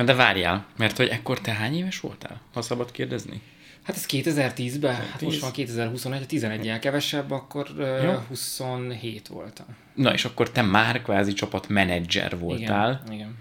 De 0.04 0.14
várjál, 0.14 0.66
mert 0.76 0.96
hogy 0.96 1.08
ekkor 1.08 1.40
te 1.40 1.52
hány 1.52 1.76
éves 1.76 2.00
voltál, 2.00 2.40
ha 2.52 2.62
szabad 2.62 2.90
kérdezni? 2.90 3.42
Hát 3.82 3.96
ez 3.96 4.06
2010-ben, 4.08 4.94
hát 4.94 5.20
most 5.20 5.40
van 5.40 5.52
2021, 5.52 6.26
11 6.26 6.78
kevesebb, 6.78 7.30
akkor 7.30 7.66
uh, 7.76 8.14
27 8.28 9.28
voltam. 9.28 9.66
Na 9.94 10.12
és 10.12 10.24
akkor 10.24 10.50
te 10.50 10.62
már 10.62 11.02
kvázi 11.02 11.32
csapatmenedzser 11.32 12.38
voltál. 12.38 13.02
Igen, 13.04 13.14
igen. 13.14 13.36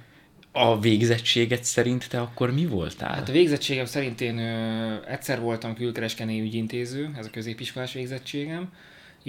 A 0.52 0.80
végzettséget 0.80 1.64
szerint 1.64 2.10
te 2.10 2.22
akkor 2.22 2.54
mi 2.54 2.66
voltál? 2.66 3.14
Hát 3.14 3.30
a 3.30 3.32
végzettségem 3.32 3.86
szerint 3.86 4.22
én 4.22 4.38
ö, 4.38 4.96
egyszer 5.08 5.40
voltam 5.40 5.76
külkereskedelmi 5.76 6.42
ügyintéző, 6.42 7.12
ez 7.18 7.26
a 7.26 7.30
középiskolás 7.30 7.94
végzettségem 7.94 8.70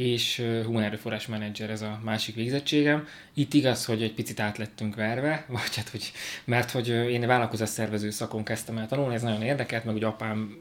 és 0.00 0.42
human 0.64 0.82
erőforrás 0.82 1.26
menedzser 1.26 1.70
ez 1.70 1.82
a 1.82 2.00
másik 2.04 2.34
végzettségem. 2.34 3.06
Itt 3.34 3.54
igaz, 3.54 3.84
hogy 3.84 4.02
egy 4.02 4.12
picit 4.12 4.40
át 4.40 4.58
lettünk 4.58 4.94
verve, 4.94 5.44
vagy 5.48 5.76
hát, 5.76 5.88
hogy, 5.88 6.12
mert 6.44 6.70
hogy 6.70 6.88
én 6.88 7.26
vállalkozás 7.26 7.68
szervező 7.68 8.10
szakon 8.10 8.44
kezdtem 8.44 8.78
el 8.78 8.86
tanulni, 8.86 9.14
ez 9.14 9.22
nagyon 9.22 9.42
érdekelt, 9.42 9.84
meg 9.84 9.94
hogy 9.94 10.04
apám, 10.04 10.56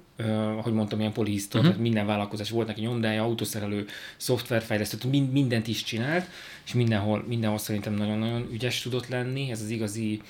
ahogy 0.58 0.74
mondtam, 0.74 1.00
ilyen 1.00 1.12
polihisztor, 1.12 1.66
uh-huh. 1.66 1.82
minden 1.82 2.06
vállalkozás 2.06 2.50
volt 2.50 2.68
neki 2.68 2.82
nyomdája, 2.82 3.24
autószerelő, 3.24 3.86
szoftverfejlesztő, 4.18 5.10
mind, 5.10 5.32
mindent 5.32 5.68
is 5.68 5.84
csinált, 5.84 6.26
és 6.66 6.74
mindenhol, 6.74 7.24
mindenhol 7.28 7.60
szerintem 7.60 7.94
nagyon-nagyon 7.94 8.48
ügyes 8.52 8.82
tudott 8.82 9.08
lenni, 9.08 9.52
ez 9.52 9.62
az 9.62 9.70
igazi 9.70 10.22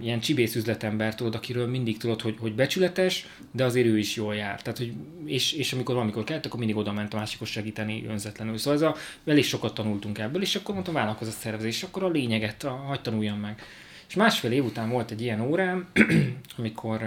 ilyen 0.00 0.20
csibész 0.20 0.54
üzletember, 0.54 1.14
tudod, 1.14 1.34
akiről 1.34 1.66
mindig 1.66 1.98
tudod, 1.98 2.20
hogy, 2.20 2.36
hogy 2.40 2.54
becsületes, 2.54 3.26
de 3.50 3.64
azért 3.64 3.86
ő 3.86 3.98
is 3.98 4.16
jól 4.16 4.34
jár. 4.34 4.62
Tehát, 4.62 4.78
hogy, 4.78 4.92
és, 5.24 5.52
és 5.52 5.72
amikor 5.72 5.94
valamikor 5.94 6.24
kellett, 6.24 6.46
akkor 6.46 6.58
mindig 6.58 6.76
oda 6.76 6.92
ment 6.92 7.14
a 7.14 7.16
másikhoz 7.16 7.48
segíteni 7.48 8.06
önzetlenül. 8.06 8.58
Szóval 8.58 8.74
ez 8.74 8.82
a, 8.82 8.96
elég 9.26 9.44
sokat 9.44 9.74
tanultunk 9.74 10.18
ebből, 10.18 10.42
és 10.42 10.54
akkor 10.54 10.74
mondtam, 10.74 10.94
vállalkozás 10.94 11.34
szervezés, 11.34 11.76
és 11.76 11.82
akkor 11.82 12.02
a 12.02 12.08
lényeget, 12.08 12.64
a, 12.64 12.70
hagyd 12.70 13.00
tanuljam 13.00 13.38
meg. 13.38 13.62
És 14.08 14.14
másfél 14.14 14.52
év 14.52 14.64
után 14.64 14.90
volt 14.90 15.10
egy 15.10 15.22
ilyen 15.22 15.40
órám, 15.40 15.88
amikor 16.58 17.02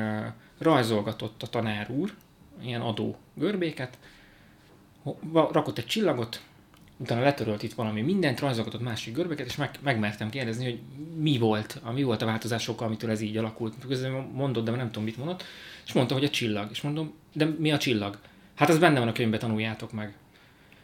rajzolgatott 0.57 1.43
a 1.43 1.47
tanár 1.47 1.91
úr, 1.91 2.13
ilyen 2.63 2.81
adó 2.81 3.17
görbéket, 3.35 3.97
rakott 5.31 5.77
egy 5.77 5.85
csillagot, 5.85 6.41
utána 6.99 7.21
letörölt 7.21 7.63
itt 7.63 7.73
valami 7.73 8.01
mindent, 8.01 8.39
rajzolgatott 8.39 8.81
másik 8.81 9.13
görbeket, 9.13 9.45
és 9.45 9.55
meg, 9.55 9.79
megmertem 9.83 10.29
kérdezni, 10.29 10.63
hogy 10.63 10.79
mi 11.17 11.37
volt, 11.37 11.79
a, 11.83 11.91
mi 11.91 12.03
volt 12.03 12.21
a 12.21 12.25
változásokkal, 12.25 12.87
amitől 12.87 13.11
ez 13.11 13.21
így 13.21 13.37
alakult. 13.37 13.73
Közben 13.87 14.11
mondott, 14.11 14.65
de 14.65 14.71
nem 14.71 14.85
tudom, 14.85 15.03
mit 15.03 15.17
mondott, 15.17 15.43
és 15.85 15.93
mondta, 15.93 16.13
hogy 16.13 16.23
a 16.23 16.29
csillag. 16.29 16.67
És 16.71 16.81
mondom, 16.81 17.13
de 17.33 17.45
mi 17.45 17.71
a 17.71 17.77
csillag? 17.77 18.17
Hát 18.55 18.69
ez 18.69 18.77
benne 18.77 18.99
van 18.99 19.07
a 19.07 19.11
könyvben, 19.11 19.39
tanuljátok 19.39 19.91
meg. 19.91 20.13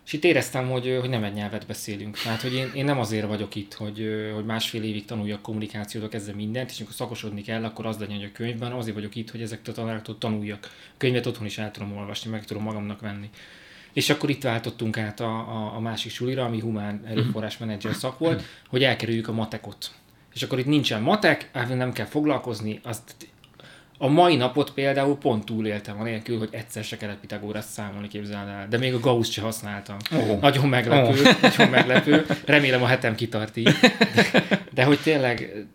És 0.05 0.13
itt 0.13 0.23
éreztem, 0.23 0.69
hogy, 0.69 0.97
hogy 0.99 1.09
nem 1.09 1.23
egy 1.23 1.33
nyelvet 1.33 1.67
beszélünk. 1.67 2.17
Tehát, 2.17 2.41
hogy 2.41 2.53
én, 2.53 2.71
én 2.73 2.85
nem 2.85 2.99
azért 2.99 3.27
vagyok 3.27 3.55
itt, 3.55 3.73
hogy, 3.73 4.29
hogy 4.33 4.45
másfél 4.45 4.83
évig 4.83 5.05
tanuljak 5.05 5.41
kommunikációt, 5.41 6.09
kezdve 6.09 6.33
mindent, 6.33 6.69
és 6.69 6.77
amikor 6.77 6.95
szakosodni 6.95 7.41
kell, 7.41 7.63
akkor 7.63 7.85
az 7.85 7.97
legyen, 7.97 8.15
hogy 8.15 8.25
a 8.25 8.31
könyvben, 8.31 8.71
azért 8.71 8.95
vagyok 8.95 9.15
itt, 9.15 9.31
hogy 9.31 9.41
ezeket 9.41 9.67
a 9.67 9.71
tanárokat 9.71 10.19
tanuljak. 10.19 10.59
A 10.63 10.97
könyvet 10.97 11.25
otthon 11.25 11.45
is 11.45 11.57
el 11.57 11.71
tudom 11.71 11.97
olvasni, 11.97 12.29
meg 12.29 12.45
tudom 12.45 12.63
magamnak 12.63 13.01
venni. 13.01 13.29
És 13.95 14.09
akkor 14.09 14.29
itt 14.29 14.43
váltottunk 14.43 14.97
át 14.97 15.19
a, 15.19 15.25
a, 15.25 15.75
a 15.75 15.79
másik 15.79 16.11
sulira, 16.11 16.45
ami 16.45 16.59
humán 16.59 17.01
erőforrás 17.05 17.57
menedzser 17.57 17.93
szak 17.93 18.19
volt, 18.19 18.43
hogy 18.67 18.83
elkerüljük 18.83 19.27
a 19.27 19.31
matekot. 19.31 19.91
És 20.33 20.43
akkor 20.43 20.59
itt 20.59 20.65
nincsen 20.65 21.01
matek, 21.01 21.49
nem 21.69 21.91
kell 21.91 22.05
foglalkozni, 22.05 22.79
azt 22.83 23.15
a 23.97 24.07
mai 24.07 24.35
napot 24.35 24.71
például 24.71 25.17
pont 25.17 25.45
túléltem, 25.45 25.99
anélkül, 25.99 26.37
hogy 26.37 26.49
egyszer 26.51 26.83
se 26.83 26.97
kellett 26.97 27.19
Pitagóraszt 27.19 27.69
számolni, 27.69 28.07
képzeld 28.07 28.47
el. 28.47 28.67
De 28.69 28.77
még 28.77 28.93
a 28.93 28.99
Gauss 28.99 29.29
se 29.29 29.41
használtam. 29.41 29.97
Oh. 30.11 30.39
Nagyon 30.39 30.67
meglepő, 30.67 31.21
oh. 31.21 31.41
nagyon 31.41 31.69
meglepő. 31.69 32.25
Remélem 32.45 32.83
a 32.83 32.87
hetem 32.87 33.15
kitart 33.15 33.57
így. 33.57 33.73
De, 34.15 34.67
de 34.73 34.83
hogy 34.83 34.99
tényleg 34.99 35.65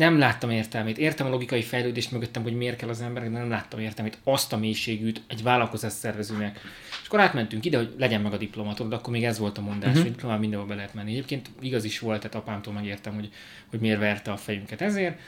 nem 0.00 0.18
láttam 0.18 0.50
értelmét. 0.50 0.98
Értem 0.98 1.26
a 1.26 1.30
logikai 1.30 1.62
fejlődést 1.62 2.10
mögöttem, 2.10 2.42
hogy 2.42 2.54
miért 2.54 2.76
kell 2.76 2.88
az 2.88 3.00
emberek, 3.00 3.30
de 3.30 3.38
nem 3.38 3.48
láttam 3.48 3.80
értelmét. 3.80 4.18
Azt 4.24 4.52
a 4.52 4.56
mélységűt 4.56 5.22
egy 5.26 5.42
vállalkozás 5.42 5.92
szervezőnek. 5.92 6.60
És 7.02 7.06
akkor 7.06 7.20
átmentünk 7.20 7.64
ide, 7.64 7.76
hogy 7.76 7.94
legyen 7.98 8.20
meg 8.20 8.32
a 8.32 8.36
diplomatod, 8.36 8.88
de 8.88 8.94
akkor 8.94 9.12
még 9.12 9.24
ez 9.24 9.38
volt 9.38 9.58
a 9.58 9.60
mondás, 9.60 9.88
uh-huh. 9.88 10.02
hogy 10.02 10.12
diplomán 10.12 10.38
mindenhol 10.38 10.68
be 10.68 10.74
lehet 10.74 10.94
menni. 10.94 11.10
Egyébként 11.10 11.50
igaz 11.60 11.84
is 11.84 11.98
volt, 11.98 12.20
tehát 12.20 12.36
apámtól 12.36 12.72
megértem, 12.72 13.14
hogy, 13.14 13.30
hogy 13.70 13.80
miért 13.80 13.98
verte 13.98 14.32
a 14.32 14.36
fejünket 14.36 14.80
ezért. 14.80 15.18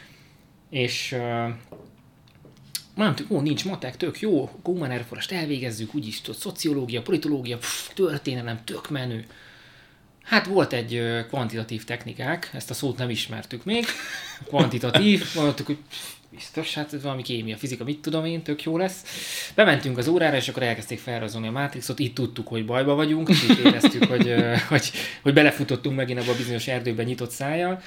És 0.71 1.13
uh, 1.19 1.55
mondtuk, 2.95 3.31
ó, 3.31 3.41
nincs 3.41 3.65
matek, 3.65 3.97
tök 3.97 4.21
jó, 4.21 4.51
Human 4.63 4.91
Erforest 4.91 5.33
elvégezzük, 5.33 5.95
úgyis 5.95 6.21
tudod, 6.21 6.41
szociológia, 6.41 7.03
politológia, 7.03 7.57
pff, 7.57 7.89
történelem, 7.95 8.61
tök 8.65 8.91
menő. 8.91 9.27
Hát 10.23 10.47
volt 10.47 10.73
egy 10.73 11.25
kvantitatív 11.29 11.85
technikák, 11.85 12.51
ezt 12.53 12.71
a 12.71 12.75
szót 12.75 12.97
nem 12.99 13.11
ismertük 13.11 13.65
még, 13.65 13.85
kvantitatív, 14.47 15.25
mondtuk, 15.35 15.67
hogy 15.67 15.79
biztos, 16.31 16.75
hát 16.75 16.93
ez 16.93 17.03
valami 17.03 17.23
kémia, 17.23 17.57
fizika, 17.57 17.85
mit 17.85 17.99
tudom 17.99 18.25
én, 18.25 18.43
tök 18.43 18.63
jó 18.63 18.77
lesz. 18.77 19.03
Bementünk 19.55 19.99
az 19.99 20.09
órára, 20.09 20.37
és 20.37 20.49
akkor 20.49 20.63
elkezdték 20.63 20.99
felrajzolni 20.99 21.49
a 21.49 21.51
Matrixot, 21.51 21.99
itt 21.99 22.15
tudtuk, 22.15 22.49
hogy 22.49 22.65
bajba 22.65 22.95
vagyunk, 22.95 23.29
és 23.29 23.43
itt 23.43 23.59
éreztük, 23.59 24.05
hogy, 24.05 24.35
hogy, 24.69 24.91
hogy 25.23 25.33
belefutottunk 25.33 25.97
megint 25.97 26.21
abba 26.21 26.33
a 26.33 26.37
bizonyos 26.37 26.67
erdőben 26.67 27.05
nyitott 27.05 27.31
szájjal, 27.31 27.83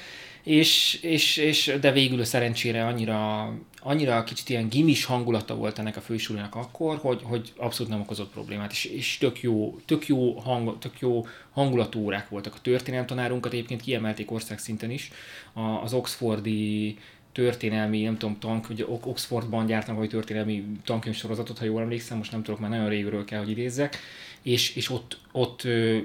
és, 0.46 0.98
és, 1.02 1.36
és, 1.36 1.76
de 1.80 1.92
végül 1.92 2.24
szerencsére 2.24 2.86
annyira, 2.86 3.52
annyira 3.78 4.24
kicsit 4.24 4.48
ilyen 4.48 4.68
gimis 4.68 5.04
hangulata 5.04 5.54
volt 5.54 5.78
ennek 5.78 5.96
a 5.96 6.00
fősulinak 6.00 6.54
akkor, 6.54 6.96
hogy, 6.96 7.20
hogy 7.22 7.52
abszolút 7.56 7.92
nem 7.92 8.00
okozott 8.00 8.32
problémát, 8.32 8.72
és, 8.72 8.84
és 8.84 9.18
tök, 9.18 9.40
jó, 9.40 9.78
tök, 9.84 10.06
jó 10.06 10.32
hang, 10.32 10.78
tök 10.78 10.98
jó 10.98 11.26
hangulatú 11.52 12.00
órák 12.00 12.28
voltak. 12.28 12.54
A 12.54 12.60
történelemtanárunkat. 12.62 13.52
Egyébként 13.52 13.82
kiemelték 13.82 14.30
országszinten 14.30 14.90
is, 14.90 15.10
az 15.82 15.92
Oxfordi 15.92 16.98
történelmi, 17.32 18.02
nem 18.02 18.18
tudom, 18.18 18.38
tank, 18.38 18.68
ugye 18.70 18.84
Oxfordban 18.86 19.66
gyártnak 19.66 19.96
vagy 19.96 20.08
történelmi 20.08 20.64
tankönyv 20.84 21.16
sorozatot, 21.16 21.58
ha 21.58 21.64
jól 21.64 21.80
emlékszem, 21.80 22.16
most 22.16 22.32
nem 22.32 22.42
tudok, 22.42 22.60
már 22.60 22.70
nagyon 22.70 22.88
régről 22.88 23.24
kell, 23.24 23.38
hogy 23.38 23.50
idézzek, 23.50 23.98
és, 24.46 24.76
és 24.76 24.90
ott, 24.90 25.18
ott 25.32 25.62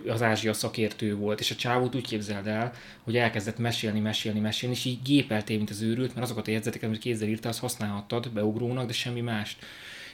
az 0.07 0.21
Ázsia 0.21 0.53
szakértő 0.53 1.15
volt, 1.15 1.39
és 1.39 1.51
a 1.51 1.55
csávót 1.55 1.95
úgy 1.95 2.07
képzeld 2.07 2.47
el, 2.47 2.73
hogy 3.03 3.17
elkezdett 3.17 3.57
mesélni, 3.57 3.99
mesélni, 3.99 4.39
mesélni, 4.39 4.75
és 4.75 4.85
így 4.85 5.01
gépeltél, 5.03 5.57
mint 5.57 5.69
az 5.69 5.81
őrült, 5.81 6.13
mert 6.13 6.25
azokat 6.25 6.47
a 6.47 6.51
jegyzeteket, 6.51 6.87
amit 6.87 7.01
kézzel 7.01 7.27
írta, 7.27 7.49
azt 7.49 7.59
használhattad 7.59 8.29
beugrónak, 8.29 8.85
de 8.85 8.93
semmi 8.93 9.21
mást. 9.21 9.65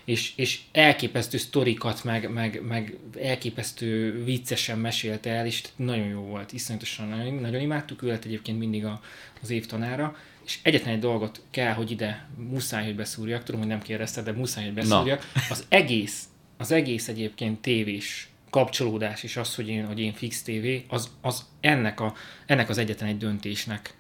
És, 0.06 0.34
és 0.36 0.60
elképesztő 0.72 1.38
sztorikat, 1.38 2.04
meg, 2.04 2.34
meg, 2.34 2.62
meg 2.68 2.98
elképesztő 3.22 4.24
viccesen 4.24 4.80
mesélte 4.80 5.30
el, 5.30 5.46
és 5.46 5.64
nagyon 5.76 6.08
jó 6.08 6.22
volt, 6.22 6.54
iszonyatosan 6.54 7.08
nagyon, 7.08 7.34
nagyon 7.34 7.62
imádtuk 7.62 8.02
őt 8.02 8.26
egyébként 8.26 8.60
mindig 8.60 8.86
a, 8.86 9.02
az 9.42 9.50
évtanára, 9.50 10.18
és 10.46 10.60
egyetlen 10.62 10.94
egy 10.94 11.00
dolgot 11.00 11.42
kell, 11.52 11.74
hogy 11.74 11.92
ide 11.92 12.30
muszáj, 12.38 12.86
hogy 12.86 12.96
beszúrjak, 12.96 13.44
tudom, 13.44 13.62
hogy 13.62 13.70
nem 13.70 13.82
kérdezted, 13.82 14.26
de 14.26 14.32
muszáj, 14.32 14.64
hogy 14.64 14.74
beszúrjak. 14.74 15.28
Na. 15.34 15.42
Az 15.50 15.66
egész 15.70 16.24
az 16.58 16.72
egész 16.72 17.08
egyébként 17.08 17.62
tévés 17.62 18.30
kapcsolódás 18.50 19.24
és 19.24 19.38
az, 19.38 19.56
hogy 19.56 19.68
én, 19.68 19.86
hogy 19.86 20.00
én 20.00 20.14
fix 20.14 20.42
tévé, 20.42 20.86
az, 20.88 21.10
az 21.22 21.46
ennek, 21.60 22.00
a, 22.00 22.14
ennek 22.46 22.70
az 22.70 22.78
egyetlen 22.78 23.10
egy 23.10 23.18
döntésnek 23.18 23.94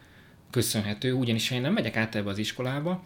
köszönhető, 0.49 1.13
ugyanis 1.13 1.49
ha 1.49 1.55
én 1.55 1.61
nem 1.61 1.73
megyek 1.73 1.97
át 1.97 2.15
ebbe 2.15 2.29
az 2.29 2.37
iskolába, 2.37 3.03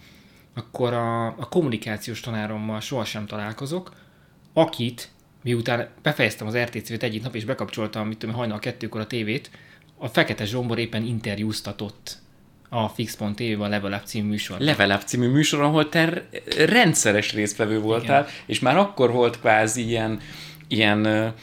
akkor 0.53 0.93
a, 0.93 1.25
a 1.25 1.49
kommunikációs 1.49 2.19
tanárommal 2.19 2.79
sohasem 2.79 3.25
találkozok, 3.25 3.95
akit 4.53 5.11
miután 5.43 5.89
befejeztem 6.01 6.47
az 6.47 6.57
RTC-t 6.57 7.03
egyik 7.03 7.23
nap, 7.23 7.35
és 7.35 7.45
bekapcsoltam, 7.45 8.07
mit 8.07 8.17
tudom, 8.17 8.35
hajnal 8.35 8.59
kettőkor 8.59 9.01
a 9.01 9.07
tévét, 9.07 9.51
a 9.97 10.07
Fekete 10.07 10.45
Zsombor 10.45 10.79
éppen 10.79 11.03
interjúztatott 11.03 12.17
a 12.73 12.87
Fix.tv, 12.87 13.61
a 13.61 13.67
Level 13.67 13.93
Up 13.93 14.03
című 14.03 14.27
műsor. 14.27 14.59
Level 14.59 14.91
Up 14.91 15.01
című 15.01 15.27
műsor, 15.27 15.61
ahol 15.61 15.89
te 15.89 16.27
rendszeres 16.57 17.33
résztvevő 17.33 17.79
voltál, 17.79 18.21
Igen. 18.21 18.33
és 18.45 18.59
már 18.59 18.77
akkor 18.77 19.11
volt 19.11 19.39
kvázi 19.39 19.87
ilyen, 19.87 20.19
ilyen 20.67 21.33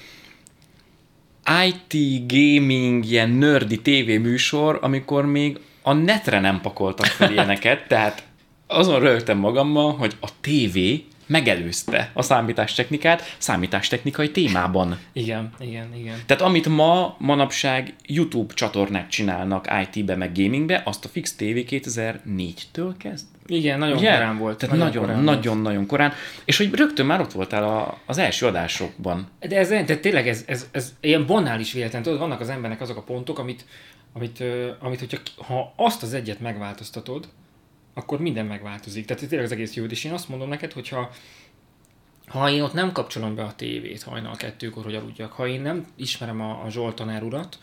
IT, 1.67 2.27
gaming, 2.27 3.05
ilyen 3.05 3.31
nerdy 3.31 3.81
tévéműsor, 3.81 4.79
amikor 4.83 5.27
még 5.27 5.59
a 5.83 5.93
netre 5.93 6.41
nem 6.41 6.61
pakoltak 6.61 7.07
fel 7.07 7.33
ilyeneket, 7.33 7.89
tehát 7.89 8.23
azon 8.67 9.01
rögtem 9.01 9.39
magammal, 9.39 9.93
hogy 9.97 10.17
a 10.21 10.29
tévé 10.41 11.05
megelőzte 11.29 12.11
a 12.15 12.23
számítástechnikát 12.23 13.35
számítástechnikai 13.39 14.31
témában. 14.31 14.99
Igen, 15.13 15.51
igen, 15.59 15.95
igen. 15.95 16.17
Tehát 16.27 16.43
amit 16.43 16.69
ma, 16.69 17.17
manapság 17.19 17.95
YouTube 18.07 18.55
csatornák 18.55 19.09
csinálnak 19.09 19.69
IT-be, 19.83 20.17
meg 20.17 20.33
gamingbe, 20.35 20.83
azt 20.85 21.05
a 21.05 21.09
Fix 21.09 21.35
TV 21.35 21.43
2004-től 21.45 22.95
kezd. 22.99 23.27
Igen, 23.47 23.79
nagyon 23.79 23.97
Ugye? 23.97 24.13
korán 24.13 24.39
volt. 24.39 24.59
Tehát 24.59 24.77
nagyon, 24.77 25.07
nagyon, 25.07 25.23
nagyon, 25.23 25.35
nagyon, 25.35 25.59
nagyon 25.59 25.87
korán. 25.87 26.13
És 26.45 26.57
hogy 26.57 26.75
rögtön 26.75 27.07
már 27.07 27.21
ott 27.21 27.33
voltál 27.33 27.65
a, 27.65 27.99
az 28.07 28.19
első 28.19 28.47
adásokban. 28.47 29.29
De 29.41 29.57
ez, 29.59 29.69
de 29.69 29.97
tényleg 29.97 30.29
ez, 30.29 30.45
ez, 30.47 30.69
ez 30.71 30.95
ilyen 31.01 31.27
banális 31.27 31.73
véletlen. 31.73 32.03
Tudod, 32.03 32.19
vannak 32.19 32.41
az 32.41 32.49
embernek 32.49 32.81
azok 32.81 32.97
a 32.97 33.03
pontok, 33.03 33.39
amit, 33.39 33.65
amit, 34.13 34.45
amit 34.81 34.99
hogyha 34.99 35.19
ha 35.37 35.73
azt 35.77 36.03
az 36.03 36.15
egyet 36.15 36.41
megváltoztatod, 36.41 37.29
akkor 37.99 38.21
minden 38.21 38.47
megváltozik. 38.47 39.05
Tehát 39.05 39.29
tényleg 39.29 39.47
az 39.47 39.53
egész 39.53 39.75
jó, 39.75 39.85
és 39.85 40.05
én 40.05 40.13
azt 40.13 40.29
mondom 40.29 40.49
neked, 40.49 40.73
hogyha 40.73 41.11
ha 42.27 42.51
én 42.51 42.63
ott 42.63 42.73
nem 42.73 42.93
kapcsolom 42.93 43.35
be 43.35 43.43
a 43.43 43.55
tévét 43.55 44.03
hajnal 44.03 44.37
kettőkor, 44.37 44.85
hogy 44.85 44.95
aludjak, 44.95 45.33
ha 45.33 45.47
én 45.47 45.61
nem 45.61 45.87
ismerem 45.97 46.41
a, 46.41 46.65
a 46.65 46.71
Zsolt 46.71 46.95
tanár 46.95 47.23
urat, 47.23 47.59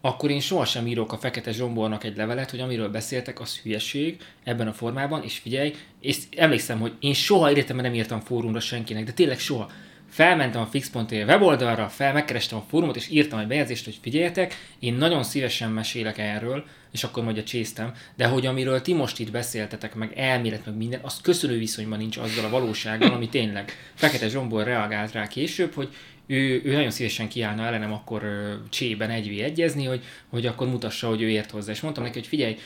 akkor 0.00 0.30
én 0.30 0.40
sohasem 0.40 0.86
írok 0.86 1.12
a 1.12 1.18
Fekete 1.18 1.52
Zsombornak 1.52 2.04
egy 2.04 2.16
levelet, 2.16 2.50
hogy 2.50 2.60
amiről 2.60 2.88
beszéltek, 2.88 3.40
az 3.40 3.58
hülyeség 3.58 4.20
ebben 4.44 4.68
a 4.68 4.72
formában, 4.72 5.22
és 5.22 5.38
figyelj, 5.38 5.74
és 6.00 6.18
emlékszem, 6.36 6.80
hogy 6.80 6.92
én 7.00 7.14
soha 7.14 7.50
életemben 7.50 7.84
nem 7.84 7.94
írtam 7.94 8.20
fórumra 8.20 8.60
senkinek, 8.60 9.04
de 9.04 9.12
tényleg 9.12 9.38
soha 9.38 9.70
felmentem 10.08 10.60
a 10.60 10.66
fix.tv 10.66 11.12
weboldalra, 11.12 11.88
fel, 11.88 12.12
megkerestem 12.12 12.58
a 12.58 12.64
fórumot, 12.68 12.96
és 12.96 13.08
írtam 13.08 13.38
egy 13.38 13.46
bejegyzést, 13.46 13.84
hogy 13.84 13.98
figyeljetek, 14.02 14.54
én 14.78 14.94
nagyon 14.94 15.22
szívesen 15.22 15.70
mesélek 15.70 16.18
erről, 16.18 16.64
és 16.94 17.04
akkor 17.04 17.24
majd 17.24 17.38
a 17.38 17.42
csésztem, 17.42 17.92
de 18.16 18.26
hogy 18.26 18.46
amiről 18.46 18.80
ti 18.80 18.92
most 18.92 19.18
itt 19.18 19.30
beszéltetek, 19.30 19.94
meg 19.94 20.12
elmélet, 20.16 20.66
meg 20.66 20.76
minden, 20.76 21.00
az 21.02 21.20
köszönő 21.20 21.58
viszonyban 21.58 21.98
nincs 21.98 22.16
azzal 22.16 22.44
a 22.44 22.48
valósággal, 22.48 23.12
ami 23.12 23.28
tényleg 23.28 23.72
Fekete 23.94 24.28
Zsombor 24.28 24.64
reagált 24.64 25.12
rá 25.12 25.26
később, 25.26 25.72
hogy 25.72 25.94
ő, 26.26 26.60
ő 26.64 26.72
nagyon 26.72 26.90
szívesen 26.90 27.28
kiállna 27.28 27.64
ellenem 27.64 27.92
akkor 27.92 28.22
csében 28.68 29.10
egyvé 29.10 29.40
egyezni, 29.40 29.84
hogy, 29.84 30.02
hogy 30.28 30.46
akkor 30.46 30.68
mutassa, 30.68 31.08
hogy 31.08 31.22
ő 31.22 31.28
ért 31.28 31.50
hozzá. 31.50 31.72
És 31.72 31.80
mondtam 31.80 32.04
neki, 32.04 32.18
hogy 32.18 32.28
figyelj, 32.28 32.56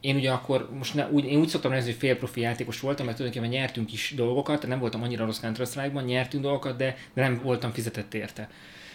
én 0.00 0.16
ugye 0.16 0.30
akkor 0.30 0.68
most 0.78 0.94
ne, 0.94 1.10
úgy, 1.10 1.24
én 1.24 1.38
úgy 1.38 1.48
szoktam 1.48 1.72
nézni, 1.72 1.90
hogy 1.90 1.98
félprofi 1.98 2.40
játékos 2.40 2.80
voltam, 2.80 3.04
mert 3.06 3.16
tulajdonképpen 3.16 3.58
nyertünk 3.58 3.92
is 3.92 4.12
dolgokat, 4.16 4.66
nem 4.66 4.78
voltam 4.78 5.02
annyira 5.02 5.24
rossz 5.24 5.40
counter 5.40 6.04
nyertünk 6.04 6.42
dolgokat, 6.42 6.76
de, 6.76 6.96
de 7.14 7.22
nem 7.22 7.40
voltam 7.42 7.72
fizetett 7.72 8.14
érte. 8.14 8.48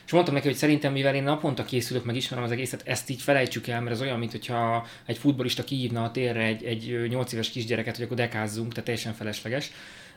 És 0.10 0.16
mondtam 0.16 0.36
neki, 0.36 0.48
hogy 0.48 0.58
szerintem, 0.58 0.92
mivel 0.92 1.16
én 1.16 1.24
naponta 1.24 1.66
készülök, 1.66 2.06
meg 2.06 2.16
ismerem 2.16 2.46
az 2.46 2.52
egészet, 2.52 2.82
ezt 2.86 3.10
így 3.10 3.22
felejtsük 3.22 3.68
el, 3.68 3.82
mert 3.82 3.96
ez 3.96 4.02
olyan, 4.02 4.20
mint 4.20 4.32
hogyha 4.32 4.88
egy 5.06 5.18
futbolista 5.18 5.64
kihívna 5.64 6.04
a 6.04 6.12
térre 6.12 6.44
egy, 6.44 6.64
egy 6.64 7.08
8 7.10 7.34
éves 7.34 7.50
kisgyereket, 7.50 7.96
hogy 7.96 8.06
akkor 8.06 8.18
dekázzunk, 8.18 8.70
tehát 8.70 8.86
teljesen 8.86 9.14
felesleges 9.14 9.72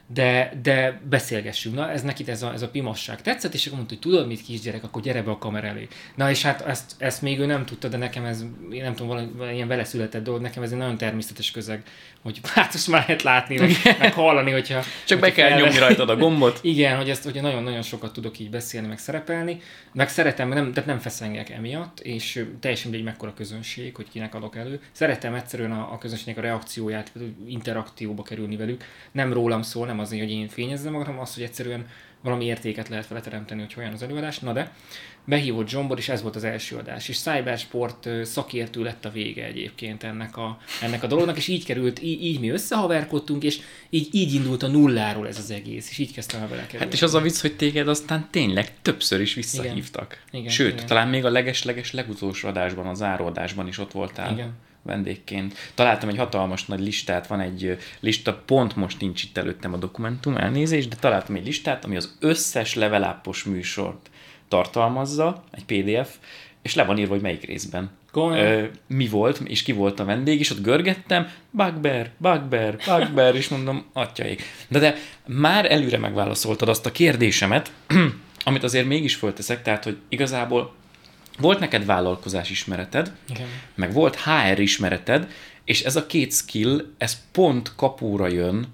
de, 0.07 0.53
de 0.63 1.01
beszélgessünk. 1.09 1.75
Na, 1.75 1.91
ez 1.91 2.03
neki 2.03 2.25
ez 2.27 2.43
a, 2.43 2.53
ez 2.53 2.63
a 2.63 2.69
pimasság 2.69 3.23
tetszett, 3.23 3.55
és 3.55 3.67
akkor 3.67 3.77
mondta, 3.77 3.95
hogy 3.95 4.11
tudod 4.11 4.27
mit 4.27 4.43
kisgyerek, 4.43 4.85
akkor 4.85 5.03
gyere 5.03 5.23
be 5.23 5.31
a 5.31 5.39
kamera 5.39 5.67
elé. 5.67 5.89
Na, 6.15 6.31
és 6.31 6.43
hát 6.43 6.61
ezt, 6.61 6.95
ezt 6.99 7.23
még 7.23 7.39
ő 7.39 7.47
nem 7.47 7.65
tudta, 7.65 7.89
de 7.89 7.97
nekem 7.97 8.25
ez, 8.25 8.45
én 8.71 8.83
nem 8.83 8.95
tudom, 8.95 9.27
valami 9.37 9.55
ilyen 9.55 9.69
vele 9.69 9.85
született 9.85 10.25
dolog, 10.25 10.41
nekem 10.41 10.63
ez 10.63 10.73
egy 10.73 10.79
nagyon 10.79 10.97
természetes 10.99 11.51
közeg, 11.51 11.83
hogy 12.23 12.41
hát 12.55 12.73
most 12.73 12.89
már 12.89 13.05
lehet 13.07 13.23
látni, 13.23 13.59
meg, 13.59 13.71
meg 13.99 14.13
hallani, 14.13 14.51
hogyha... 14.51 14.81
Csak 14.81 15.21
hogyha 15.21 15.21
be 15.21 15.33
kell 15.33 15.59
nyomni 15.59 15.79
rajtad 15.79 16.09
a 16.09 16.17
gombot. 16.17 16.59
Igen, 16.73 16.97
hogy 16.97 17.11
ezt, 17.11 17.25
hogy 17.25 17.43
nagyon-nagyon 17.43 17.83
sokat 17.83 18.13
tudok 18.13 18.39
így 18.39 18.51
beszélni, 18.51 18.87
meg 18.87 18.99
szerepelni, 18.99 19.61
meg 19.93 20.09
szeretem, 20.09 20.49
nem, 20.49 20.73
tehát 20.73 20.89
nem 20.89 20.99
feszengek 20.99 21.51
emiatt, 21.51 22.01
és 22.01 22.45
teljesen 22.61 22.91
mindegy 22.91 23.09
mekkora 23.09 23.35
közönség, 23.35 23.97
hogy 23.97 24.09
kinek 24.09 24.35
adok 24.35 24.57
elő. 24.57 24.81
Szeretem 24.93 25.35
egyszerűen 25.35 25.73
a, 25.73 25.93
a 25.93 25.99
közönségnek 25.99 26.45
a 26.45 26.47
reakcióját, 26.47 27.13
interakcióba 27.47 28.23
kerülni 28.23 28.57
velük. 28.57 28.85
Nem 29.13 29.33
rólam 29.33 29.63
szól, 29.63 29.87
nem 29.93 30.01
azért, 30.01 30.23
hogy 30.23 30.33
én 30.33 30.49
fényezzem 30.49 30.93
magam, 30.93 31.19
az, 31.19 31.35
hogy 31.35 31.43
egyszerűen 31.43 31.87
valami 32.23 32.45
értéket 32.45 32.89
lehet 32.89 33.09
vele 33.09 33.21
teremteni, 33.21 33.61
hogy 33.61 33.75
olyan 33.77 33.93
az 33.93 34.03
előadás. 34.03 34.39
Na 34.39 34.53
de, 34.53 34.73
behívott 35.25 35.69
Zsombor, 35.69 35.99
és 35.99 36.09
ez 36.09 36.23
volt 36.23 36.37
az 36.37 36.45
első 36.45 36.77
adás. 36.77 37.09
És 37.09 37.19
Cybersport 37.19 38.09
szakértő 38.23 38.83
lett 38.83 39.05
a 39.05 39.11
vége 39.11 39.45
egyébként 39.45 40.03
ennek 40.03 40.37
a, 40.37 40.59
ennek 40.83 41.03
a 41.03 41.07
dolognak, 41.07 41.37
és 41.37 41.49
így 41.49 41.65
került, 41.65 42.03
így, 42.03 42.25
így 42.25 42.41
mi 42.41 42.49
összehaverkodtunk, 42.49 43.43
és 43.43 43.61
így, 43.91 44.09
így 44.11 44.35
indult 44.35 44.63
a 44.63 44.67
nulláról 44.67 45.29
ez 45.29 45.39
az 45.39 45.51
egész, 45.51 45.91
és 45.91 45.99
így 45.99 46.13
kezdtem 46.13 46.41
el 46.41 46.49
vele 46.49 46.63
kerülni. 46.63 46.85
Hát 46.85 46.95
és 46.95 47.03
az 47.03 47.15
a 47.15 47.21
vicc, 47.21 47.41
hogy 47.41 47.57
téged 47.57 47.89
aztán 47.89 48.29
tényleg 48.31 48.73
többször 48.83 49.21
is 49.21 49.35
visszahívtak. 49.35 50.23
Igen. 50.29 50.41
Igen, 50.41 50.53
Sőt, 50.53 50.73
igen. 50.73 50.87
talán 50.87 51.09
még 51.09 51.25
a 51.25 51.31
leges-leges 51.31 51.93
legutolsó 51.93 52.49
adásban, 52.49 52.87
a 52.87 52.95
záróadásban 52.95 53.69
is 53.69 53.79
ott 53.79 53.93
voltál. 53.93 54.33
Igen. 54.33 54.53
Vendégként. 54.83 55.55
Találtam 55.75 56.09
egy 56.09 56.17
hatalmas 56.17 56.65
nagy 56.65 56.81
listát, 56.81 57.27
van 57.27 57.41
egy 57.41 57.79
lista, 58.01 58.43
pont 58.47 58.77
most 58.77 59.01
nincs 59.01 59.23
itt 59.23 59.37
előttem 59.37 59.73
a 59.73 59.77
dokumentum, 59.77 60.37
elnézést, 60.37 60.89
de 60.89 60.97
találtam 60.97 61.35
egy 61.35 61.47
listát, 61.47 61.85
ami 61.85 61.97
az 61.97 62.17
összes 62.21 62.75
leveláppos 62.75 63.45
műsort 63.45 64.11
tartalmazza, 64.49 65.45
egy 65.51 65.65
PDF, 65.65 66.17
és 66.63 66.75
le 66.75 66.85
van 66.85 66.99
írva, 66.99 67.13
hogy 67.13 67.23
melyik 67.23 67.45
részben. 67.45 67.91
Ö, 68.15 68.65
mi 68.87 69.09
volt, 69.09 69.41
és 69.45 69.63
ki 69.63 69.73
volt 69.73 70.01
a 70.01 70.05
vendég, 70.05 70.39
és 70.39 70.51
ott 70.51 70.63
görgettem, 70.63 71.29
Bugbear, 71.51 72.11
Bugbear, 72.17 72.77
Bugbear, 72.87 73.35
és 73.35 73.49
mondom, 73.49 73.85
atyaik. 73.93 74.43
De, 74.69 74.79
de 74.79 74.95
már 75.27 75.73
előre 75.73 75.99
megválaszoltad 75.99 76.69
azt 76.69 76.87
a 76.87 76.93
kérdésemet, 76.93 77.73
amit 78.45 78.63
azért 78.63 78.87
mégis 78.87 79.15
fölteszek, 79.15 79.63
tehát, 79.63 79.85
hogy 79.85 79.97
igazából 80.09 80.75
volt 81.43 81.59
neked 81.59 81.85
vállalkozás 81.85 82.51
ismereted, 82.51 83.13
Igen. 83.29 83.47
meg 83.75 83.93
volt 83.93 84.21
HR 84.21 84.59
ismereted, 84.59 85.31
és 85.65 85.83
ez 85.83 85.97
a 85.97 86.07
két 86.07 86.33
skill, 86.33 86.87
ez 86.99 87.19
pont 87.33 87.73
kapóra 87.77 88.29
jön 88.29 88.67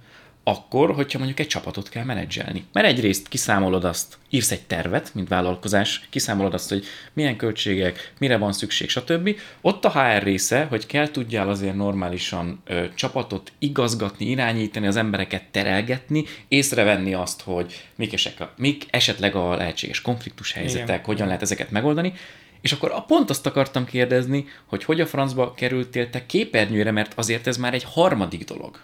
akkor, 0.48 0.94
hogyha 0.94 1.18
mondjuk 1.18 1.40
egy 1.40 1.46
csapatot 1.46 1.88
kell 1.88 2.04
menedzselni. 2.04 2.64
Mert 2.72 2.86
egyrészt 2.86 3.28
kiszámolod 3.28 3.84
azt, 3.84 4.18
írsz 4.30 4.50
egy 4.50 4.62
tervet, 4.62 5.14
mint 5.14 5.28
vállalkozás, 5.28 6.06
kiszámolod 6.10 6.54
azt, 6.54 6.68
hogy 6.68 6.84
milyen 7.12 7.36
költségek, 7.36 8.12
mire 8.18 8.36
van 8.36 8.52
szükség, 8.52 8.88
stb. 8.88 9.36
Ott 9.60 9.84
a 9.84 9.90
HR 9.90 10.22
része, 10.22 10.64
hogy 10.64 10.86
kell 10.86 11.10
tudjál 11.10 11.48
azért 11.48 11.74
normálisan 11.74 12.62
ö, 12.64 12.84
csapatot 12.94 13.52
igazgatni, 13.58 14.26
irányítani, 14.26 14.86
az 14.86 14.96
embereket 14.96 15.44
terelgetni, 15.50 16.24
észrevenni 16.48 17.14
azt, 17.14 17.40
hogy 17.40 17.88
mik, 17.96 18.12
esek 18.12 18.40
a, 18.40 18.52
mik 18.56 18.86
esetleg 18.90 19.34
a 19.34 19.56
lehetséges 19.56 20.00
konfliktus 20.00 20.52
helyzetek, 20.52 20.88
Igen. 20.88 21.04
hogyan 21.04 21.26
lehet 21.26 21.42
ezeket 21.42 21.70
megoldani, 21.70 22.12
és 22.61 22.72
akkor 22.72 22.90
a 22.90 23.00
pont 23.00 23.30
azt 23.30 23.46
akartam 23.46 23.84
kérdezni, 23.84 24.46
hogy 24.66 24.84
hogy 24.84 25.00
a 25.00 25.06
francba 25.06 25.54
kerültél 25.54 26.11
te 26.11 26.26
képernyőre, 26.26 26.90
mert 26.90 27.12
azért 27.16 27.46
ez 27.46 27.56
már 27.56 27.74
egy 27.74 27.84
harmadik 27.84 28.44
dolog. 28.44 28.80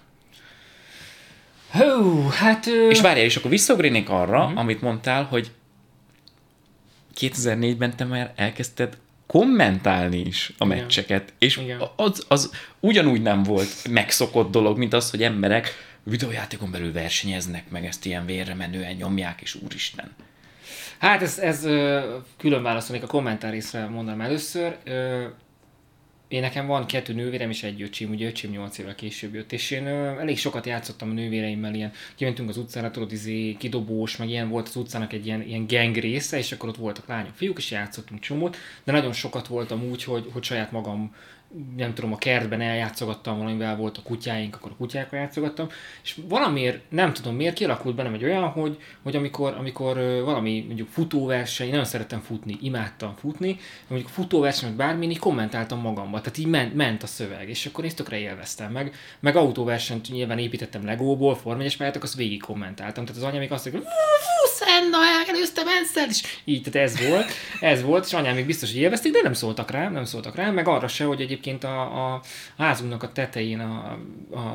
Hú, 1.71 2.29
hát... 2.29 2.67
Ö... 2.67 2.89
És 2.89 3.01
várjál, 3.01 3.25
és 3.25 3.37
akkor 3.37 3.51
visszaugrénék 3.51 4.09
arra, 4.09 4.45
uh-huh. 4.45 4.59
amit 4.59 4.81
mondtál, 4.81 5.25
hogy 5.25 5.51
2004-ben 7.21 7.97
te 7.97 8.05
már 8.05 8.33
elkezdted 8.37 8.99
kommentálni 9.27 10.21
is 10.21 10.53
a 10.59 10.65
Igen. 10.65 10.79
meccseket, 10.79 11.33
és 11.39 11.57
Igen. 11.57 11.83
az, 11.97 12.25
az 12.29 12.51
ugyanúgy 12.81 13.23
nem 13.23 13.43
volt 13.43 13.89
megszokott 13.89 14.51
dolog, 14.51 14.79
mint 14.79 14.93
az, 14.93 15.11
hogy 15.11 15.23
emberek 15.23 15.69
videójátékon 16.03 16.71
belül 16.71 16.93
versenyeznek, 16.93 17.71
meg 17.71 17.87
ezt 17.87 18.05
ilyen 18.05 18.27
vérre 18.27 18.55
menően 18.55 18.95
nyomják, 18.95 19.41
és 19.41 19.55
úristen. 19.55 20.13
Hát 20.99 21.23
ez, 21.23 21.39
ez 21.39 21.61
külön 22.37 22.63
válaszolnék 22.63 23.05
a 23.05 23.07
kommentár 23.07 23.53
részre 23.53 23.87
mondanám 23.87 24.21
először. 24.21 24.77
Én 26.29 26.41
nekem 26.41 26.67
van 26.67 26.87
kettő 26.87 27.13
nővérem 27.13 27.51
és 27.51 27.63
egy 27.63 27.83
öcsém, 27.83 28.11
ugye 28.11 28.27
öcsém 28.27 28.51
8 28.51 28.79
évvel 28.79 28.95
később 28.95 29.35
jött, 29.35 29.53
és 29.53 29.71
én 29.71 29.87
elég 29.87 30.39
sokat 30.39 30.67
játszottam 30.67 31.11
a 31.11 31.13
nővéreimmel, 31.13 31.75
ilyen 31.75 31.93
kimentünk 32.15 32.49
az 32.49 32.57
utcára, 32.57 32.91
tudod, 32.91 33.13
izé, 33.13 33.57
kidobós, 33.59 34.17
meg 34.17 34.29
ilyen 34.29 34.49
volt 34.49 34.69
az 34.69 34.77
utcának 34.77 35.13
egy 35.13 35.27
ilyen, 35.27 35.43
ilyen 35.43 35.67
gang 35.67 35.97
része, 35.97 36.39
és 36.39 36.53
akkor 36.53 36.69
ott 36.69 36.77
voltak 36.77 37.07
lányok, 37.07 37.35
fiúk, 37.35 37.59
és 37.59 37.71
játszottunk 37.71 38.21
csomót, 38.21 38.57
de 38.85 38.93
nagyon 38.93 39.13
sokat 39.13 39.47
voltam 39.47 39.83
úgy, 39.91 40.05
hogy, 40.05 40.29
hogy 40.33 40.43
saját 40.43 40.73
magam 40.73 41.15
nem 41.77 41.95
tudom, 41.95 42.13
a 42.13 42.17
kertben 42.17 42.61
eljátszogattam 42.61 43.39
valamivel, 43.39 43.77
volt 43.77 43.99
a 43.99 44.03
kutyáink, 44.03 44.55
akkor 44.55 44.71
a 44.71 44.77
kutyákkal 44.77 45.19
játszogattam, 45.19 45.69
és 46.03 46.19
valamiért, 46.29 46.81
nem 46.89 47.13
tudom 47.13 47.37
miért, 47.37 47.55
kialakult 47.55 47.95
bennem 47.95 48.15
egy 48.15 48.25
olyan, 48.25 48.49
hogy, 48.49 48.79
hogy 49.03 49.17
amikor, 49.17 49.55
amikor 49.59 49.97
valami 50.25 50.65
mondjuk 50.67 50.89
futóverseny, 50.89 51.69
nagyon 51.69 51.85
szerettem 51.85 52.21
futni, 52.21 52.59
imádtam 52.61 53.15
futni, 53.17 53.59
mondjuk 53.89 54.11
futóverseny, 54.11 54.69
vagy 54.69 54.79
bármi, 54.79 55.07
így 55.07 55.19
kommentáltam 55.19 55.81
magamba, 55.81 56.21
tehát 56.21 56.39
így 56.39 56.47
ment, 56.47 56.75
ment 56.75 57.03
a 57.03 57.07
szöveg, 57.07 57.49
és 57.49 57.67
akkor 57.67 57.85
ezt 57.85 57.97
tökre 57.97 58.19
élveztem 58.19 58.73
meg, 58.73 58.95
meg 59.21 59.37
autóversenyt 59.37 60.11
nyilván 60.11 60.39
építettem 60.39 60.85
Legóból, 60.85 61.37
Form 61.37 61.61
1 61.61 61.77
pályátok, 61.77 62.03
azt 62.03 62.15
végig 62.15 62.43
kommentáltam, 62.43 63.05
tehát 63.05 63.23
az 63.23 63.29
anyám 63.29 63.41
még 63.41 63.53
azt 63.53 63.73
mondja, 63.73 63.91
Senna, 64.59 64.99
elkerülöztem 65.19 65.69
Enszel, 65.69 66.09
és 66.09 66.23
így, 66.45 66.63
tehát 66.63 66.89
ez 66.89 67.09
volt, 67.09 67.27
ez 67.61 67.83
volt, 67.83 68.05
és 68.05 68.13
anyám 68.13 68.35
még 68.35 68.47
biztos, 68.47 68.73
hogy 68.73 68.81
élvezték, 68.81 69.13
de 69.13 69.21
nem 69.23 69.33
szóltak 69.33 69.71
rám, 69.71 69.93
nem 69.93 70.05
szóltak 70.05 70.37
rám, 70.37 70.55
meg 70.55 70.69
arra 70.69 70.89
se, 70.89 71.05
hogy 71.05 71.21
egyébként 71.21 71.44
a, 71.65 72.13
a 72.15 72.21
házunknak 72.59 73.03
a 73.03 73.13
tetején 73.13 73.61
a, 73.61 73.99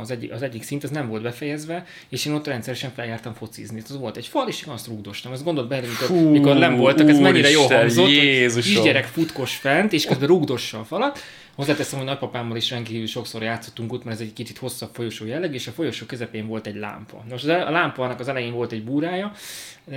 az, 0.02 0.12
egyik, 0.12 0.32
az 0.32 0.42
egyik 0.42 0.64
szint, 0.64 0.84
az 0.84 0.90
nem 0.90 1.08
volt 1.08 1.22
befejezve, 1.22 1.86
és 2.10 2.26
én 2.26 2.34
ott 2.34 2.48
rendszeresen 2.48 2.92
feljártam 2.96 3.34
focizni. 3.34 3.82
Az 3.84 3.98
volt 3.98 4.18
egy 4.18 4.28
fal, 4.28 4.48
és 4.48 4.64
én 4.68 4.74
azt 4.74 4.88
rúgdostam. 4.88 5.32
Ezt 5.32 5.44
gondolt 5.44 5.68
bele, 5.68 5.88
mikor, 5.88 6.08
Fú, 6.08 6.30
mikor 6.30 6.58
nem 6.58 6.76
voltak, 6.76 7.10
ez 7.10 7.20
mennyire 7.20 7.50
jó 7.50 7.66
hangzott, 7.68 8.04
hogy 8.04 8.14
Jézusom. 8.14 8.74
kisgyerek 8.74 9.06
futkos 9.06 9.56
fent, 9.56 9.94
és 9.94 10.06
közben 10.06 10.28
rúgdossa 10.28 10.80
a 10.80 10.84
falat. 10.84 11.20
Hozzáteszem, 11.60 11.98
hogy 12.00 12.08
nagypapámmal 12.08 12.58
is 12.58 12.70
rendkívül 12.70 13.08
sokszor 13.08 13.42
játszottunk 13.42 13.94
ott, 13.94 14.04
mert 14.04 14.20
ez 14.20 14.26
egy 14.26 14.34
kicsit 14.34 14.58
hosszabb 14.58 14.90
folyosó 14.94 15.26
jelleg, 15.26 15.54
és 15.54 15.68
a 15.68 15.72
folyosó 15.72 16.06
közepén 16.06 16.48
volt 16.48 16.68
egy 16.68 16.76
lámpa. 16.76 17.24
Most 17.30 17.48
a 17.48 17.70
lámpának 17.72 18.20
az 18.20 18.28
elején 18.28 18.54
volt 18.54 18.72
egy 18.72 18.84
búrája, 18.84 19.32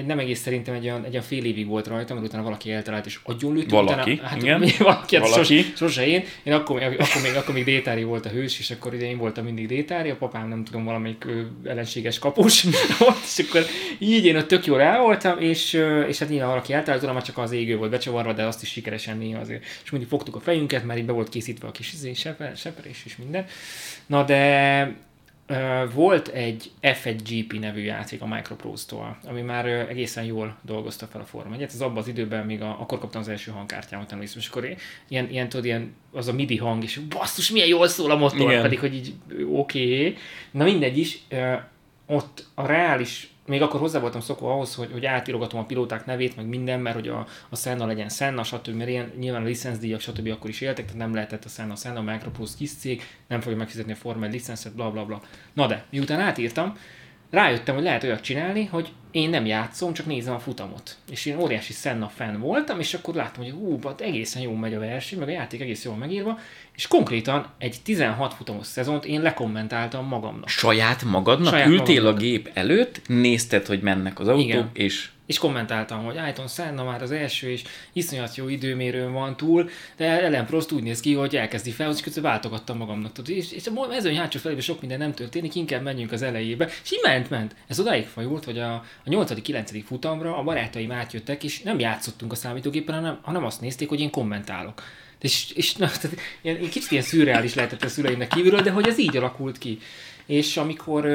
nem 0.07 0.19
egész 0.19 0.41
szerintem 0.41 0.75
egy 0.75 0.85
olyan, 0.85 1.05
egy 1.05 1.11
olyan 1.11 1.23
fél 1.23 1.45
évig 1.45 1.67
volt 1.67 1.87
rajta, 1.87 2.15
mert 2.15 2.27
utána 2.27 2.43
valaki 2.43 2.73
eltalált 2.73 3.07
és 3.07 3.19
agyonlőtt. 3.23 3.71
Valaki, 3.71 4.13
utána, 4.13 4.29
hát, 4.29 4.43
igen. 4.43 4.61
valaki, 4.79 5.17
hát 5.17 5.29
Valaki. 5.29 5.57
Sose, 5.57 5.73
sose 5.77 6.07
én. 6.07 6.25
Én 6.43 6.53
akkor, 6.53 6.79
még- 6.79 7.01
akkor, 7.01 7.23
még, 7.23 7.35
akkor 7.37 7.55
még 7.55 7.65
Détári 7.65 8.03
volt 8.03 8.27
a 8.27 8.29
hős, 8.29 8.59
és 8.59 8.71
akkor 8.71 8.95
ide 8.95 9.05
én 9.05 9.19
voltam 9.19 9.45
mindig 9.45 9.67
Détári, 9.67 10.11
a 10.11 10.17
papám 10.17 10.49
nem 10.49 10.65
tudom, 10.65 10.85
valamelyik 10.85 11.25
ö, 11.25 11.41
ellenséges 11.65 12.19
kapus 12.19 12.63
volt, 12.99 13.17
és 13.37 13.45
akkor 13.49 13.63
így 13.99 14.25
én 14.25 14.37
ott 14.37 14.49
tök 14.49 14.67
jól 14.67 14.81
el 14.81 15.01
voltam, 15.01 15.39
és, 15.39 15.73
és 16.09 16.19
hát 16.19 16.29
nyilván 16.29 16.49
valaki 16.49 16.73
eltalált, 16.73 17.01
tudom, 17.01 17.15
már 17.15 17.25
csak 17.25 17.39
az 17.39 17.53
égő 17.53 17.77
volt 17.77 17.91
becsavarva, 17.91 18.33
de 18.33 18.45
azt 18.45 18.63
is 18.63 18.69
sikeresen 18.69 19.19
néha 19.19 19.41
azért. 19.41 19.65
És 19.85 19.91
mindig 19.91 20.09
fogtuk 20.09 20.37
a 20.37 20.41
fejünket, 20.41 20.85
mert 20.85 20.99
így 20.99 21.07
be 21.07 21.13
volt 21.13 21.29
készítve 21.29 21.51
a 21.61 21.71
kis 21.71 21.93
izé, 21.93 22.13
seper, 22.13 22.57
seperés 22.57 23.03
és 23.05 23.17
minden. 23.17 23.47
Na 24.07 24.25
de 24.25 24.95
volt 25.95 26.29
egy 26.29 26.71
F1 26.83 27.21
GP 27.29 27.61
nevű 27.61 27.81
játék 27.81 28.23
a 28.23 28.27
Microprose-tól, 28.27 29.19
ami 29.25 29.41
már 29.41 29.67
egészen 29.67 30.25
jól 30.25 30.57
dolgozta 30.63 31.07
fel 31.07 31.21
a 31.21 31.25
Forma 31.25 31.55
1 31.55 31.63
Ez 31.63 31.81
abban 31.81 31.97
az 31.97 32.09
időben 32.09 32.47
még 32.47 32.63
a, 32.63 32.81
akkor 32.81 32.99
kaptam 32.99 33.21
az 33.21 33.29
első 33.29 33.51
hangkártyámat, 33.51 34.13
emlékszem, 34.13 34.41
és 34.41 34.49
akkor 34.49 34.77
ilyen, 35.09 35.31
ilyen, 35.31 35.49
tudod, 35.49 35.65
ilyen, 35.65 35.95
az 36.13 36.29
a 36.29 36.33
MIDI 36.33 36.57
hang, 36.57 36.83
és 36.83 36.99
basszus, 36.99 37.51
milyen 37.51 37.69
jól 37.69 37.89
szól 37.89 38.11
a 38.11 38.17
motor, 38.17 38.51
Igen. 38.51 38.63
pedig, 38.63 38.79
hogy 38.79 38.95
így 38.95 39.15
oké. 39.53 39.99
Okay. 39.99 40.17
Na 40.51 40.65
mindegy 40.65 40.99
is, 40.99 41.19
ott 42.07 42.47
a 42.55 42.67
reális, 42.67 43.32
még 43.47 43.63
akkor 43.63 43.81
hozzá 43.81 44.01
voltam 44.01 44.21
szokva 44.21 44.53
ahhoz, 44.53 44.75
hogy, 44.75 44.93
hogy 44.93 45.07
átírogatom 45.07 45.61
a 45.61 45.65
pilóták 45.65 46.07
nevét, 46.07 46.37
meg 46.37 46.47
minden, 46.47 46.81
mert 46.81 46.95
hogy 46.95 47.09
a, 47.09 47.27
a 47.49 47.57
Senna 47.57 47.87
legyen 47.87 48.09
Senna, 48.09 48.43
stb. 48.43 48.75
Mert 48.75 48.91
ilyen, 48.91 49.13
nyilván 49.19 49.43
a 49.43 49.47
licencdíjak, 49.47 50.01
stb. 50.01 50.29
akkor 50.31 50.51
is 50.51 50.61
éltek, 50.61 50.85
tehát 50.85 51.01
nem 51.01 51.15
lehetett 51.15 51.45
a 51.45 51.49
Senna, 51.49 51.77
Senna, 51.77 51.99
a 51.99 52.03
Microprose 52.03 52.55
kis 52.59 52.75
cég, 52.75 53.03
nem 53.29 53.41
fogja 53.41 53.59
megfizetni 53.59 53.93
a 53.93 53.97
Forma 53.97 54.25
1 54.25 54.33
licencet, 54.33 54.75
bla 54.75 54.91
bla 54.91 55.05
bla. 55.05 55.21
Na 55.53 55.67
de, 55.67 55.85
miután 55.91 56.21
átírtam, 56.21 56.77
rájöttem, 57.33 57.75
hogy 57.75 57.85
lehet 57.85 58.05
olyat 58.05 58.21
csinálni, 58.21 58.65
hogy 58.65 58.89
én 59.11 59.31
nem 59.31 59.47
játszom, 59.47 59.93
csak 59.93 60.07
nézem 60.07 60.35
a 60.35 60.39
futamot. 60.39 60.97
És 61.11 61.27
én 61.27 61.39
óriási 61.39 61.73
Senna 61.73 62.09
fan 62.09 62.41
voltam, 62.41 62.79
és 62.81 62.95
akkor 62.95 63.15
láttam, 63.15 63.43
hogy 63.43 63.53
hú, 63.53 63.79
hát 63.85 64.01
egészen 64.01 64.43
jó 64.43 64.55
megy 64.55 64.75
a 64.75 64.79
verseny, 64.79 65.19
meg 65.19 65.29
a 65.29 65.33
játék 65.33 65.61
egész 65.61 65.85
jól 65.85 65.97
megírva, 65.97 66.39
és 66.77 66.87
konkrétan 66.87 67.47
egy 67.59 67.77
16 67.85 68.35
futamos 68.35 68.67
szezont 68.67 69.05
én 69.05 69.23
lekommentáltam 69.23 70.07
magamnak. 70.07 70.49
Saját 70.49 71.05
magadnak 71.05 71.53
Saját 71.53 71.67
Saját 71.67 71.81
ültél 71.81 72.03
magamnak. 72.03 72.21
a 72.21 72.25
gép 72.25 72.51
előtt, 72.55 73.01
nézted, 73.07 73.67
hogy 73.67 73.81
mennek 73.81 74.21
az 74.21 74.29
autók, 74.29 74.45
Igen. 74.45 74.71
és 74.73 75.11
és 75.33 75.39
kommentáltam, 75.39 76.05
hogy 76.05 76.17
Ayton 76.17 76.49
Senna 76.49 76.85
már 76.85 77.03
az 77.03 77.11
első, 77.11 77.51
és 77.51 77.63
iszonyat 77.93 78.37
jó 78.37 78.49
időmérőn 78.49 79.13
van 79.13 79.37
túl, 79.37 79.71
de 79.97 80.05
Ellen 80.05 80.47
Prost 80.47 80.73
úgy 80.73 80.83
néz 80.83 81.01
ki, 81.01 81.15
hogy 81.15 81.37
elkezdi 81.37 81.71
fel, 81.71 81.91
és 81.91 82.01
közben 82.01 82.23
váltogattam 82.23 82.77
magamnak. 82.77 83.13
Tudod, 83.13 83.37
és, 83.37 83.53
és 83.53 83.67
a 83.67 83.87
mezőny 83.89 84.17
hátsó 84.17 84.39
felében 84.39 84.63
sok 84.63 84.81
minden 84.81 84.99
nem 84.99 85.15
történik, 85.15 85.55
inkább 85.55 85.83
menjünk 85.83 86.13
az 86.13 86.23
elejébe. 86.23 86.69
És 86.83 86.93
így 86.93 87.01
ment, 87.03 87.31
ment. 87.31 87.55
Ez 87.67 87.81
odáig 87.81 88.07
fajult, 88.07 88.45
hogy 88.45 88.59
a, 88.59 88.75
a 88.75 89.09
8.-9. 89.09 89.83
futamra 89.87 90.37
a 90.37 90.43
barátaim 90.43 90.93
átjöttek, 90.93 91.45
és 91.45 91.63
nem 91.63 91.79
játszottunk 91.79 92.33
a 92.33 92.35
számítógépen, 92.35 92.95
hanem, 92.95 93.19
hanem 93.23 93.45
azt 93.45 93.61
nézték, 93.61 93.89
hogy 93.89 94.01
én 94.01 94.11
kommentálok. 94.11 94.83
És, 95.21 95.51
és 95.55 95.75
na, 95.75 95.87
tehát 95.87 96.17
ilyen, 96.43 96.59
kicsit 96.59 96.91
ilyen 96.91 97.03
szürreális 97.03 97.55
lehetett 97.55 97.83
a 97.83 97.89
szüleimnek 97.89 98.29
kívülről, 98.29 98.63
de 98.63 98.71
hogy 98.71 98.89
ez 98.89 98.99
így 98.99 99.17
alakult 99.17 99.59
ki. 99.59 99.79
És 100.27 100.57
amikor 100.57 101.07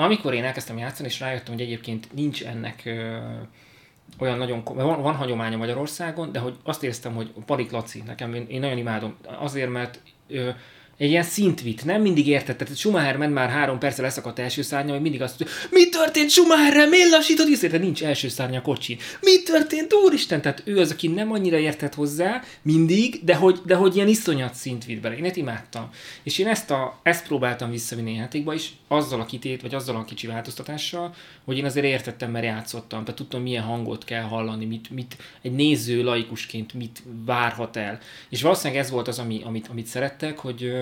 amikor 0.00 0.34
én 0.34 0.44
elkezdtem 0.44 0.78
játszani, 0.78 1.08
és 1.08 1.20
rájöttem, 1.20 1.54
hogy 1.54 1.62
egyébként 1.62 2.12
nincs 2.12 2.44
ennek 2.44 2.82
ö, 2.84 3.18
olyan 4.18 4.38
nagyon, 4.38 4.62
van, 4.64 5.02
van 5.02 5.14
hagyománya 5.14 5.56
Magyarországon, 5.56 6.32
de 6.32 6.38
hogy 6.38 6.56
azt 6.62 6.82
éreztem, 6.82 7.14
hogy 7.14 7.32
Palik 7.46 7.70
Laci, 7.70 8.02
nekem 8.06 8.34
én, 8.34 8.46
én 8.48 8.60
nagyon 8.60 8.78
imádom, 8.78 9.16
azért, 9.38 9.70
mert 9.70 10.00
ö, 10.28 10.50
egy 11.00 11.10
ilyen 11.10 11.22
szintvit, 11.22 11.84
nem 11.84 12.02
mindig 12.02 12.26
értett. 12.26 12.58
Tehát 12.58 12.76
Schumacher 12.76 13.16
ment 13.16 13.34
már 13.34 13.48
három 13.48 13.78
perccel 13.78 14.04
leszakadt 14.04 14.38
első 14.38 14.62
szárnya, 14.62 14.92
hogy 14.92 15.00
mindig 15.00 15.22
azt 15.22 15.38
mondja, 15.38 15.56
mi 15.70 15.88
történt 15.88 16.30
Schumacherrel, 16.30 16.88
miért 16.88 17.10
lassítod 17.10 17.48
is? 17.48 17.58
Tehát 17.58 17.80
nincs 17.80 18.02
első 18.02 18.28
szárnya 18.28 18.58
a 18.58 18.62
kocsin. 18.62 18.98
Mi 19.20 19.42
történt, 19.42 19.92
úristen? 19.92 20.40
Tehát 20.40 20.62
ő 20.64 20.78
az, 20.78 20.90
aki 20.90 21.08
nem 21.08 21.32
annyira 21.32 21.58
értett 21.58 21.94
hozzá, 21.94 22.42
mindig, 22.62 23.20
de 23.24 23.34
hogy, 23.34 23.60
de 23.66 23.74
hogy 23.74 23.96
ilyen 23.96 24.08
iszonyat 24.08 24.54
szint 24.54 24.84
vitt 24.84 25.00
bele. 25.00 25.16
Én 25.16 25.24
ezt 25.24 25.36
imádtam. 25.36 25.90
És 26.22 26.38
én 26.38 26.46
ezt, 26.46 26.70
a, 26.70 27.00
ezt 27.02 27.26
próbáltam 27.26 27.70
visszavinni 27.70 28.16
a 28.16 28.20
játékba 28.20 28.54
is, 28.54 28.72
azzal 28.88 29.20
a 29.20 29.26
kitét, 29.26 29.62
vagy 29.62 29.74
azzal 29.74 29.96
a 29.96 30.04
kicsi 30.04 30.26
változtatással, 30.26 31.14
hogy 31.44 31.56
én 31.56 31.64
azért 31.64 31.86
értettem, 31.86 32.30
mert 32.30 32.44
játszottam, 32.44 33.00
tehát 33.00 33.16
tudtam, 33.16 33.42
milyen 33.42 33.62
hangot 33.62 34.04
kell 34.04 34.22
hallani, 34.22 34.64
mit, 34.64 34.90
mit 34.90 35.16
egy 35.42 35.52
néző 35.52 36.02
laikusként 36.02 36.74
mit 36.74 37.02
várhat 37.24 37.76
el. 37.76 37.98
És 38.28 38.42
valószínűleg 38.42 38.82
ez 38.82 38.90
volt 38.90 39.08
az, 39.08 39.18
ami, 39.18 39.40
amit, 39.44 39.68
amit 39.68 39.86
szerettek, 39.86 40.38
hogy 40.38 40.72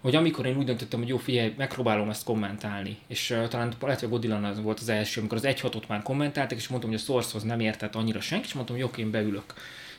hogy 0.00 0.14
amikor 0.14 0.46
én 0.46 0.56
úgy 0.56 0.64
döntöttem, 0.64 0.98
hogy 0.98 1.08
jó, 1.08 1.16
figyelj, 1.16 1.54
megpróbálom 1.56 2.10
ezt 2.10 2.24
kommentálni, 2.24 2.98
és 3.06 3.30
uh, 3.30 3.48
talán 3.48 3.72
lehet, 3.80 4.00
hogy 4.00 4.08
Godilan 4.08 4.44
az 4.44 4.62
volt 4.62 4.80
az 4.80 4.88
első, 4.88 5.20
amikor 5.20 5.36
az 5.36 5.44
1 5.44 5.60
ot 5.62 5.88
már 5.88 6.02
kommentáltak, 6.02 6.58
és 6.58 6.68
mondtam, 6.68 6.90
hogy 6.90 7.00
a 7.00 7.02
Source-hoz 7.02 7.42
nem 7.42 7.60
értett 7.60 7.94
annyira 7.94 8.20
senki, 8.20 8.46
és 8.46 8.54
mondtam, 8.54 8.76
hogy 8.76 8.84
jó, 8.96 9.04
én 9.04 9.10
beülök. 9.10 9.54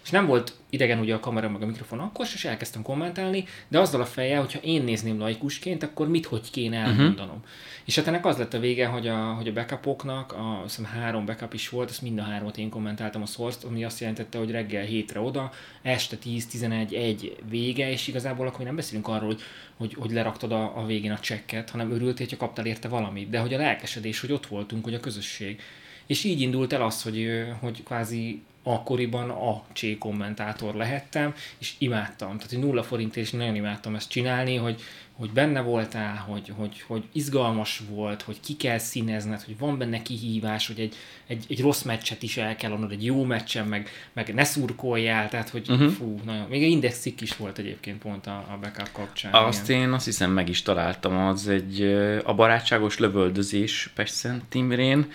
És 0.07 0.13
nem 0.13 0.25
volt 0.25 0.53
idegen 0.69 0.99
ugye 0.99 1.13
a 1.13 1.19
kamera 1.19 1.49
meg 1.49 1.61
a 1.61 1.65
mikrofon 1.65 1.99
akkor, 1.99 2.25
és 2.33 2.45
elkezdtem 2.45 2.81
kommentálni, 2.81 3.45
de 3.67 3.79
azzal 3.79 4.01
a 4.01 4.05
fejjel, 4.05 4.39
hogyha 4.39 4.59
én 4.59 4.83
nézném 4.83 5.19
laikusként, 5.19 5.83
akkor 5.83 6.07
mit, 6.09 6.25
hogy 6.25 6.51
kéne 6.51 6.79
mhm. 6.79 6.89
elmondanom. 6.89 7.35
Uh-huh. 7.35 7.49
És 7.85 7.95
hát 7.95 8.07
ennek 8.07 8.25
az 8.25 8.37
lett 8.37 8.53
a 8.53 8.59
vége, 8.59 8.85
hogy 8.85 9.07
a, 9.07 9.33
hogy 9.33 9.47
a 9.47 9.53
backupoknak, 9.53 10.33
a, 10.33 10.61
azt 10.63 10.75
hiszem 10.75 10.91
három 10.91 11.25
backup 11.25 11.53
is 11.53 11.69
volt, 11.69 11.89
ezt 11.89 12.01
mind 12.01 12.19
a 12.19 12.21
hármat 12.21 12.57
én 12.57 12.69
kommentáltam 12.69 13.21
a 13.21 13.25
source 13.25 13.67
ami 13.67 13.83
azt 13.83 13.99
jelentette, 13.99 14.37
hogy 14.37 14.51
reggel 14.51 14.85
hétre 14.85 15.19
oda, 15.19 15.51
este 15.81 16.17
10-11, 16.25 16.91
egy 16.91 17.35
vége, 17.49 17.91
és 17.91 18.07
igazából 18.07 18.47
akkor 18.47 18.65
nem 18.65 18.75
beszélünk 18.75 19.07
arról, 19.07 19.27
hogy, 19.27 19.41
hogy, 19.77 19.95
hogy 19.99 20.11
leraktad 20.11 20.51
a, 20.51 20.77
a 20.77 20.85
végén 20.85 21.11
a 21.11 21.19
csekket, 21.19 21.69
hanem 21.69 21.91
örültél, 21.91 22.25
hogyha 22.25 22.45
kaptál 22.45 22.65
érte 22.65 22.87
valamit, 22.87 23.29
de 23.29 23.39
hogy 23.39 23.53
a 23.53 23.57
lelkesedés, 23.57 24.19
hogy 24.19 24.31
ott 24.31 24.47
voltunk, 24.47 24.83
hogy 24.83 24.93
a 24.93 24.99
közösség. 24.99 25.61
És 26.05 26.23
így 26.23 26.41
indult 26.41 26.73
el 26.73 26.81
az, 26.81 27.03
hogy, 27.03 27.43
hogy 27.59 27.83
kvázi 27.83 28.41
akkoriban 28.73 29.29
a 29.29 29.63
C 29.73 29.97
kommentátor 29.99 30.75
lehettem, 30.75 31.33
és 31.57 31.73
imádtam. 31.77 32.35
Tehát, 32.35 32.49
hogy 32.49 32.59
nulla 32.59 32.83
forint, 32.83 33.15
és 33.15 33.31
nagyon 33.31 33.55
imádtam 33.55 33.95
ezt 33.95 34.09
csinálni, 34.09 34.55
hogy, 34.55 34.81
hogy 35.17 35.29
benne 35.29 35.61
voltál, 35.61 36.15
hogy, 36.15 36.51
hogy, 36.55 36.83
hogy 36.87 37.03
izgalmas 37.11 37.81
volt, 37.89 38.21
hogy 38.21 38.39
ki 38.39 38.55
kell 38.55 38.77
színezned, 38.77 39.41
hogy 39.41 39.57
van 39.57 39.77
benne 39.77 40.01
kihívás, 40.01 40.67
hogy 40.67 40.79
egy, 40.79 40.95
egy, 41.27 41.45
egy 41.49 41.61
rossz 41.61 41.81
meccset 41.81 42.23
is 42.23 42.37
el 42.37 42.55
kell 42.55 42.71
adnod, 42.71 42.91
egy 42.91 43.05
jó 43.05 43.23
meccsen, 43.23 43.67
meg, 43.67 43.89
meg 44.13 44.33
ne 44.33 44.43
szurkoljál, 44.43 45.29
tehát 45.29 45.49
hogy 45.49 45.69
uh-huh. 45.69 45.91
fú, 45.91 46.19
nagyon, 46.25 46.45
még 46.49 46.63
egy 46.63 46.71
indexik 46.71 47.21
is 47.21 47.37
volt 47.37 47.57
egyébként 47.57 47.97
pont 48.01 48.27
a, 48.27 48.31
a 48.31 48.57
backup 48.61 48.91
kapcsán. 48.91 49.33
Azt 49.33 49.69
igen. 49.69 49.81
én 49.81 49.91
azt 49.91 50.05
hiszem 50.05 50.31
meg 50.31 50.49
is 50.49 50.61
találtam, 50.61 51.17
az 51.17 51.47
egy 51.47 51.81
a 52.23 52.33
barátságos 52.33 52.97
lövöldözés 52.97 53.91
Pest 53.95 54.27
Timrén, 54.49 55.11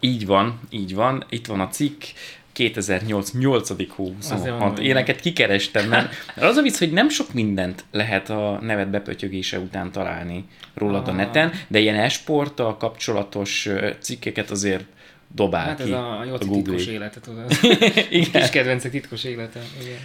így 0.00 0.26
van, 0.26 0.60
így 0.70 0.94
van, 0.94 1.24
itt 1.28 1.46
van 1.46 1.60
a 1.60 1.68
cikk, 1.68 2.02
2008 2.60 3.30
8. 3.30 3.68
hó 3.88 4.12
26. 4.16 4.78
Éneket 4.78 5.20
kikerestem, 5.20 5.88
mert 5.88 6.14
az 6.36 6.56
a 6.56 6.62
vicc, 6.62 6.78
hogy 6.78 6.92
nem 6.92 7.08
sok 7.08 7.32
mindent 7.32 7.84
lehet 7.90 8.30
a 8.30 8.58
nevet 8.62 8.90
bepötyögése 8.90 9.58
után 9.58 9.92
találni 9.92 10.44
rólad 10.74 11.08
a 11.08 11.10
ah. 11.10 11.16
neten, 11.16 11.52
de 11.68 11.78
ilyen 11.78 11.94
esporttal 11.94 12.76
kapcsolatos 12.76 13.68
cikkeket 13.98 14.50
azért 14.50 14.84
dobál 15.34 15.66
hát 15.66 15.76
ki. 15.76 15.82
ez 15.82 15.90
a, 15.90 16.20
a, 16.20 16.32
a 16.32 16.38
titkos 16.38 16.86
élete, 16.86 17.20
tudod. 17.20 17.44
igen. 18.10 18.40
Kis 18.40 18.50
kedvencek 18.50 18.90
titkos 18.90 19.24
élete. 19.24 19.60
Igen. 19.80 19.98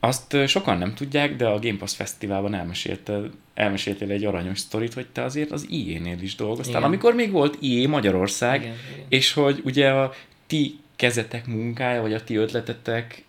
Azt 0.00 0.36
sokan 0.46 0.78
nem 0.78 0.94
tudják, 0.94 1.36
de 1.36 1.46
a 1.46 1.58
Game 1.58 1.78
Pass 1.78 1.94
Fesztiválban 1.94 2.54
elmeséltél, 2.54 3.30
elmeséltél 3.54 4.10
egy 4.10 4.24
aranyos 4.24 4.58
sztorit, 4.58 4.94
hogy 4.94 5.06
te 5.06 5.22
azért 5.22 5.50
az 5.50 5.66
IE-nél 5.68 6.18
is 6.20 6.34
dolgoztál, 6.34 6.76
igen. 6.76 6.82
amikor 6.82 7.14
még 7.14 7.30
volt 7.30 7.56
IE 7.60 7.88
Magyarország, 7.88 8.60
igen. 8.60 8.74
és 9.08 9.32
hogy 9.32 9.60
ugye 9.64 9.90
a 9.90 10.12
ti 10.46 10.78
kezetek 11.04 11.46
munkája, 11.46 12.02
vagy 12.02 12.12
a 12.12 12.24
ti 12.24 12.36
ötletetek 12.36 13.24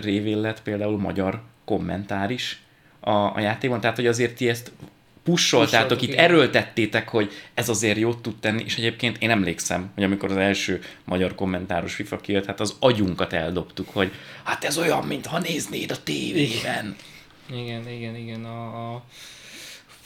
révén 0.00 0.40
lett 0.40 0.62
például 0.62 0.98
magyar 0.98 1.40
kommentár 1.64 2.30
is 2.30 2.62
a, 3.00 3.10
a 3.10 3.40
játékban, 3.40 3.80
tehát 3.80 3.96
hogy 3.96 4.06
azért 4.06 4.34
ti 4.34 4.48
ezt 4.48 4.72
pussoltátok, 5.22 6.02
itt 6.02 6.08
igen. 6.08 6.24
erőltettétek, 6.24 7.08
hogy 7.08 7.32
ez 7.54 7.68
azért 7.68 7.98
jót 7.98 8.22
tud 8.22 8.36
tenni, 8.40 8.62
és 8.64 8.76
egyébként 8.76 9.16
én 9.18 9.30
emlékszem, 9.30 9.90
hogy 9.94 10.02
amikor 10.02 10.30
az 10.30 10.36
első 10.36 10.80
magyar 11.04 11.34
kommentáros 11.34 11.94
FIFA 11.94 12.16
kijött, 12.16 12.46
hát 12.46 12.60
az 12.60 12.76
agyunkat 12.80 13.32
eldobtuk, 13.32 13.88
hogy 13.92 14.12
hát 14.44 14.64
ez 14.64 14.78
olyan, 14.78 15.06
mintha 15.06 15.38
néznéd 15.38 15.90
a 15.90 16.02
tévében. 16.02 16.96
Igen, 17.52 17.88
igen, 17.88 18.16
igen. 18.16 18.44
A, 18.44 18.94
a 18.94 19.04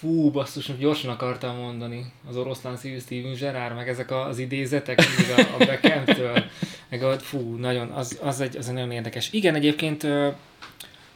fú, 0.05 0.31
basszus, 0.31 0.77
gyorsan 0.79 1.11
akartam 1.11 1.57
mondani. 1.57 2.13
Az 2.29 2.37
oroszlán 2.37 2.77
szívű 2.77 2.99
Steven 2.99 3.35
Gerrard, 3.35 3.75
meg 3.75 3.89
ezek 3.89 4.11
az 4.11 4.39
idézetek 4.39 4.99
a, 5.37 5.41
a 5.41 5.65
Beckham-től, 5.65 6.45
meg 6.89 7.03
a, 7.03 7.19
fú, 7.19 7.57
nagyon, 7.57 7.91
az, 7.91 8.19
az, 8.23 8.41
egy, 8.41 8.57
az 8.57 8.69
egy 8.69 8.75
nagyon 8.75 8.91
érdekes. 8.91 9.33
Igen, 9.33 9.55
egyébként 9.55 10.03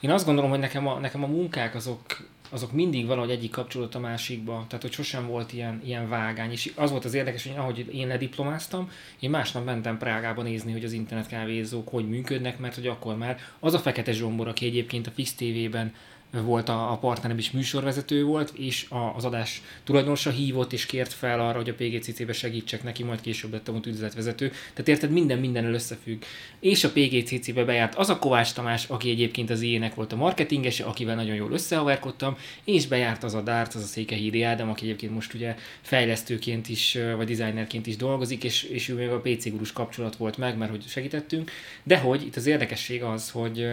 én 0.01 0.11
azt 0.11 0.25
gondolom, 0.25 0.51
hogy 0.51 0.59
nekem 0.59 0.87
a, 0.87 0.99
nekem 0.99 1.25
a 1.25 1.27
munkák 1.27 1.75
azok, 1.75 2.01
azok 2.51 2.73
mindig 2.73 3.07
valahogy 3.07 3.31
egyik 3.31 3.51
kapcsolódott 3.51 3.95
a 3.95 3.99
másikba, 3.99 4.65
tehát 4.69 4.83
hogy 4.83 4.93
sosem 4.93 5.27
volt 5.27 5.53
ilyen, 5.53 5.83
ilyen 5.85 6.09
vágány, 6.09 6.51
és 6.51 6.73
az 6.75 6.91
volt 6.91 7.05
az 7.05 7.15
érdekes, 7.15 7.47
hogy 7.47 7.57
ahogy 7.57 7.95
én 7.95 8.07
lediplomáztam, 8.07 8.91
én 9.19 9.31
másnap 9.31 9.65
mentem 9.65 9.99
Prágába 9.99 10.43
nézni, 10.43 10.73
hogy 10.73 10.85
az 10.85 10.93
internetkávézók 10.93 11.89
hogy 11.89 12.09
működnek, 12.09 12.59
mert 12.59 12.75
hogy 12.75 12.87
akkor 12.87 13.17
már 13.17 13.39
az 13.61 13.75
a 13.75 13.79
fekete 13.79 14.13
zsombor, 14.13 14.49
aki 14.49 14.67
egyébként 14.67 15.07
a 15.07 15.11
Fix 15.11 15.35
TV-ben 15.35 15.93
volt 16.31 16.69
a, 16.69 16.93
a 16.93 16.97
partnerem 16.97 17.39
is 17.39 17.51
műsorvezető 17.51 18.25
volt, 18.25 18.53
és 18.57 18.87
a, 18.89 19.15
az 19.17 19.25
adás 19.25 19.63
tulajdonosa 19.85 20.31
hívott 20.31 20.73
és 20.73 20.87
kért 20.87 21.13
fel 21.13 21.41
arra, 21.41 21.57
hogy 21.57 21.69
a 21.69 21.75
PGCC-be 21.75 22.33
segítsek 22.33 22.83
neki, 22.83 23.03
majd 23.03 23.21
később 23.21 23.53
lettem 23.53 23.75
ott 23.75 23.87
üzletvezető. 23.87 24.49
Tehát 24.49 24.89
érted, 24.89 25.11
minden 25.11 25.39
minden 25.39 25.75
összefügg. 25.75 26.23
És 26.61 26.85
a 26.85 26.91
PGCC-be 26.91 27.65
bejárt 27.65 27.95
az 27.95 28.09
a 28.09 28.19
Kovács 28.19 28.53
Tamás, 28.53 28.85
aki 28.85 29.11
egyébként 29.11 29.51
az 29.51 29.61
ilyenek 29.61 29.95
volt 29.95 30.13
a 30.13 30.17
marketingese, 30.17 30.85
akivel 30.85 31.15
nagyon 31.15 31.35
jól 31.35 31.53
összehaverkodtam, 31.53 32.37
és 32.65 32.87
bejárt 32.87 33.25
az 33.25 33.35
a 33.35 33.41
Dart, 33.41 33.75
az 33.75 33.83
a 33.83 33.87
Székehídi 33.87 34.43
Ádám, 34.43 34.71
aki 34.71 34.85
egyébként 34.85 35.15
most 35.15 35.35
ugye 35.35 35.57
fejlesztőként 35.81 36.69
is, 36.69 36.99
vagy 37.17 37.37
designerként 37.37 37.87
is 37.87 37.97
dolgozik, 37.97 38.45
és, 38.45 38.63
és 38.63 38.89
ő 38.89 38.95
még 38.95 39.09
a 39.09 39.21
PC 39.21 39.51
gurus 39.51 39.73
kapcsolat 39.73 40.17
volt 40.17 40.37
meg, 40.37 40.57
mert 40.57 40.71
hogy 40.71 40.85
segítettünk. 40.87 41.51
De 41.83 41.99
hogy 41.99 42.23
itt 42.23 42.37
az 42.37 42.47
érdekesség 42.47 43.03
az, 43.03 43.31
hogy 43.31 43.67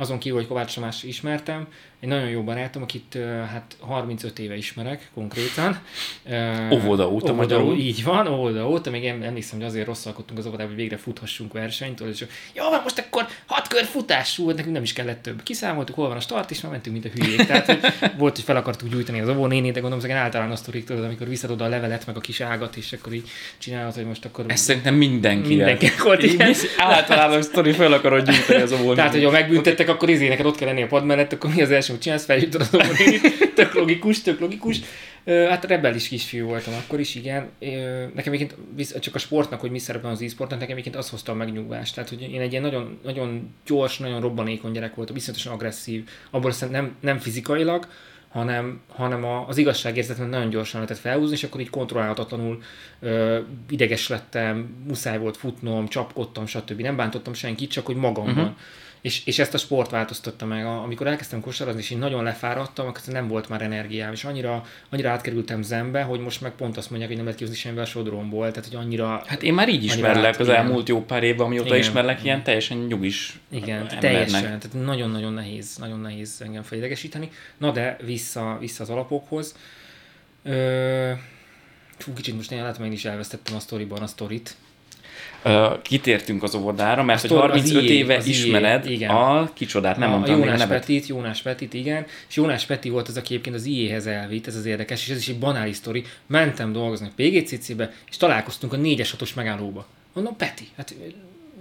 azon 0.00 0.18
kívül, 0.18 0.38
hogy 0.38 0.46
Kovács 0.46 0.74
Tamás 0.74 1.02
ismertem, 1.02 1.68
egy 2.00 2.08
nagyon 2.08 2.28
jó 2.28 2.42
barátom, 2.42 2.82
akit 2.82 3.18
hát 3.52 3.76
35 3.80 4.38
éve 4.38 4.56
ismerek 4.56 5.10
konkrétan. 5.14 5.80
Óvoda 6.72 7.10
óta 7.10 7.32
magyarul. 7.32 7.76
Így 7.76 8.04
van, 8.04 8.26
óvoda 8.26 8.68
óta, 8.68 8.90
még 8.90 9.04
emlékszem, 9.04 9.58
hogy 9.58 9.66
azért 9.66 9.86
rosszalkodtunk 9.86 10.38
az 10.38 10.46
óvodában, 10.46 10.72
hogy 10.72 10.80
végre 10.80 10.96
futhassunk 10.96 11.52
versenyt, 11.52 12.00
és 12.00 12.24
jó, 12.52 12.68
van 12.68 12.80
most 12.82 12.98
akkor 12.98 13.26
hat 13.46 13.68
kör 13.68 13.84
futás, 13.84 14.36
volt, 14.36 14.56
nekünk 14.56 14.74
nem 14.74 14.82
is 14.82 14.92
kellett 14.92 15.22
több. 15.22 15.42
Kiszámoltuk, 15.42 15.94
hol 15.94 16.08
van 16.08 16.16
a 16.16 16.20
start, 16.20 16.50
és 16.50 16.60
már 16.60 16.72
mentünk, 16.72 17.02
mint 17.02 17.14
a 17.14 17.18
hülyék. 17.18 17.46
Tehát 17.46 17.66
hogy 17.66 17.78
volt, 18.18 18.34
hogy 18.34 18.44
fel 18.44 18.56
akartuk 18.56 18.88
gyújtani 18.88 19.20
az 19.20 19.28
óvónénét, 19.28 19.72
de 19.72 19.80
gondolom, 19.80 20.04
hogy 20.04 20.14
általános 20.14 20.58
sztorik, 20.58 20.84
tudod, 20.84 21.04
amikor 21.04 21.28
visszadod 21.28 21.60
a 21.60 21.68
levelet, 21.68 22.06
meg 22.06 22.16
a 22.16 22.20
kis 22.20 22.40
ágat, 22.40 22.76
és 22.76 22.92
akkor 22.92 23.12
így 23.12 23.28
csinálod, 23.58 23.94
hogy 23.94 24.06
most 24.06 24.24
akkor... 24.24 24.44
Ez 24.48 24.60
szerintem 24.60 24.94
mindenki. 24.94 25.48
Mindenki 25.48 25.90
volt 26.02 26.22
ilyen. 26.22 26.54
Általános 26.78 27.44
sztori 27.44 27.72
fel 27.72 27.92
akarod 27.92 28.30
gyújtani 28.30 28.62
az 28.62 28.72
óvónénét. 28.72 28.96
Tehát, 28.96 29.12
hogy 29.12 29.24
ha 29.24 29.30
megbüntettek, 29.30 29.88
akkor 29.88 30.08
izé 30.08 30.28
neked 30.28 30.46
ott 30.46 30.56
kell 30.56 30.68
lenni 30.68 30.82
a 30.82 30.86
pad 30.86 31.04
mellett, 31.04 31.32
akkor 31.32 31.54
mi 31.54 31.62
az 31.62 31.70
első, 31.70 31.89
hogy 31.90 32.00
csinálsz, 32.00 32.24
feljutod 32.24 32.60
az 32.60 32.70
tök 33.54 33.74
logikus, 33.74 34.22
tök 34.22 34.40
logikus. 34.40 34.80
Hát 35.24 35.64
rebelis 35.64 36.08
kisfiú 36.08 36.46
voltam 36.46 36.74
akkor 36.74 37.00
is, 37.00 37.14
igen. 37.14 37.48
Nekem 38.14 38.32
egyébként 38.32 39.00
csak 39.00 39.14
a 39.14 39.18
sportnak, 39.18 39.60
hogy 39.60 39.70
mi 39.70 39.78
szerepel 39.78 40.10
az 40.10 40.22
e-sportnak, 40.22 40.58
nekem 40.58 40.76
egyébként 40.76 40.96
az 40.96 41.10
hozta 41.10 41.32
a 41.32 41.34
megnyugvást. 41.34 41.94
Tehát, 41.94 42.08
hogy 42.08 42.22
én 42.22 42.40
egy 42.40 42.50
ilyen 42.50 42.62
nagyon, 42.62 42.98
nagyon 43.04 43.54
gyors, 43.66 43.98
nagyon 43.98 44.20
robbanékony 44.20 44.72
gyerek 44.72 44.94
voltam, 44.94 45.14
viszonyatosan 45.14 45.52
agresszív. 45.52 46.08
Abból 46.30 46.50
aztán 46.50 46.70
nem, 46.70 46.96
nem 47.00 47.18
fizikailag, 47.18 47.86
hanem, 48.28 48.80
hanem 48.88 49.24
az 49.24 49.56
igazságérzetet 49.56 50.30
nagyon 50.30 50.50
gyorsan 50.50 50.80
lehetett 50.80 51.02
felhúzni, 51.02 51.34
és 51.34 51.44
akkor 51.44 51.60
így 51.60 51.70
kontrollálhatatlanul 51.70 52.62
ö, 53.00 53.38
ideges 53.70 54.08
lettem, 54.08 54.84
muszáj 54.86 55.18
volt 55.18 55.36
futnom, 55.36 55.88
csapkodtam, 55.88 56.46
stb. 56.46 56.80
Nem 56.80 56.96
bántottam 56.96 57.34
senkit, 57.34 57.70
csak 57.70 57.86
hogy 57.86 57.96
magamban. 57.96 58.44
Uh-huh 58.44 58.56
és, 59.00 59.26
és 59.26 59.38
ezt 59.38 59.54
a 59.54 59.58
sport 59.58 59.90
változtatta 59.90 60.46
meg. 60.46 60.64
Amikor 60.64 61.06
elkezdtem 61.06 61.40
kosarazni, 61.40 61.80
és 61.80 61.90
én 61.90 61.98
nagyon 61.98 62.22
lefáradtam, 62.22 62.86
akkor 62.86 63.00
nem 63.06 63.28
volt 63.28 63.48
már 63.48 63.62
energiám, 63.62 64.12
és 64.12 64.24
annyira, 64.24 64.64
annyira 64.88 65.10
átkerültem 65.10 65.62
zenbe, 65.62 66.02
hogy 66.02 66.20
most 66.20 66.40
meg 66.40 66.52
pont 66.52 66.76
azt 66.76 66.88
mondják, 66.88 67.08
hogy 67.08 67.16
nem 67.16 67.26
lehet 67.26 67.40
kihozni 67.40 67.60
semmivel 67.60 67.84
sodromból, 67.84 68.50
tehát 68.50 68.68
hogy 68.68 68.78
annyira... 68.78 69.22
Hát 69.26 69.42
én 69.42 69.54
már 69.54 69.68
így 69.68 69.84
ismerlek 69.84 70.38
az 70.38 70.48
elmúlt 70.48 70.88
jó 70.88 71.04
pár 71.04 71.22
évben, 71.22 71.46
amióta 71.46 71.66
igen, 71.66 71.78
ismerlek, 71.78 72.24
ilyen 72.24 72.42
teljesen 72.42 72.78
nyugis 72.78 73.38
Igen, 73.48 73.76
embernek. 73.76 74.00
teljesen, 74.00 74.42
tehát 74.42 74.72
nagyon-nagyon 74.84 75.32
nehéz, 75.32 75.76
nagyon 75.76 76.00
nehéz 76.00 76.40
engem 76.44 76.62
felidegesíteni. 76.62 77.30
Na 77.56 77.70
de 77.70 77.96
vissza, 78.04 78.56
vissza 78.60 78.82
az 78.82 78.90
alapokhoz. 78.90 79.56
Ö, 80.42 81.12
fú, 81.96 82.12
kicsit 82.12 82.34
most 82.34 82.52
én 82.52 82.62
látom, 82.62 82.84
én 82.84 82.92
is 82.92 83.04
elvesztettem 83.04 83.56
a 83.56 83.60
sztoriban 83.60 84.02
a 84.02 84.06
sztorit. 84.06 84.56
Kitértünk 85.82 86.42
az 86.42 86.54
óvodára, 86.54 87.02
mert 87.02 87.20
hogy 87.20 87.30
Tor- 87.30 87.50
35 87.50 87.82
IE, 87.82 87.92
éve 87.92 88.16
az 88.16 88.26
IE, 88.26 88.32
ismered 88.32 88.90
igen. 88.90 89.10
a 89.10 89.50
kicsodát, 89.52 89.96
nem 89.96 90.08
a 90.08 90.12
mondtam 90.12 90.34
még 90.34 90.42
a 90.42 90.46
Jónás 90.46 90.60
nevet. 90.60 90.80
Petit, 90.80 91.06
Jónás 91.06 91.42
Petit, 91.42 91.74
igen. 91.74 92.06
És 92.28 92.36
Jónás 92.36 92.66
Peti 92.66 92.88
volt 92.88 93.08
az, 93.08 93.16
aki 93.16 93.32
egyébként 93.32 93.56
az 93.56 93.64
IE-hez 93.64 94.06
elvitt, 94.06 94.46
ez 94.46 94.56
az 94.56 94.66
érdekes, 94.66 95.02
és 95.02 95.08
ez 95.08 95.18
is 95.18 95.28
egy 95.28 95.38
banális 95.38 95.76
sztori. 95.76 96.04
Mentem 96.26 96.72
dolgozni 96.72 97.06
a 97.06 97.22
PGCC-be, 97.22 97.92
és 98.10 98.16
találkoztunk 98.16 98.72
a 98.72 98.76
4-es 98.76 99.10
6-os 99.18 99.34
megállóba. 99.34 99.86
Mondom, 100.12 100.36
Peti, 100.36 100.68
hát 100.76 100.94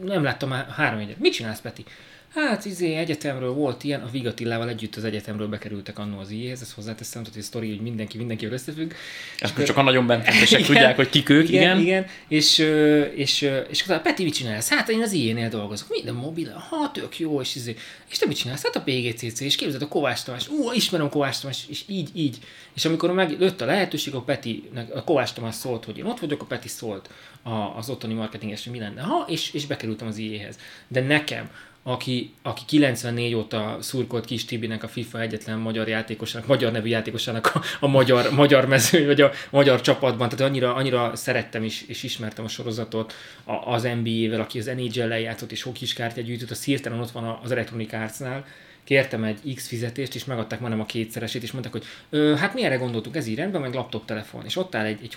nem 0.04 0.24
láttam 0.24 0.50
már 0.50 0.68
három 0.76 1.00
egyet. 1.00 1.20
Mit 1.20 1.34
csinálsz, 1.34 1.62
Peti? 1.62 1.84
Hát, 2.34 2.66
izé, 2.66 2.96
egyetemről 2.96 3.54
volt 3.54 3.84
ilyen, 3.84 4.02
a 4.02 4.10
Vigatillával 4.12 4.70
együtt 4.70 4.96
az 4.96 5.04
egyetemről 5.04 5.48
bekerültek 5.48 6.00
annó 6.00 6.20
az 6.20 6.30
IE-hez, 6.30 6.62
ezt 6.62 6.74
hozzáteszem, 6.74 7.22
tehát 7.22 7.34
hogy 7.34 7.44
a 7.44 7.46
sztori, 7.46 7.70
hogy 7.70 7.82
mindenki 7.82 8.18
mindenkivel 8.18 8.54
összefügg. 8.54 8.92
Ezt 9.40 9.56
most 9.56 9.68
csak 9.68 9.78
a 9.78 9.82
nagyon 9.82 10.08
benfentesek 10.08 10.60
Igen. 10.60 10.72
tudják, 10.72 10.96
hogy 10.96 11.10
kik 11.10 11.30
ők, 11.30 11.50
igen. 11.50 11.62
igen. 11.62 11.80
igen. 11.80 12.06
És, 12.28 12.58
és, 13.16 13.42
ö, 13.42 13.60
és 13.60 13.82
akkor 13.82 14.02
Peti, 14.02 14.24
mit 14.24 14.34
csinálsz? 14.34 14.70
Hát 14.70 14.90
én 14.90 15.02
az 15.02 15.12
ilyenél 15.12 15.50
dolgozok. 15.50 15.88
Minden 15.90 16.16
mobil, 16.16 16.66
ha 16.70 16.92
tök 16.92 17.20
jó, 17.20 17.42
és, 17.42 17.56
izé. 17.56 17.76
és 18.10 18.18
te 18.18 18.26
mit 18.28 18.38
csinálsz? 18.38 18.64
Hát 18.64 18.76
a 18.76 18.82
PGCC, 18.82 19.40
és 19.40 19.56
képzeld 19.56 19.82
a 19.82 19.88
Kovács 19.88 20.24
Tamás, 20.24 20.48
ú, 20.48 20.72
ismerem 20.72 21.10
Kovács 21.10 21.40
Tamás, 21.40 21.64
és 21.70 21.84
így, 21.88 22.10
így. 22.14 22.38
És 22.74 22.86
amikor 22.86 23.12
meglőtt 23.12 23.62
a 23.62 23.66
lehetőség, 23.66 24.14
a 24.14 24.22
Peti, 24.22 24.70
a 24.94 25.04
Kovács 25.04 25.32
Tamás 25.32 25.56
szólt, 25.56 25.86
hogy 25.86 25.98
én 25.98 26.06
ott 26.06 26.20
vagyok, 26.20 26.42
a 26.42 26.46
Peti 26.46 26.68
szólt 26.68 27.10
a, 27.44 27.78
az 27.78 27.90
ottani 27.90 28.14
marketinges, 28.14 28.64
hogy 28.64 28.74
mi 28.74 28.80
lenne, 28.80 29.02
ha, 29.02 29.26
és, 29.28 29.54
és 29.54 29.66
bekerültem 29.66 30.08
az 30.08 30.18
IE-hez. 30.18 30.58
De 30.88 31.02
nekem, 31.02 31.50
aki, 31.90 32.34
aki 32.42 32.62
94 32.66 33.34
óta 33.34 33.78
szurkolt 33.82 34.26
Kis 34.26 34.46
Tibinek, 34.46 34.84
a 34.84 34.88
FIFA 34.88 35.22
egyetlen 35.22 35.60
magyar 35.60 35.88
játékosának, 35.88 36.48
magyar 36.48 36.72
nevű 36.72 36.90
játékosának 36.90 37.52
a, 37.56 37.62
a 37.80 37.88
magyar, 37.88 38.32
magyar 38.32 38.66
mező, 38.66 39.06
vagy 39.06 39.22
a 39.22 39.32
magyar 39.50 39.82
csapatban, 39.82 40.30
tehát 40.30 40.46
annyira, 40.50 40.76
annyira 40.76 41.16
szerettem 41.16 41.64
is, 41.64 41.84
és 41.88 42.04
ismertem 42.04 42.46
a 42.46 42.48
sorozatot 42.48 43.14
a, 43.44 43.54
az 43.54 43.84
NBA-vel, 44.04 44.40
aki 44.40 44.60
az 44.60 44.66
NHL-lel 44.66 45.20
játszott, 45.20 45.52
és 45.52 45.62
hokis 45.62 45.94
kártya 45.94 46.22
gyűjtött, 46.22 46.50
az 46.50 46.64
hirtelen 46.64 47.00
ott 47.00 47.12
van 47.12 47.40
az 47.44 47.52
Electronic 47.52 47.94
Arts-nál, 47.94 48.46
kértem 48.84 49.24
egy 49.24 49.54
X 49.56 49.68
fizetést, 49.68 50.16
és 50.16 50.26
megadták 50.26 50.60
majdnem 50.60 50.82
a 50.82 50.86
kétszeresét, 50.86 51.44
és 51.44 51.52
mondták, 51.52 51.72
hogy 51.72 51.86
hát 52.38 52.54
mi 52.54 52.64
erre 52.64 52.76
gondoltunk, 52.76 53.16
ez 53.16 53.28
így 53.28 53.38
rendben, 53.38 53.62
meg 53.62 53.74
laptop 53.74 54.06
telefon. 54.06 54.46
És 54.46 54.56
ott 54.56 54.76
áll 54.76 54.86
egy, 54.86 55.00
egy 55.02 55.14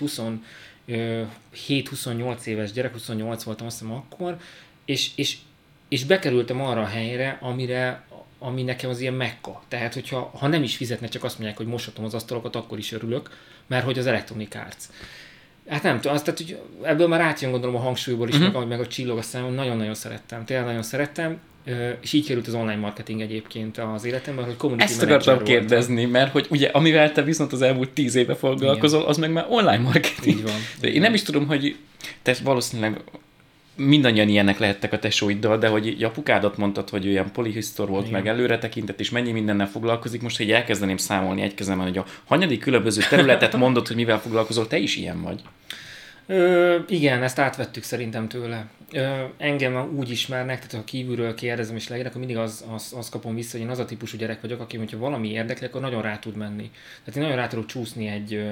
27-28 0.87 2.45
éves 2.45 2.71
gyerek, 2.71 2.93
28 2.93 3.43
voltam 3.43 3.65
azt 3.65 3.79
hiszem 3.79 3.93
akkor, 3.95 4.37
és, 4.85 5.09
és, 5.15 5.37
és 5.93 6.05
bekerültem 6.05 6.61
arra 6.61 6.81
a 6.81 6.85
helyre, 6.85 7.37
amire 7.41 8.03
ami 8.39 8.63
nekem 8.63 8.89
az 8.89 8.99
ilyen 8.99 9.13
mekka. 9.13 9.61
Tehát, 9.67 9.93
hogyha 9.93 10.31
ha 10.37 10.47
nem 10.47 10.63
is 10.63 10.75
fizetne, 10.75 11.07
csak 11.07 11.23
azt 11.23 11.37
mondják, 11.37 11.57
hogy 11.57 11.67
mosatom 11.67 12.05
az 12.05 12.13
asztalokat, 12.13 12.55
akkor 12.55 12.77
is 12.77 12.91
örülök, 12.91 13.29
mert 13.67 13.85
hogy 13.85 13.97
az 13.97 14.07
Electronic 14.07 14.55
Arts. 14.55 14.83
Hát 15.67 15.83
nem 15.83 15.95
tudom, 15.95 16.13
azt, 16.13 16.25
tehát, 16.25 16.39
hogy 16.39 16.59
ebből 16.81 17.07
már 17.07 17.21
átjön 17.21 17.51
gondolom 17.51 17.75
a 17.75 17.79
hangsúlyból 17.79 18.27
is, 18.27 18.35
uh-huh. 18.35 18.53
meg, 18.53 18.67
meg 18.67 18.79
a 18.79 18.87
csillog 18.87 19.17
a 19.17 19.21
számon, 19.21 19.53
nagyon-nagyon 19.53 19.93
szerettem, 19.93 20.45
tényleg 20.45 20.65
nagyon 20.65 20.83
szerettem, 20.83 21.39
és 22.01 22.13
így 22.13 22.27
került 22.27 22.47
az 22.47 22.53
online 22.53 22.75
marketing 22.75 23.21
egyébként 23.21 23.77
az 23.77 24.05
életemben, 24.05 24.45
hogy 24.45 24.57
community 24.57 24.83
Ezt 24.83 25.01
akartam 25.01 25.35
voltam. 25.35 25.53
kérdezni, 25.53 26.05
mert 26.05 26.31
hogy 26.31 26.47
ugye 26.49 26.67
amivel 26.67 27.11
te 27.11 27.21
viszont 27.21 27.53
az 27.53 27.61
elmúlt 27.61 27.89
tíz 27.89 28.15
éve 28.15 28.35
foglalkozol, 28.35 29.03
az 29.03 29.17
meg 29.17 29.31
már 29.31 29.45
online 29.49 29.77
marketing. 29.77 30.37
Így 30.37 30.43
van. 30.43 30.55
De 30.79 30.87
én 30.87 31.01
nem 31.01 31.13
is 31.13 31.21
tudom, 31.21 31.47
hogy 31.47 31.75
te 32.21 32.35
valószínűleg 32.43 33.01
mindannyian 33.75 34.29
ilyenek 34.29 34.59
lehettek 34.59 34.93
a 34.93 34.99
tesóiddal, 34.99 35.57
de 35.57 35.67
hogy 35.67 35.87
így 35.87 36.03
apukádat 36.03 36.57
mondtad, 36.57 36.89
hogy 36.89 37.07
olyan 37.07 37.31
polihisztor 37.31 37.89
volt, 37.89 38.07
Igen. 38.07 38.21
meg 38.21 38.27
előre 38.27 38.57
tekintett, 38.57 38.99
és 38.99 39.09
mennyi 39.09 39.31
mindennel 39.31 39.67
foglalkozik. 39.67 40.21
Most, 40.21 40.37
hogy 40.37 40.51
elkezdeném 40.51 40.97
számolni 40.97 41.41
egy 41.41 41.53
kezemben, 41.53 41.87
hogy 41.87 41.97
a 41.97 42.05
hanyadik 42.25 42.59
különböző 42.59 43.01
területet 43.09 43.55
mondod, 43.55 43.87
hogy 43.87 43.95
mivel 43.95 44.19
foglalkozol, 44.19 44.67
te 44.67 44.77
is 44.77 44.95
ilyen 44.95 45.21
vagy. 45.21 45.41
Ö, 46.25 46.77
igen, 46.87 47.23
ezt 47.23 47.39
átvettük 47.39 47.83
szerintem 47.83 48.27
tőle. 48.27 48.67
Ö, 48.91 49.23
engem 49.37 49.97
úgy 49.97 50.09
ismernek, 50.09 50.55
tehát 50.55 50.71
ha 50.71 50.83
kívülről 50.83 51.33
kérdezem 51.33 51.75
és 51.75 51.87
leírek, 51.87 52.07
akkor 52.07 52.19
mindig 52.19 52.37
az, 52.37 52.65
az, 52.73 52.93
az 52.97 53.09
kapom 53.09 53.35
vissza, 53.35 53.51
hogy 53.51 53.65
én 53.65 53.71
az 53.71 53.79
a 53.79 53.85
típusú 53.85 54.17
gyerek 54.17 54.41
vagyok, 54.41 54.59
aki, 54.59 54.77
hogyha 54.77 54.97
valami 54.97 55.29
érdekli, 55.29 55.65
akkor 55.65 55.81
nagyon 55.81 56.01
rá 56.01 56.19
tud 56.19 56.35
menni. 56.35 56.71
Tehát 57.03 57.15
én 57.15 57.21
nagyon 57.21 57.35
rá 57.35 57.47
tudok 57.47 57.65
csúszni 57.65 58.07
egy, 58.07 58.43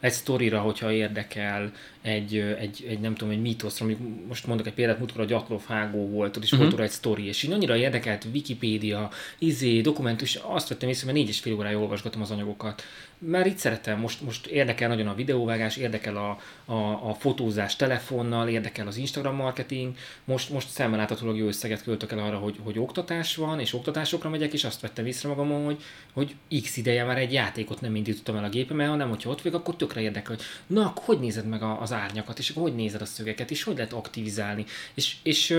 egy 0.00 0.12
sztorira, 0.12 0.60
hogyha 0.60 0.92
érdekel, 0.92 1.72
egy, 2.02 2.36
egy, 2.58 2.86
egy 2.88 3.00
nem 3.00 3.14
tudom, 3.14 3.32
egy 3.32 3.40
mítoszra, 3.40 3.86
mondjuk 3.86 4.26
most 4.28 4.46
mondok 4.46 4.66
egy 4.66 4.74
példát, 4.74 4.98
múltkor 4.98 5.20
a 5.20 5.24
Gyatlov 5.24 5.62
hágó 5.66 6.08
volt, 6.08 6.36
ott 6.36 6.42
is 6.42 6.50
volt 6.50 6.70
róla 6.70 6.82
egy 6.82 6.90
sztori, 6.90 7.26
és 7.26 7.42
így 7.42 7.52
annyira 7.52 7.76
érdekelt 7.76 8.26
Wikipédia, 8.32 9.10
izé, 9.38 9.80
dokumentus, 9.80 10.34
és 10.34 10.40
azt 10.42 10.68
vettem 10.68 10.88
észre, 10.88 11.06
mert 11.06 11.18
négy 11.18 11.28
és 11.28 11.40
fél 11.40 11.54
órája 11.54 11.78
olvasgatom 11.78 12.22
az 12.22 12.30
anyagokat. 12.30 12.82
Mert 13.18 13.46
itt 13.46 13.56
szeretem, 13.56 14.00
most, 14.00 14.20
most 14.20 14.46
érdekel 14.46 14.88
nagyon 14.88 15.06
a 15.06 15.14
videóvágás, 15.14 15.76
érdekel 15.76 16.16
a, 16.16 16.38
a, 16.72 17.08
a 17.08 17.14
fotózás 17.14 17.76
telefonnal, 17.76 18.48
érdekel 18.48 18.86
az 18.86 18.96
Instagram 18.96 19.34
marketing, 19.34 19.94
most, 20.24 20.50
most 20.50 20.68
szemmel 20.68 20.98
láthatólag 20.98 21.36
jó 21.36 21.46
összeget 21.46 21.82
költök 21.82 22.12
el 22.12 22.18
arra, 22.18 22.38
hogy, 22.38 22.56
hogy 22.62 22.78
oktatás 22.78 23.36
van, 23.36 23.60
és 23.60 23.72
oktatásokra 23.72 24.30
megyek, 24.30 24.52
és 24.52 24.64
azt 24.64 24.80
vettem 24.80 25.06
észre 25.06 25.28
magamon, 25.28 25.64
hogy, 25.64 25.82
hogy 26.12 26.34
x 26.62 26.76
ideje 26.76 27.04
már 27.04 27.18
egy 27.18 27.32
játékot 27.32 27.80
nem 27.80 27.96
indítottam 27.96 28.36
el 28.36 28.44
a 28.44 28.48
gépemen, 28.48 28.88
hanem 28.88 29.08
hogyha 29.08 29.30
ott 29.30 29.42
vagyok, 29.42 29.60
akkor 29.60 29.76
tökre 29.76 30.00
érdekel, 30.00 30.34
hogy 30.36 30.44
na, 30.66 30.92
hogy 30.96 31.20
nézed 31.20 31.46
meg 31.46 31.62
a- 31.62 31.80
az 31.80 31.92
árnyakat, 31.92 32.38
és 32.38 32.50
akkor 32.50 32.62
hogy 32.62 32.74
nézed 32.74 33.00
a 33.00 33.04
szögeket, 33.04 33.50
és 33.50 33.62
hogy 33.62 33.76
lehet 33.76 33.92
aktivizálni. 33.92 34.64
És, 34.94 35.16
és 35.22 35.58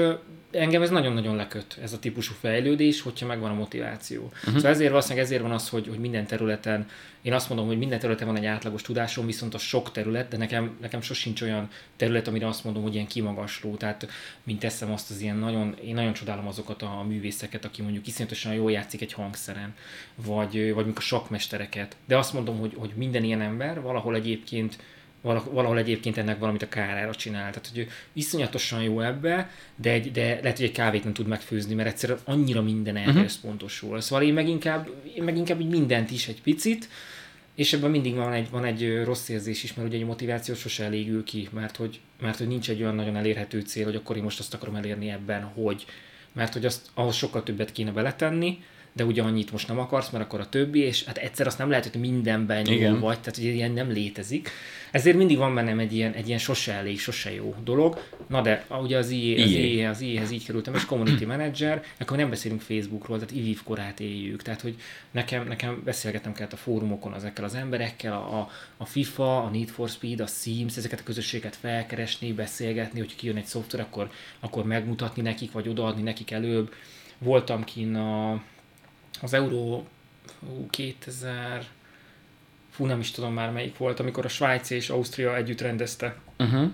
engem 0.57 0.81
ez 0.81 0.89
nagyon-nagyon 0.89 1.35
leköt, 1.35 1.77
ez 1.81 1.93
a 1.93 1.99
típusú 1.99 2.33
fejlődés, 2.39 3.01
hogyha 3.01 3.25
megvan 3.25 3.51
a 3.51 3.53
motiváció. 3.53 4.23
Uh-huh. 4.23 4.55
Szóval 4.55 4.71
ezért 4.71 4.89
valószínűleg 4.89 5.25
ezért 5.25 5.41
van 5.41 5.51
az, 5.51 5.69
hogy, 5.69 5.87
hogy 5.87 5.99
minden 5.99 6.25
területen, 6.25 6.87
én 7.21 7.33
azt 7.33 7.49
mondom, 7.49 7.67
hogy 7.67 7.77
minden 7.77 7.99
területen 7.99 8.27
van 8.27 8.37
egy 8.37 8.45
átlagos 8.45 8.81
tudásom, 8.81 9.25
viszont 9.25 9.53
a 9.53 9.57
sok 9.57 9.91
terület, 9.91 10.27
de 10.27 10.37
nekem, 10.37 10.77
nekem 10.81 11.01
sosincs 11.01 11.41
olyan 11.41 11.69
terület, 11.95 12.27
amire 12.27 12.47
azt 12.47 12.63
mondom, 12.63 12.83
hogy 12.83 12.93
ilyen 12.93 13.07
kimagasló. 13.07 13.75
Tehát, 13.75 14.07
mint 14.43 14.59
teszem 14.59 14.91
azt 14.91 15.11
az 15.11 15.21
ilyen 15.21 15.37
nagyon, 15.37 15.75
én 15.83 15.93
nagyon 15.93 16.13
csodálom 16.13 16.47
azokat 16.47 16.81
a 16.81 17.05
művészeket, 17.07 17.65
aki 17.65 17.81
mondjuk 17.81 18.07
iszonyatosan 18.07 18.53
jól 18.53 18.71
játszik 18.71 19.01
egy 19.01 19.13
hangszeren, 19.13 19.75
vagy, 20.15 20.73
vagy 20.73 20.91
a 20.95 20.99
sakmestereket. 20.99 21.95
De 22.05 22.17
azt 22.17 22.33
mondom, 22.33 22.59
hogy, 22.59 22.73
hogy 22.77 22.91
minden 22.95 23.23
ilyen 23.23 23.41
ember 23.41 23.81
valahol 23.81 24.15
egyébként 24.15 24.77
valahol 25.51 25.77
egyébként 25.77 26.17
ennek 26.17 26.39
valamit 26.39 26.61
a 26.61 26.69
kárára 26.69 27.15
csinál. 27.15 27.49
Tehát, 27.49 27.69
hogy 27.73 27.77
ő 27.77 27.87
iszonyatosan 28.13 28.81
jó 28.81 29.01
ebbe, 29.01 29.49
de, 29.75 29.91
egy, 29.91 30.11
de 30.11 30.21
lehet, 30.21 30.57
hogy 30.57 30.65
egy 30.65 30.71
kávét 30.71 31.03
nem 31.03 31.13
tud 31.13 31.27
megfőzni, 31.27 31.73
mert 31.73 31.87
egyszerűen 31.87 32.19
annyira 32.23 32.61
minden 32.61 32.95
erre 32.95 33.09
uh-huh. 33.09 33.23
összpontosul. 33.23 34.01
Szóval 34.01 34.25
én 34.25 34.33
meg 34.33 34.47
inkább, 34.47 34.89
én 35.15 35.23
meg 35.23 35.37
inkább 35.37 35.59
így 35.61 35.69
mindent 35.69 36.11
is 36.11 36.27
egy 36.27 36.41
picit, 36.41 36.89
és 37.55 37.73
ebben 37.73 37.91
mindig 37.91 38.15
van 38.15 38.33
egy, 38.33 38.49
van 38.49 38.65
egy 38.65 39.03
rossz 39.03 39.29
érzés 39.29 39.63
is, 39.63 39.73
mert 39.73 39.87
ugye 39.87 39.97
egy 39.97 40.05
motiváció 40.05 40.55
sose 40.55 40.83
elégül 40.83 41.23
ki, 41.23 41.49
mert 41.51 41.75
hogy, 41.75 41.99
mert 42.21 42.37
hogy 42.37 42.47
nincs 42.47 42.69
egy 42.69 42.81
olyan 42.81 42.95
nagyon 42.95 43.15
elérhető 43.15 43.61
cél, 43.61 43.85
hogy 43.85 43.95
akkor 43.95 44.17
én 44.17 44.23
most 44.23 44.39
azt 44.39 44.53
akarom 44.53 44.75
elérni 44.75 45.09
ebben, 45.09 45.43
hogy. 45.43 45.85
Mert 46.33 46.53
hogy 46.53 46.65
azt, 46.65 46.89
ahhoz 46.93 47.15
sokkal 47.15 47.43
többet 47.43 47.71
kéne 47.71 47.91
beletenni, 47.91 48.59
de 48.97 49.05
ugye 49.05 49.21
annyit 49.21 49.51
most 49.51 49.67
nem 49.67 49.79
akarsz, 49.79 50.09
mert 50.09 50.23
akkor 50.23 50.39
a 50.39 50.49
többi, 50.49 50.79
és 50.79 51.03
hát 51.03 51.17
egyszer 51.17 51.47
azt 51.47 51.57
nem 51.57 51.69
lehet, 51.69 51.87
hogy 51.91 52.01
mindenben 52.01 52.71
jó 52.71 52.99
vagy, 52.99 53.19
tehát 53.19 53.37
ugye 53.37 53.51
ilyen 53.51 53.71
nem 53.71 53.91
létezik. 53.91 54.49
Ezért 54.91 55.17
mindig 55.17 55.37
van 55.37 55.55
bennem 55.55 55.79
egy 55.79 55.93
ilyen, 55.93 56.13
egy 56.13 56.27
ilyen 56.27 56.39
sose 56.39 56.73
elég, 56.73 56.99
sose 56.99 57.33
jó 57.33 57.55
dolog. 57.63 58.03
Na 58.27 58.41
de 58.41 58.65
ugye 58.81 58.97
az 58.97 59.09
IE, 59.09 59.43
az 59.43 59.49
IE. 59.49 59.59
IE, 59.59 59.89
az 59.89 60.01
IE-hez 60.01 60.31
így 60.31 60.45
kerültem, 60.45 60.73
és 60.73 60.85
community 60.85 61.25
manager, 61.25 61.83
akkor 61.99 62.17
nem 62.17 62.29
beszélünk 62.29 62.61
Facebookról, 62.61 63.17
tehát 63.17 63.35
IVIV 63.35 63.63
korát 63.63 63.99
éljük. 63.99 64.41
Tehát, 64.41 64.61
hogy 64.61 64.75
nekem, 65.11 65.47
nekem 65.47 65.81
beszélgetnem 65.85 66.33
kellett 66.33 66.53
a 66.53 66.57
fórumokon 66.57 67.15
ezekkel 67.15 67.43
az 67.43 67.55
emberekkel, 67.55 68.13
a, 68.13 68.39
a, 68.39 68.49
a 68.77 68.85
FIFA, 68.85 69.43
a 69.43 69.49
Need 69.49 69.69
for 69.69 69.89
Speed, 69.89 70.19
a 70.19 70.27
Sims, 70.27 70.77
ezeket 70.77 70.99
a 70.99 71.03
közösségeket 71.03 71.55
felkeresni, 71.55 72.33
beszélgetni, 72.33 72.99
hogy 72.99 73.15
kijön 73.15 73.37
egy 73.37 73.45
szoftver, 73.45 73.81
akkor, 73.81 74.09
akkor 74.39 74.65
megmutatni 74.65 75.21
nekik, 75.21 75.51
vagy 75.51 75.67
odaadni 75.67 76.01
nekik 76.01 76.31
előbb. 76.31 76.73
Voltam 77.19 77.63
kin 77.63 77.95
a, 77.95 78.41
az 79.21 79.33
Euró 79.33 79.87
hú, 80.39 80.67
2000 80.69 81.65
fú, 82.69 82.85
nem 82.85 82.99
is 82.99 83.11
tudom 83.11 83.33
már 83.33 83.51
melyik 83.51 83.77
volt, 83.77 83.99
amikor 83.99 84.25
a 84.25 84.29
Svájc 84.29 84.69
és 84.69 84.89
Ausztria 84.89 85.35
együtt 85.35 85.61
rendezte 85.61 86.15
Uh-huh. 86.39 86.71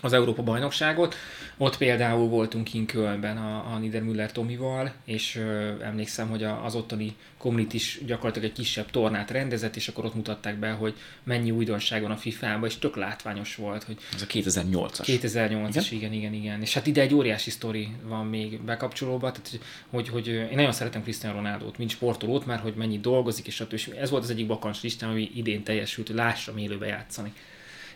Az 0.00 0.12
Európa 0.12 0.42
bajnokságot. 0.42 1.14
Ott 1.56 1.76
például 1.76 2.28
voltunk 2.28 2.64
kint 2.64 2.92
Kölnben 2.92 3.36
a, 3.36 3.72
a 3.72 3.78
Niedermüller 3.78 4.32
Tomival, 4.32 4.92
és 5.04 5.36
ö, 5.36 5.82
emlékszem, 5.82 6.28
hogy 6.28 6.44
a, 6.44 6.64
az 6.64 6.74
ottani 6.74 7.16
community 7.38 7.74
is 7.74 8.00
gyakorlatilag 8.06 8.48
egy 8.48 8.54
kisebb 8.54 8.90
tornát 8.90 9.30
rendezett, 9.30 9.76
és 9.76 9.88
akkor 9.88 10.04
ott 10.04 10.14
mutatták 10.14 10.58
be, 10.58 10.70
hogy 10.70 10.94
mennyi 11.22 11.50
újdonság 11.50 12.02
van 12.02 12.10
a 12.10 12.16
FIFA-ban, 12.16 12.68
és 12.68 12.78
tök 12.78 12.96
látványos 12.96 13.54
volt, 13.54 13.82
hogy 13.82 13.96
Ez 14.14 14.22
a 14.22 14.26
2008-as. 14.26 15.02
2008-as, 15.06 15.86
igen, 15.90 16.12
igen, 16.12 16.32
igen. 16.32 16.60
És 16.60 16.74
hát 16.74 16.86
ide 16.86 17.00
egy 17.00 17.14
óriási 17.14 17.50
sztori 17.50 17.88
van 18.02 18.26
még 18.26 18.60
bekapcsolóba, 18.60 19.32
tehát 19.32 19.58
hogy, 19.90 20.08
hogy, 20.08 20.26
én 20.26 20.54
nagyon 20.54 20.72
szeretem 20.72 21.02
Cristiano 21.02 21.36
Ronaldo-t, 21.36 21.78
mint 21.78 21.90
sportolót, 21.90 22.46
mert 22.46 22.62
hogy 22.62 22.74
mennyit 22.74 23.00
dolgozik, 23.00 23.46
és 23.46 23.54
stb. 23.54 23.72
És 23.72 23.86
ez 23.86 24.10
volt 24.10 24.22
az 24.22 24.30
egyik 24.30 24.46
bakancs 24.46 24.82
listám, 24.82 25.10
ami 25.10 25.30
idén 25.34 25.62
teljesült, 25.62 26.06
hogy 26.06 26.16
lássam 26.16 26.58
élőbe 26.58 26.86
játszani. 26.86 27.32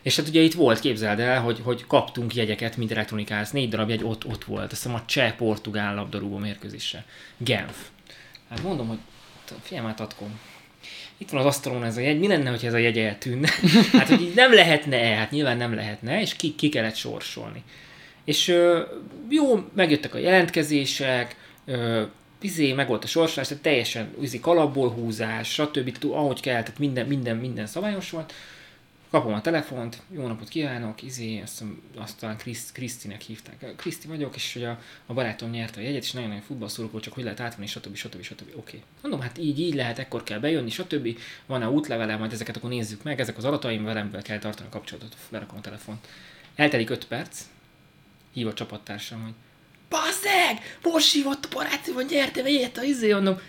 És 0.01 0.15
hát 0.15 0.27
ugye 0.27 0.41
itt 0.41 0.53
volt, 0.53 0.79
képzeld 0.79 1.19
el, 1.19 1.41
hogy, 1.41 1.59
hogy 1.63 1.87
kaptunk 1.87 2.35
jegyeket, 2.35 2.77
mint 2.77 2.91
Electronic 2.91 3.31
Arts, 3.31 3.51
négy 3.51 3.69
darab 3.69 3.89
jegy 3.89 4.03
ott, 4.03 4.25
ott 4.25 4.43
volt, 4.43 4.71
azt 4.71 4.81
hiszem 4.81 4.95
a 4.95 5.05
cseh-portugál 5.05 5.95
labdarúgó 5.95 6.37
mérkőzésre. 6.37 7.05
Genf. 7.37 7.77
Hát 8.49 8.63
mondom, 8.63 8.87
hogy 8.87 8.97
figyelj 9.61 9.85
már, 9.85 9.95
Tatkom, 9.95 10.39
itt 11.17 11.29
van 11.29 11.39
az 11.39 11.45
asztalon 11.45 11.83
ez 11.83 11.97
a 11.97 12.01
jegy, 12.01 12.19
mi 12.19 12.27
lenne, 12.27 12.49
hogyha 12.49 12.67
ez 12.67 12.73
a 12.73 12.77
jegy 12.77 12.97
eltűnne? 12.97 13.49
Hát, 13.91 14.07
hogy 14.07 14.21
így 14.21 14.35
nem 14.35 14.53
lehetne 14.53 14.97
-e? 14.97 15.15
Hát 15.15 15.31
nyilván 15.31 15.57
nem 15.57 15.75
lehetne, 15.75 16.21
és 16.21 16.35
ki, 16.35 16.55
ki 16.55 16.69
kellett 16.69 16.95
sorsolni. 16.95 17.63
És 18.25 18.55
jó, 19.29 19.69
megjöttek 19.75 20.13
a 20.13 20.17
jelentkezések, 20.17 21.35
izé, 22.41 22.73
meg 22.73 22.87
volt 22.87 23.03
a 23.03 23.07
sorsolás, 23.07 23.47
tehát 23.47 23.63
teljesen 23.63 24.13
izé, 24.21 24.39
kalapból 24.39 24.89
húzás, 24.89 25.51
stb. 25.51 25.97
Ahogy 26.11 26.39
kell, 26.39 26.63
tehát 26.63 26.79
minden, 26.79 27.07
minden, 27.07 27.37
minden 27.37 27.65
szabályos 27.65 28.09
volt. 28.09 28.33
Kapom 29.11 29.33
a 29.33 29.41
telefont, 29.41 30.01
jó 30.11 30.27
napot 30.27 30.47
kívánok, 30.47 31.01
izé, 31.03 31.41
azt, 31.41 31.63
azt 31.97 32.19
talán 32.19 32.37
Kriszt, 32.37 32.71
Krisztinek 32.71 33.21
hívták. 33.21 33.75
Kriszti 33.75 34.07
vagyok, 34.07 34.35
és 34.35 34.53
hogy 34.53 34.63
a, 34.63 34.79
a 35.05 35.13
barátom 35.13 35.49
nyerte 35.49 35.79
a 35.79 35.83
jegyet, 35.83 36.03
és 36.03 36.11
nagyon 36.11 36.29
nagyon 36.29 36.43
futballszurkoló, 36.43 36.99
csak 36.99 37.13
hogy 37.13 37.23
lehet 37.23 37.39
átvenni, 37.39 37.67
stb. 37.67 37.95
stb. 37.95 38.21
stb. 38.21 38.47
Oké. 38.47 38.55
Okay. 38.55 38.83
Mondom, 39.01 39.21
hát 39.21 39.37
így, 39.37 39.59
így 39.59 39.73
lehet, 39.73 39.99
ekkor 39.99 40.23
kell 40.23 40.39
bejönni, 40.39 40.69
stb. 40.69 41.17
Van-e 41.45 41.69
útlevele, 41.69 42.15
majd 42.17 42.33
ezeket 42.33 42.57
akkor 42.57 42.69
nézzük 42.69 43.03
meg, 43.03 43.19
ezek 43.19 43.37
az 43.37 43.45
adataim, 43.45 43.83
velem 43.83 44.11
kell 44.21 44.39
tartani 44.39 44.67
a 44.67 44.71
kapcsolatot, 44.71 45.15
berakom 45.29 45.57
a 45.57 45.61
telefont. 45.61 46.07
Eltelik 46.55 46.89
5 46.89 47.05
perc, 47.05 47.41
hív 48.33 48.47
a 48.47 48.53
csapattársam, 48.53 49.21
hogy 49.23 49.33
Bazzeg! 49.89 50.77
Most 50.83 51.13
hívott 51.13 51.45
a 51.45 51.55
barátom, 51.55 51.93
hogy 51.93 52.07
nyerte, 52.09 52.49
ilyet 52.49 52.77
a 52.77 52.83
izé, 52.83 53.13
mondom. 53.13 53.39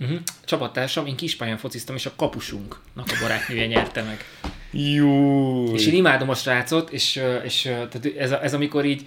Uh-huh. 0.00 0.18
Csapattársam, 0.44 1.06
én 1.06 1.16
kispályán 1.16 1.58
fociztam, 1.58 1.94
és 1.94 2.06
a 2.06 2.12
kapusunknak 2.16 3.10
a 3.10 3.20
barátnője 3.20 3.66
nyerte 3.66 4.02
meg. 4.02 4.24
Jó. 4.72 5.74
És 5.74 5.86
én 5.86 5.94
imádom 5.94 6.28
a 6.28 6.34
srácot, 6.34 6.90
és, 6.90 7.20
és 7.44 7.62
tehát 7.62 8.12
ez, 8.18 8.30
ez, 8.30 8.54
amikor 8.54 8.84
így, 8.84 9.02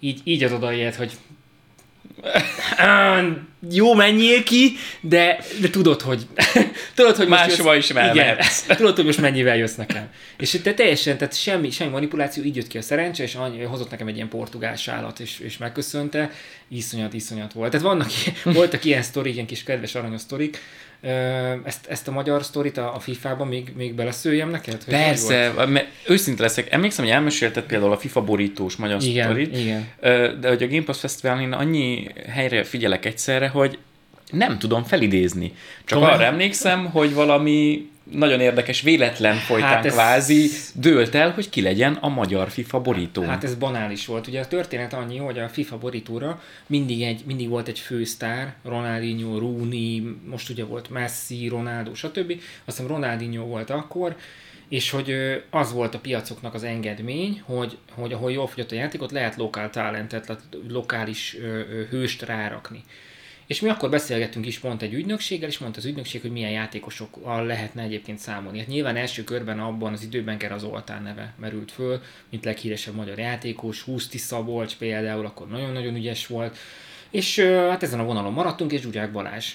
így, 0.00 0.20
így 0.24 0.42
adod 0.42 0.62
a 0.62 0.72
ilyet, 0.72 0.94
hogy 0.94 1.12
jó, 3.70 3.94
menjél 3.94 4.42
ki, 4.42 4.72
de, 5.00 5.38
de 5.60 5.70
tudod, 5.70 6.00
hogy 6.00 6.26
tudod, 6.94 7.16
hogy 7.16 7.28
Máshova 7.28 7.76
is 7.76 7.90
igen, 7.90 8.36
tudod, 8.66 8.96
hogy 8.96 9.04
most 9.04 9.20
mennyivel 9.20 9.56
jössz 9.56 9.74
nekem. 9.74 10.08
És 10.38 10.60
te 10.62 10.74
teljesen, 10.74 11.18
tehát 11.18 11.36
semmi, 11.36 11.70
semmi 11.70 11.90
manipuláció, 11.90 12.42
így 12.44 12.56
jött 12.56 12.66
ki 12.66 12.78
a 12.78 12.82
szerencse, 12.82 13.22
és 13.22 13.34
annyi, 13.34 13.62
hozott 13.62 13.90
nekem 13.90 14.06
egy 14.06 14.14
ilyen 14.14 14.28
portugál 14.28 14.76
sálat, 14.76 15.20
és, 15.20 15.38
és 15.38 15.58
megköszönte, 15.58 16.30
iszonyat, 16.68 17.14
iszonyat 17.14 17.52
volt. 17.52 17.70
Tehát 17.70 17.86
vannak, 17.86 18.10
voltak 18.58 18.84
ilyen 18.84 19.02
sztorik, 19.02 19.34
ilyen 19.34 19.46
kis 19.46 19.62
kedves 19.62 19.94
aranyos 19.94 20.20
sztorik, 20.20 20.58
ezt, 21.64 21.86
ezt 21.88 22.08
a 22.08 22.10
magyar 22.10 22.42
sztorit 22.42 22.76
a, 22.76 22.94
a 22.94 22.98
FIFA-ban 22.98 23.46
még, 23.46 23.72
még 23.76 23.94
beleszőjem 23.94 24.50
neked? 24.50 24.82
Hogy 24.84 24.94
Persze, 24.94 25.52
mert 25.68 25.86
őszinte 26.06 26.42
leszek. 26.42 26.72
Emlékszem, 26.72 27.04
hogy 27.04 27.14
elmesélted 27.14 27.64
például 27.64 27.92
a 27.92 27.98
FIFA 27.98 28.22
borítós 28.22 28.76
magyar 28.76 29.02
igen, 29.02 29.24
sztorit, 29.24 29.56
igen. 29.56 29.88
de 30.40 30.48
hogy 30.48 30.62
a 30.62 30.68
Game 30.68 30.84
Pass 30.84 30.98
Fesztiválon 30.98 31.42
én 31.42 31.52
annyi 31.52 32.06
helyre 32.28 32.64
figyelek 32.64 33.04
egyszerre, 33.04 33.48
hogy 33.48 33.78
nem 34.32 34.58
tudom 34.58 34.84
felidézni. 34.84 35.52
Csak 35.84 35.98
Tovább. 35.98 36.14
arra 36.14 36.24
emlékszem, 36.24 36.86
hogy 36.86 37.14
valami 37.14 37.88
nagyon 38.10 38.40
érdekes 38.40 38.80
véletlen 38.80 39.36
folytán 39.36 39.68
hát 39.68 39.84
ez... 39.84 39.92
kvázi 39.92 40.50
dőlt 40.74 41.14
el, 41.14 41.30
hogy 41.30 41.48
ki 41.48 41.62
legyen 41.62 41.92
a 42.00 42.08
magyar 42.08 42.50
FIFA 42.50 42.80
borító. 42.80 43.22
Hát 43.22 43.44
ez 43.44 43.54
banális 43.54 44.06
volt. 44.06 44.26
Ugye 44.26 44.40
a 44.40 44.46
történet 44.46 44.92
annyi, 44.92 45.16
hogy 45.16 45.38
a 45.38 45.48
FIFA 45.48 45.78
borítóra 45.78 46.42
mindig, 46.66 47.02
egy, 47.02 47.22
mindig 47.26 47.48
volt 47.48 47.68
egy 47.68 47.78
fősztár, 47.78 48.54
Ronaldinho, 48.64 49.38
Rooney, 49.38 50.02
most 50.24 50.50
ugye 50.50 50.64
volt 50.64 50.90
Messi, 50.90 51.48
Ronaldo, 51.48 51.94
stb. 51.94 52.30
Azt 52.64 52.76
hiszem 52.76 52.86
Ronaldinho 52.86 53.44
volt 53.44 53.70
akkor, 53.70 54.16
és 54.68 54.90
hogy 54.90 55.14
az 55.50 55.72
volt 55.72 55.94
a 55.94 55.98
piacoknak 55.98 56.54
az 56.54 56.62
engedmény, 56.62 57.42
hogy, 57.44 57.76
hogy 57.92 58.12
ahol 58.12 58.32
jól 58.32 58.46
fogyott 58.46 58.72
a 58.72 58.74
játékot, 58.74 59.12
lehet 59.12 59.36
lokál 59.36 59.70
talentet, 59.70 60.36
lokális 60.68 61.36
hőst 61.90 62.22
rárakni. 62.22 62.84
És 63.50 63.60
mi 63.60 63.68
akkor 63.68 63.90
beszélgettünk 63.90 64.46
is 64.46 64.58
pont 64.58 64.82
egy 64.82 64.94
ügynökséggel, 64.94 65.48
és 65.48 65.58
mondta 65.58 65.78
az 65.78 65.84
ügynökség, 65.84 66.20
hogy 66.20 66.30
milyen 66.30 66.50
játékosokkal 66.50 67.46
lehetne 67.46 67.82
egyébként 67.82 68.18
számolni. 68.18 68.58
Hát 68.58 68.66
nyilván 68.66 68.96
első 68.96 69.24
körben 69.24 69.60
abban 69.60 69.92
az 69.92 70.02
időben 70.02 70.38
Ger 70.38 70.52
az 70.52 70.64
Oltán 70.64 71.02
neve 71.02 71.34
merült 71.38 71.72
föl, 71.72 72.00
mint 72.28 72.44
leghíresebb 72.44 72.94
magyar 72.94 73.18
játékos, 73.18 73.82
Huszti 73.82 74.18
Szabolcs 74.18 74.76
például, 74.76 75.26
akkor 75.26 75.48
nagyon-nagyon 75.48 75.94
ügyes 75.94 76.26
volt. 76.26 76.56
És 77.10 77.38
hát 77.40 77.82
ezen 77.82 78.00
a 78.00 78.04
vonalon 78.04 78.32
maradtunk, 78.32 78.72
és 78.72 78.80
Zsuzsák 78.80 79.12
Balázs. 79.12 79.54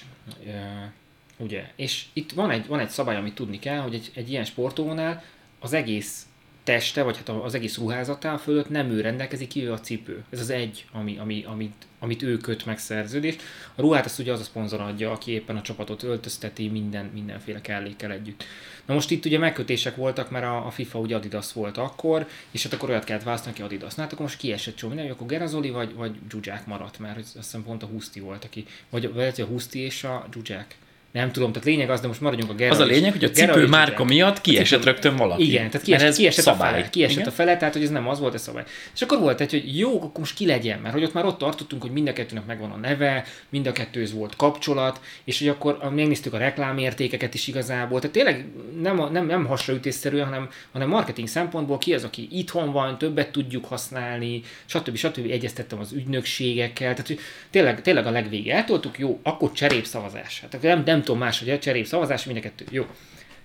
Ugye? 1.36 1.70
És 1.76 2.04
itt 2.12 2.32
van 2.32 2.50
egy, 2.50 2.66
van 2.66 2.80
egy 2.80 2.90
szabály, 2.90 3.16
amit 3.16 3.34
tudni 3.34 3.58
kell, 3.58 3.80
hogy 3.80 3.94
egy, 3.94 4.10
egy 4.14 4.30
ilyen 4.30 4.44
sportónál 4.44 5.24
az 5.60 5.72
egész 5.72 6.25
teste, 6.66 7.02
vagy 7.02 7.16
hát 7.16 7.28
az 7.28 7.54
egész 7.54 7.78
ruházatá 7.78 8.36
fölött 8.36 8.68
nem 8.68 8.90
ő 8.90 9.00
rendelkezik, 9.00 9.48
ki 9.48 9.64
ő 9.64 9.72
a 9.72 9.80
cipő. 9.80 10.24
Ez 10.30 10.40
az 10.40 10.50
egy, 10.50 10.84
ami, 10.92 11.18
ami, 11.18 11.44
amit, 11.48 11.86
amit 11.98 12.22
ő 12.22 12.36
köt 12.36 12.66
meg 12.66 12.78
szerződést. 12.78 13.42
A 13.74 13.80
ruhát 13.80 14.04
azt 14.04 14.18
ugye 14.18 14.32
az 14.32 14.40
a 14.40 14.44
szponzor 14.44 14.80
adja, 14.80 15.12
aki 15.12 15.30
éppen 15.30 15.56
a 15.56 15.60
csapatot 15.60 16.02
öltözteti 16.02 16.68
minden, 16.68 17.10
mindenféle 17.14 17.60
kellékkel 17.60 18.12
együtt. 18.12 18.44
Na 18.86 18.94
most 18.94 19.10
itt 19.10 19.24
ugye 19.24 19.38
megkötések 19.38 19.96
voltak, 19.96 20.30
mert 20.30 20.44
a, 20.44 20.66
a 20.66 20.70
FIFA 20.70 20.98
ugye 20.98 21.16
Adidas 21.16 21.52
volt 21.52 21.76
akkor, 21.76 22.26
és 22.50 22.62
hát 22.62 22.72
akkor 22.72 22.90
olyat 22.90 23.04
kellett 23.04 23.22
választani, 23.22 23.52
aki 23.52 23.62
Adidas. 23.62 23.94
Na, 23.94 24.02
hát 24.02 24.12
akkor 24.12 24.24
most 24.24 24.38
kiesett 24.38 24.76
csomó 24.76 24.94
minden, 24.94 25.12
akkor 25.12 25.26
Gerazoli 25.26 25.70
vagy, 25.70 25.94
vagy 25.94 26.18
Zsuzsák 26.30 26.66
maradt, 26.66 26.98
mert 26.98 27.18
azt 27.18 27.34
hiszem 27.34 27.62
pont 27.62 27.82
a 27.82 27.86
Huszti 27.86 28.20
volt, 28.20 28.44
aki, 28.44 28.66
vagy, 28.90 29.12
vagy 29.12 29.40
a 29.40 29.44
Huszti 29.44 29.78
és 29.78 30.04
a 30.04 30.26
Zsuzsák 30.32 30.76
nem 31.16 31.32
tudom, 31.32 31.52
tehát 31.52 31.68
lényeg 31.68 31.90
az, 31.90 32.00
de 32.00 32.06
most 32.06 32.20
maradjunk 32.20 32.50
a 32.50 32.54
Gera 32.54 32.72
Az 32.72 32.78
a 32.78 32.84
lényeg, 32.84 33.12
hogy 33.12 33.24
a 33.24 33.30
cipő 33.30 33.66
márka 33.66 34.04
miatt 34.04 34.40
kiesett 34.40 34.84
rögtön 34.84 35.16
valaki. 35.16 35.46
Igen, 35.46 35.70
tehát 35.70 35.86
kiesett, 35.86 36.16
kiesett 36.16 36.44
szabály. 36.44 36.70
a 36.70 36.74
fele, 36.74 36.90
kiesett 36.90 37.16
Igen? 37.16 37.28
a 37.28 37.30
fele, 37.30 37.56
tehát 37.56 37.74
hogy 37.74 37.82
ez 37.82 37.90
nem 37.90 38.08
az 38.08 38.20
volt 38.20 38.34
a 38.34 38.38
szabály. 38.38 38.64
És 38.94 39.02
akkor 39.02 39.18
volt 39.18 39.40
egy, 39.40 39.50
hogy 39.50 39.78
jó, 39.78 39.96
akkor 39.96 40.18
most 40.18 40.36
ki 40.36 40.46
legyen, 40.46 40.78
mert 40.78 40.94
hogy 40.94 41.04
ott 41.04 41.12
már 41.12 41.24
ott 41.24 41.38
tartottunk, 41.38 41.82
hogy 41.82 41.90
mind 41.90 42.08
a 42.08 42.12
kettőnek 42.12 42.46
megvan 42.46 42.70
a 42.70 42.76
neve, 42.76 43.24
mind 43.48 43.66
a 43.66 43.72
kettőhöz 43.72 44.12
volt 44.12 44.36
kapcsolat, 44.36 45.00
és 45.24 45.38
hogy 45.38 45.48
akkor 45.48 45.78
megnéztük 45.94 46.32
a 46.32 46.38
reklámértékeket 46.38 47.34
is 47.34 47.46
igazából. 47.48 48.00
Tehát 48.00 48.16
tényleg 48.16 48.46
nem, 48.82 49.00
a, 49.00 49.08
nem, 49.08 49.26
nem 49.26 49.46
hasraütésszerűen, 49.46 50.24
hanem, 50.24 50.48
hanem 50.72 50.88
marketing 50.88 51.28
szempontból 51.28 51.78
ki 51.78 51.94
az, 51.94 52.04
aki 52.04 52.28
itthon 52.30 52.72
van, 52.72 52.98
többet 52.98 53.32
tudjuk 53.32 53.64
használni, 53.64 54.42
stb. 54.64 54.96
stb. 54.96 55.30
egyeztettem 55.30 55.78
az 55.78 55.92
ügynökségekkel. 55.92 56.90
Tehát 56.90 57.06
hogy 57.06 57.18
tényleg, 57.50 57.82
tényleg 57.82 58.06
a 58.06 58.10
legvége 58.10 58.54
eltoltuk, 58.54 58.98
jó, 58.98 59.20
akkor 59.22 59.52
cserépszavazás. 59.52 60.40
Hát 60.40 60.62
nem, 60.62 60.82
nem 60.84 61.02
tudom 61.06 61.20
más, 61.20 61.38
hogy 61.38 61.50
a 61.50 61.58
cserép 61.58 61.86
szavazás, 61.86 62.24
mind 62.24 62.38
a 62.38 62.40
kettő. 62.40 62.64
Jó. 62.70 62.86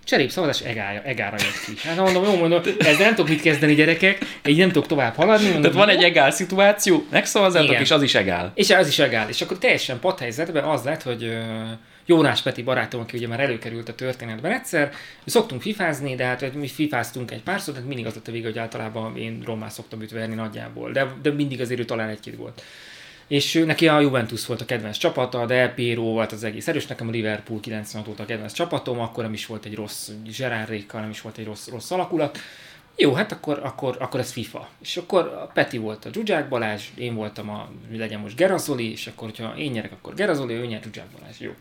Cserép 0.04 0.30
szavazás 0.30 0.62
egára, 0.62 1.02
egára 1.04 1.36
jött 1.40 1.66
ki. 1.66 1.88
Hát 1.88 1.98
mondom, 1.98 2.24
jó 2.24 2.36
mondom, 2.36 2.62
ez 2.80 2.98
nem 2.98 3.16
tudok 3.16 3.30
mit 3.30 3.42
kezdeni 3.42 3.74
gyerekek, 3.74 4.18
így 4.46 4.58
nem 4.58 4.72
tudok 4.72 4.88
tovább 4.88 5.16
haladni. 5.16 5.44
Mondom, 5.44 5.62
Tehát 5.62 5.78
van 5.78 5.90
egy 5.90 6.04
egál 6.04 6.32
szituáció, 6.32 7.06
megszavazzátok, 7.12 7.80
és 7.80 7.92
az 7.92 8.02
is 8.02 8.16
egál. 8.16 8.52
És 8.56 8.70
az 8.70 8.88
is 8.88 9.00
egál. 9.00 9.30
És 9.30 9.42
akkor 9.42 9.58
teljesen 9.58 10.00
padhelyzetben 10.00 10.64
az 10.64 10.84
lett, 10.84 11.04
hogy 11.04 11.38
Jónás 12.06 12.42
Peti 12.42 12.62
barátom, 12.62 13.02
aki 13.02 13.18
ugye 13.18 13.28
már 13.28 13.40
előkerült 13.40 13.90
a 13.90 13.96
történetben 13.96 14.52
egyszer, 14.52 14.92
szoktunk 15.26 15.62
fifázni, 15.62 16.16
de 16.16 16.26
hát 16.26 16.54
mi 16.54 16.68
fifáztunk 16.68 17.32
egy 17.32 17.44
párszor, 17.44 17.74
tehát 17.74 17.88
mindig 17.88 18.06
az 18.06 18.14
lett 18.14 18.28
a 18.28 18.32
vége, 18.32 18.46
hogy 18.46 18.60
általában 18.60 19.18
én 19.18 19.42
rommá 19.46 19.70
szoktam 19.70 20.02
őt 20.02 20.12
verni 20.12 20.36
nagyjából, 20.36 20.92
de, 20.92 21.14
de 21.22 21.32
mindig 21.32 21.62
azért 21.62 21.80
ő 21.80 21.86
talán 21.86 22.10
egy-két 22.10 22.36
volt 22.36 22.64
és 23.32 23.56
ő, 23.56 23.66
neki 23.66 23.88
a 23.88 24.00
Juventus 24.00 24.46
volt 24.46 24.62
a 24.62 24.66
kedvenc 24.66 24.98
csapata, 24.98 25.46
de 25.46 25.70
Piero 25.70 26.02
volt 26.02 26.32
az 26.32 26.44
egész 26.44 26.68
erős, 26.68 26.88
nekem 26.88 27.08
a 27.08 27.12
Liverpool 27.12 27.60
96 27.60 28.08
óta 28.08 28.24
a 28.24 28.26
kedvenc 28.26 28.54
csapatom, 28.54 29.00
akkor 29.00 29.24
nem 29.24 29.34
is 29.34 29.46
volt 29.46 29.66
egy 29.66 29.76
rossz 29.76 30.10
Gerard 30.38 30.86
nem 30.94 31.10
is 31.10 31.22
volt 31.22 31.38
egy 31.38 31.46
rossz, 31.46 31.68
rossz 31.68 31.92
alakulat. 31.92 32.38
Jó, 32.96 33.14
hát 33.14 33.32
akkor, 33.32 33.60
akkor, 33.64 33.98
akkor 34.00 34.20
ez 34.20 34.32
FIFA. 34.32 34.70
És 34.82 34.98
akkor 34.98 35.26
a 35.26 35.52
Peti 35.54 35.78
volt 35.78 36.06
a 36.06 36.10
Zsuzsák 36.14 36.50
Balázs, 36.50 36.84
én 36.96 37.16
voltam 37.16 37.50
a, 37.50 37.70
legyen 37.92 38.20
most 38.20 38.36
Gerazoli, 38.36 38.92
és 38.92 39.08
akkor, 39.08 39.32
ha 39.38 39.58
én 39.58 39.72
nyerek, 39.72 39.92
akkor 39.92 40.14
Gerazoli, 40.14 40.54
ő 40.54 40.66
nyer 40.66 40.82
Zsuzsák 40.84 41.08
Balázs. 41.20 41.40
Jó 41.40 41.52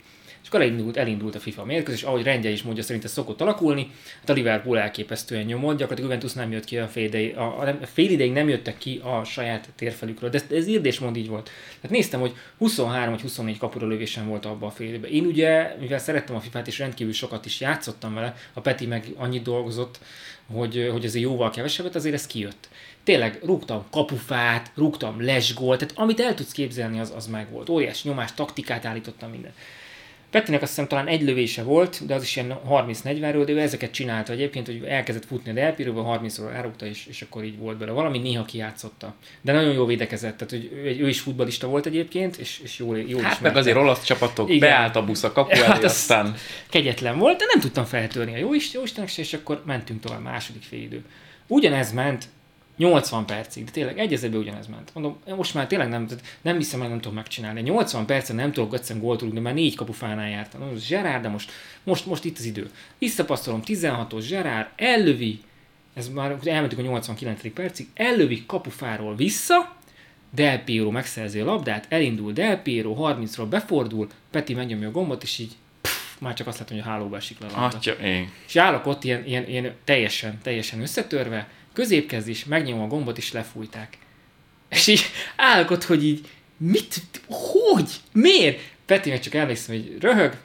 akkor 0.50 0.62
elindult, 0.62 0.96
elindult 0.96 1.34
a 1.34 1.38
FIFA 1.38 1.64
mérkőzés, 1.64 2.02
ahogy 2.02 2.22
rendje 2.22 2.50
is 2.50 2.62
mondja, 2.62 2.82
szerint 2.82 3.04
ez 3.04 3.12
szokott 3.12 3.40
alakulni. 3.40 3.90
Hát 4.20 4.30
a 4.30 4.32
Liverpool 4.32 4.78
elképesztően 4.78 5.44
nyomott, 5.44 5.78
gyakorlatilag 5.78 6.10
Juventus 6.10 6.32
nem 6.32 6.52
jött 6.52 6.64
ki 6.64 6.78
a 6.78 6.88
fél, 6.88 7.04
ideig, 7.04 7.36
a, 7.36 7.60
a, 7.60 7.68
a 7.68 7.86
fél 7.86 8.10
ideig 8.10 8.32
nem 8.32 8.48
jöttek 8.48 8.78
ki 8.78 9.00
a 9.04 9.24
saját 9.24 9.68
térfelükről, 9.76 10.30
de 10.30 10.38
ez, 10.38 10.56
ez 10.56 10.66
írdésmond 10.66 11.16
így 11.16 11.28
volt. 11.28 11.50
Tehát 11.80 11.96
néztem, 11.96 12.20
hogy 12.20 12.32
23 12.58 13.10
vagy 13.10 13.20
24 13.20 13.58
kapura 13.58 13.86
lövésem 13.86 14.28
volt 14.28 14.46
abban 14.46 14.68
a 14.68 14.72
fél 14.72 14.88
időben. 14.88 15.10
Én 15.10 15.24
ugye, 15.24 15.76
mivel 15.80 15.98
szerettem 15.98 16.36
a 16.36 16.40
FIFA-t 16.40 16.66
és 16.66 16.78
rendkívül 16.78 17.12
sokat 17.12 17.46
is 17.46 17.60
játszottam 17.60 18.14
vele, 18.14 18.34
a 18.52 18.60
Peti 18.60 18.86
meg 18.86 19.04
annyit 19.16 19.42
dolgozott, 19.42 19.98
hogy, 20.52 20.88
hogy 20.92 21.04
azért 21.04 21.24
jóval 21.24 21.50
kevesebbet, 21.50 21.94
azért 21.94 22.14
ez 22.14 22.26
kijött 22.26 22.68
tényleg 23.04 23.38
rúgtam 23.44 23.84
kapufát, 23.90 24.70
rúgtam 24.74 25.24
lesgólt, 25.24 25.78
tehát 25.78 25.94
amit 25.96 26.20
el 26.20 26.34
tudsz 26.34 26.52
képzelni, 26.52 27.00
az, 27.00 27.12
az 27.16 27.26
meg 27.26 27.50
volt. 27.50 27.68
Óriás 27.68 28.04
nyomás, 28.04 28.34
taktikát 28.34 28.84
állítottam 28.84 29.30
minden. 29.30 29.52
Petinek 30.30 30.62
azt 30.62 30.70
hiszem 30.70 30.88
talán 30.88 31.06
egy 31.06 31.22
lövése 31.22 31.62
volt, 31.62 32.06
de 32.06 32.14
az 32.14 32.22
is 32.22 32.36
ilyen 32.36 32.58
30-40-ről, 32.68 33.42
de 33.46 33.52
ő 33.52 33.60
ezeket 33.60 33.90
csinálta 33.90 34.32
egyébként, 34.32 34.66
hogy 34.66 34.84
elkezdett 34.84 35.24
futni 35.24 35.50
a 35.50 35.54
delpíróval, 35.54 36.20
30-ról 36.22 36.54
elrúgta, 36.54 36.86
és, 36.86 37.06
és 37.06 37.22
akkor 37.22 37.44
így 37.44 37.58
volt 37.58 37.76
bele. 37.76 37.90
Valami 37.90 38.18
néha 38.18 38.44
kijátszotta. 38.44 39.14
De 39.40 39.52
nagyon 39.52 39.72
jó 39.72 39.84
védekezett, 39.84 40.36
tehát 40.36 40.50
hogy 40.50 40.70
ő, 40.74 41.04
ő 41.04 41.08
is 41.08 41.20
futbalista 41.20 41.66
volt 41.66 41.86
egyébként, 41.86 42.36
és, 42.36 42.60
és 42.64 42.78
jól, 42.78 42.98
jól 42.98 43.22
Hát 43.22 43.40
meg 43.40 43.56
azért 43.56 43.76
olasz 43.76 44.04
csapatok, 44.04 44.48
Igen. 44.48 44.60
beállt 44.60 44.96
a 44.96 45.04
busz 45.04 45.22
a 45.22 45.32
kapu 45.32 45.50
elé, 45.50 45.62
hát 45.62 45.84
aztán... 45.84 46.34
Kegyetlen 46.68 47.18
volt, 47.18 47.38
de 47.38 47.44
nem 47.52 47.60
tudtam 47.60 47.84
feltörni 47.84 48.34
a 48.34 48.36
jó, 48.36 48.50
jó 48.72 48.82
Istenek 48.82 49.18
és 49.18 49.32
akkor 49.32 49.62
mentünk 49.66 50.00
tovább 50.00 50.22
második 50.22 50.62
fél 50.62 50.82
idő. 50.82 51.04
Ugyanez 51.46 51.92
ment 51.92 52.28
80 52.80 53.26
percig, 53.26 53.64
de 53.64 53.70
tényleg 53.70 53.98
egy 53.98 54.12
ezerbe 54.12 54.36
ugyanez 54.36 54.66
ment. 54.66 54.90
Mondom, 54.94 55.18
most 55.36 55.54
már 55.54 55.66
tényleg 55.66 55.88
nem, 55.88 56.08
nem 56.40 56.56
hiszem, 56.56 56.80
hogy 56.80 56.88
nem 56.88 57.00
tudom 57.00 57.14
megcsinálni. 57.14 57.60
80 57.60 58.06
percen 58.06 58.36
nem 58.36 58.52
tudok 58.52 58.74
egyszerűen 58.74 59.04
gólt 59.04 59.20
rúgni, 59.20 59.40
mert 59.40 59.54
négy 59.54 59.74
kapufánál 59.74 60.28
jártam. 60.28 60.60
Mondom, 60.60 60.78
Zserár, 60.78 61.20
de 61.20 61.28
most, 61.28 61.50
most, 61.82 62.06
most 62.06 62.24
itt 62.24 62.38
az 62.38 62.44
idő. 62.44 62.70
Visszapasztolom 62.98 63.60
16-os 63.66 64.20
Zserár, 64.20 64.70
ellövi, 64.76 65.40
ez 65.94 66.08
már 66.08 66.36
elmentünk 66.44 66.80
a 66.80 66.84
89. 66.84 67.52
percig, 67.52 67.88
ellövi 67.94 68.46
kapufáról 68.46 69.14
vissza, 69.14 69.76
Del 70.34 70.64
Piero 70.64 70.90
megszerzi 70.90 71.40
a 71.40 71.44
labdát, 71.44 71.86
elindul 71.88 72.32
Del 72.32 72.62
Piero, 72.62 72.96
30-ról 72.98 73.46
befordul, 73.50 74.08
Peti 74.30 74.54
megnyomja 74.54 74.88
a 74.88 74.90
gombot, 74.90 75.22
és 75.22 75.38
így 75.38 75.52
már 76.18 76.34
csak 76.34 76.46
azt 76.46 76.58
látom, 76.58 76.76
hogy 76.76 76.86
a 76.86 76.90
hálóba 76.90 77.16
esik 77.16 77.38
le. 77.40 77.46
Atya, 77.46 77.92
ég. 77.92 78.28
És 78.46 78.56
állok 78.56 78.86
ott 78.86 79.04
ilyen, 79.04 79.24
ilyen, 79.26 79.48
ilyen 79.48 79.74
teljesen, 79.84 80.38
teljesen 80.42 80.80
összetörve, 80.80 81.48
középkezd 81.72 82.46
megnyomom 82.46 82.84
a 82.84 82.86
gombot, 82.86 83.18
és 83.18 83.32
lefújták. 83.32 83.98
És 84.68 84.86
így 84.86 85.02
állok 85.36 85.70
ott, 85.70 85.84
hogy 85.84 86.04
így, 86.04 86.28
mit, 86.56 87.00
hogy, 87.28 87.90
miért? 88.12 88.60
Peti 88.86 89.10
meg 89.10 89.20
csak 89.20 89.34
emlékszem, 89.34 89.76
hogy 89.76 89.96
röhög, 90.00 90.36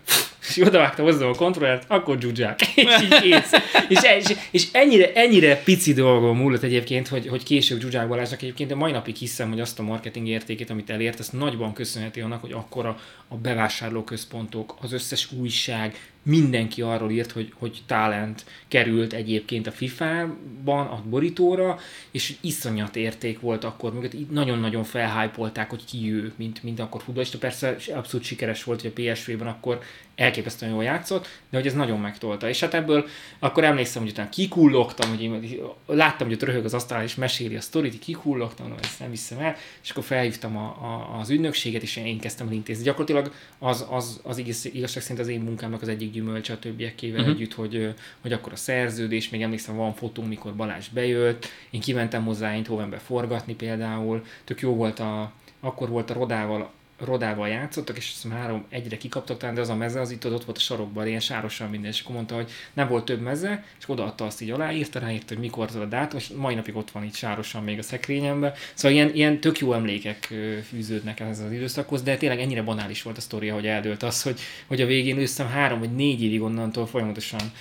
és 0.48 0.58
odavágta 0.58 1.04
hozzá 1.04 1.26
a 1.26 1.34
kontrollert, 1.34 1.84
akkor 1.88 2.18
dzsuzsák. 2.18 2.60
és 2.76 3.02
így. 3.24 3.44
És, 3.88 4.00
és, 4.20 4.38
és, 4.52 4.68
ennyire, 4.72 5.14
ennyire 5.14 5.62
pici 5.64 5.94
dolgom 5.94 6.38
múlott 6.38 6.64
egyébként, 6.64 7.08
hogy, 7.08 7.28
hogy 7.28 7.44
később 7.44 7.82
Zsuzsák 7.82 8.08
Balázsnak 8.08 8.42
egyébként 8.42 8.72
a 8.72 8.76
mai 8.76 8.92
napig 8.92 9.16
hiszem, 9.16 9.50
hogy 9.50 9.60
azt 9.60 9.80
a 9.80 9.84
marketing 9.84 10.28
értékét, 10.28 10.70
amit 10.70 10.90
elért, 10.90 11.20
ezt 11.20 11.34
nagyban 11.34 11.74
köszönheti 11.74 12.22
annak, 12.22 12.42
hogy 12.42 12.52
akkor 12.52 12.86
a, 12.86 13.00
a 13.28 13.36
bevásárlóközpontok, 13.36 14.76
az 14.82 14.94
összes 14.94 15.32
újság, 15.32 15.96
mindenki 16.26 16.82
arról 16.82 17.12
írt, 17.12 17.32
hogy, 17.32 17.54
hogy 17.58 17.82
talent 17.86 18.46
került 18.68 19.14
egyébként 19.14 19.68
a 19.68 19.72
FIFA-ban, 19.72 20.88
a 20.88 21.04
borítóra, 21.10 21.80
és 22.12 22.36
iszonyat 22.42 22.96
érték 22.96 23.40
volt 23.40 23.64
akkor 23.64 23.94
mögött. 23.94 24.14
Így 24.14 24.28
nagyon-nagyon 24.30 24.84
felhájpolták, 24.84 25.70
hogy 25.70 25.86
ki 25.86 26.14
ő, 26.14 26.34
mint, 26.36 26.64
mint 26.64 26.80
akkor 26.80 27.02
futballista. 27.02 27.38
Persze 27.38 27.76
abszolút 27.94 28.26
sikeres 28.26 28.64
volt, 28.64 28.82
hogy 28.82 28.94
a 28.96 29.02
PSV-ben 29.02 29.48
akkor 29.48 29.80
elképesztően 30.16 30.72
jól 30.72 30.84
játszott, 30.84 31.28
de 31.50 31.58
hogy 31.58 31.68
ez 31.68 31.74
nagyon 31.74 32.00
megtolta. 32.00 32.50
És 32.50 32.60
hát 32.60 32.74
ebből 32.74 33.08
akkor 33.40 33.64
emlékszem, 33.64 34.02
hogy 34.02 34.12
utána 34.12 34.30
kikullogtam, 34.30 35.10
hogy 35.10 35.22
én 35.22 35.66
láttam, 35.86 36.28
hogy 36.28 36.36
ott 36.36 36.44
röhög 36.44 36.66
az 36.66 36.74
asztalán, 36.74 37.04
és 37.04 37.16
meséli 37.16 37.56
a 37.56 37.62
sztorit, 37.62 38.00
kikullogtam, 38.00 38.70
hogy 38.70 38.80
ezt 38.84 39.00
nem 39.00 39.10
viszem 39.10 39.40
el, 39.40 39.56
és 39.84 39.90
akkor 39.90 40.04
felhívtam 40.04 40.58
a, 40.58 40.66
a, 40.66 41.20
az 41.20 41.30
ügynökséget, 41.30 41.82
és 41.82 41.96
én 41.96 42.20
kezdtem 42.20 42.48
el 42.48 42.54
intézni. 42.54 42.84
Gyakorlatilag 42.84 43.34
az, 43.60 43.86
az, 43.90 44.20
az 44.24 44.38
igaz, 44.38 44.66
igazság 44.66 45.04
szerint 45.04 45.20
az 45.20 45.28
én 45.28 45.42
munkámnak 45.42 45.82
az 45.82 45.88
egyik 45.88 46.12
gyümölcse 46.16 46.54
a 46.54 46.60
többiekével 46.60 47.20
uh-huh. 47.20 47.36
együtt, 47.36 47.54
hogy, 47.54 47.94
hogy 48.22 48.34
akkor 48.34 48.54
a 48.54 48.56
szerződés, 48.56 49.30
még 49.30 49.42
emlékszem, 49.42 49.76
van 49.76 49.94
fotó, 49.94 50.24
mikor 50.24 50.56
Balázs 50.56 50.88
bejött, 50.88 51.48
én 51.70 51.82
kimentem 51.82 52.26
hozzá 52.26 52.52
Eindhovenbe 52.52 52.98
forgatni 52.98 53.56
például, 53.56 54.26
tök 54.44 54.62
jó 54.62 54.76
volt 54.76 55.00
a, 55.00 55.32
akkor 55.60 55.90
volt 55.90 56.10
a 56.10 56.14
Rodával 56.14 56.72
rodával 57.00 57.48
játszottak, 57.48 57.98
és 57.98 58.12
azt 58.14 58.34
három 58.34 58.66
egyre 58.70 58.98
kikaptak, 58.98 59.38
talán, 59.38 59.56
de 59.56 59.62
az 59.62 59.70
a 59.70 59.76
meze 59.76 60.00
az 60.02 60.12
itt 60.12 60.26
ott 60.26 60.46
volt 60.46 60.58
a 60.58 60.60
sarokban, 60.60 61.08
ilyen 61.08 61.20
sárosan 61.20 61.70
minden, 61.70 61.92
és 61.92 62.02
akkor 62.02 62.16
mondta, 62.16 62.36
hogy 62.36 62.52
nem 62.74 62.88
volt 62.88 63.06
több 63.06 63.22
meze, 63.22 63.64
és 63.80 63.90
odaadta 63.90 64.26
azt 64.26 64.42
így 64.42 64.52
aláírta, 64.52 65.00
ráírta, 65.00 65.34
hogy 65.34 65.44
mikor 65.44 65.68
az 65.68 65.76
a 65.76 65.86
dátum, 65.86 66.20
és 66.20 66.28
mai 66.28 66.56
napig 66.56 66.76
ott 66.76 66.92
van 66.92 67.04
itt 67.04 67.16
sárosan 67.16 67.64
még 67.64 67.78
a 67.78 67.82
szekrényemben. 67.82 68.54
Szóval 68.74 68.98
ilyen, 68.98 69.14
ilyen 69.14 69.40
tök 69.40 69.60
jó 69.60 69.74
emlékek 69.74 70.34
fűződnek 70.68 71.20
ez 71.20 71.40
az 71.40 71.52
időszakhoz, 71.52 72.02
de 72.02 72.18
tényleg 72.18 72.40
ennyire 72.40 72.62
banális 72.62 73.02
volt 73.02 73.18
a 73.18 73.22
sztoria, 73.22 73.54
hogy 73.54 73.68
eldőlt 73.68 74.04
az, 74.04 74.22
hogy, 74.22 74.40
hogy 74.68 74.82
a 74.82 74.86
végén 74.86 75.18
őszem 75.18 75.48
három 75.48 75.80
vagy 75.80 75.96
négy 75.96 76.24
évig 76.24 76.42
onnantól 76.42 76.88
folyamatosan 76.88 77.52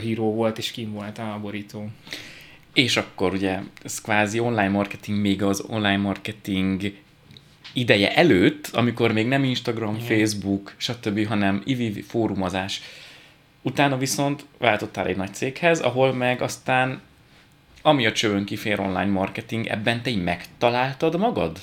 híró 0.00 0.34
volt, 0.34 0.58
és 0.58 0.70
kim 0.70 0.92
volt 0.92 1.18
a 1.18 1.38
borító. 1.42 1.88
És 2.74 2.96
akkor 2.96 3.32
ugye 3.32 3.58
ez 3.82 4.00
kvázi 4.00 4.38
online 4.38 4.68
marketing, 4.68 5.20
még 5.20 5.42
az 5.42 5.64
online 5.68 5.96
marketing 5.96 6.92
ideje 7.72 8.14
előtt, 8.14 8.66
amikor 8.72 9.12
még 9.12 9.26
nem 9.26 9.44
Instagram, 9.44 9.94
Igen. 9.94 10.06
Facebook, 10.06 10.74
stb., 10.76 11.26
hanem 11.26 11.62
IVV 11.64 11.98
fórumozás. 12.08 12.80
Utána 13.62 13.96
viszont 13.96 14.44
váltottál 14.58 15.06
egy 15.06 15.16
nagy 15.16 15.34
céghez, 15.34 15.80
ahol 15.80 16.12
meg 16.12 16.42
aztán 16.42 17.00
ami 17.82 18.06
a 18.06 18.12
csövön 18.12 18.44
kifér 18.44 18.80
online 18.80 19.10
marketing, 19.10 19.66
ebben 19.66 20.02
te 20.02 20.10
így 20.10 20.22
megtaláltad 20.22 21.18
magad? 21.18 21.58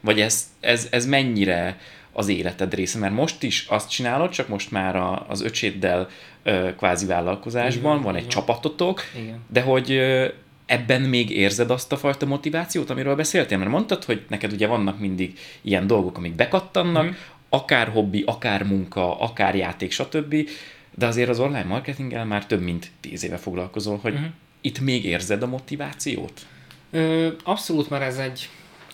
Vagy 0.00 0.20
ez, 0.20 0.46
ez, 0.60 0.88
ez 0.90 1.06
mennyire 1.06 1.78
az 2.12 2.28
életed 2.28 2.74
része? 2.74 2.98
Mert 2.98 3.14
most 3.14 3.42
is 3.42 3.66
azt 3.68 3.90
csinálod, 3.90 4.30
csak 4.30 4.48
most 4.48 4.70
már 4.70 4.96
a, 4.96 5.26
az 5.28 5.42
öcséddel 5.42 6.08
ö, 6.42 6.68
kvázi 6.76 7.06
vállalkozásban, 7.06 7.92
Igen, 7.92 8.04
van 8.04 8.14
egy 8.14 8.20
Igen. 8.20 8.30
csapatotok, 8.30 9.02
Igen. 9.22 9.40
de 9.48 9.60
hogy 9.60 10.00
ebben 10.70 11.00
még 11.00 11.30
érzed 11.30 11.70
azt 11.70 11.92
a 11.92 11.96
fajta 11.96 12.26
motivációt, 12.26 12.90
amiről 12.90 13.16
beszéltél? 13.16 13.58
Mert 13.58 13.70
mondtad, 13.70 14.04
hogy 14.04 14.24
neked 14.28 14.52
ugye 14.52 14.66
vannak 14.66 14.98
mindig 14.98 15.38
ilyen 15.60 15.86
dolgok, 15.86 16.16
amik 16.16 16.34
bekattannak, 16.34 17.04
mm. 17.04 17.10
akár 17.48 17.88
hobbi, 17.88 18.22
akár 18.26 18.62
munka, 18.64 19.18
akár 19.18 19.54
játék, 19.54 19.90
stb. 19.90 20.48
De 20.94 21.06
azért 21.06 21.28
az 21.28 21.38
online 21.38 21.64
marketinggel 21.64 22.24
már 22.24 22.46
több 22.46 22.60
mint 22.60 22.90
tíz 23.00 23.24
éve 23.24 23.36
foglalkozol, 23.36 23.98
hogy 24.02 24.12
mm. 24.12 24.24
itt 24.60 24.80
még 24.80 25.04
érzed 25.04 25.42
a 25.42 25.46
motivációt? 25.46 26.46
Ö, 26.90 27.28
abszolút, 27.44 27.90
mert 27.90 28.02
ez 28.02 28.18
egy, 28.18 28.48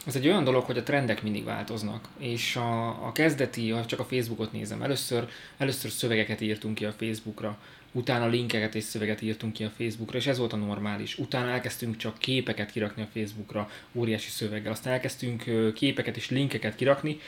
ez 0.06 0.16
egy 0.16 0.26
olyan 0.26 0.44
dolog, 0.44 0.64
hogy 0.64 0.78
a 0.78 0.82
trendek 0.82 1.22
mindig 1.22 1.44
változnak, 1.44 2.08
és 2.18 2.56
a, 2.56 2.88
a 3.06 3.12
kezdeti, 3.12 3.70
ha 3.70 3.86
csak 3.86 4.00
a 4.00 4.04
Facebookot 4.04 4.52
nézem, 4.52 4.82
először, 4.82 5.28
először 5.58 5.90
szövegeket 5.90 6.40
írtunk 6.40 6.74
ki 6.74 6.84
a 6.84 6.94
Facebookra, 6.98 7.58
utána 7.96 8.26
linkeket 8.26 8.74
és 8.74 8.84
szöveget 8.84 9.22
írtunk 9.22 9.52
ki 9.52 9.64
a 9.64 9.70
Facebookra, 9.70 10.18
és 10.18 10.26
ez 10.26 10.38
volt 10.38 10.52
a 10.52 10.56
normális. 10.56 11.18
Utána 11.18 11.50
elkezdtünk 11.50 11.96
csak 11.96 12.18
képeket 12.18 12.70
kirakni 12.70 13.02
a 13.02 13.08
Facebookra, 13.12 13.70
óriási 13.92 14.30
szöveggel. 14.30 14.72
Aztán 14.72 14.92
elkezdtünk 14.92 15.44
képeket 15.74 16.16
és 16.16 16.30
linkeket 16.30 16.74
kirakni. 16.74 17.20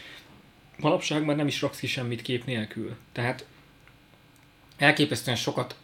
Manapság 0.79 1.25
már 1.25 1.37
nem 1.37 1.47
is 1.47 1.61
raksz 1.61 1.79
ki 1.79 1.87
semmit 1.87 2.23
kép 2.23 2.45
nélkül. 2.45 2.97
Tehát 3.13 3.47
elképesztően 4.77 5.37
sokat 5.37 5.77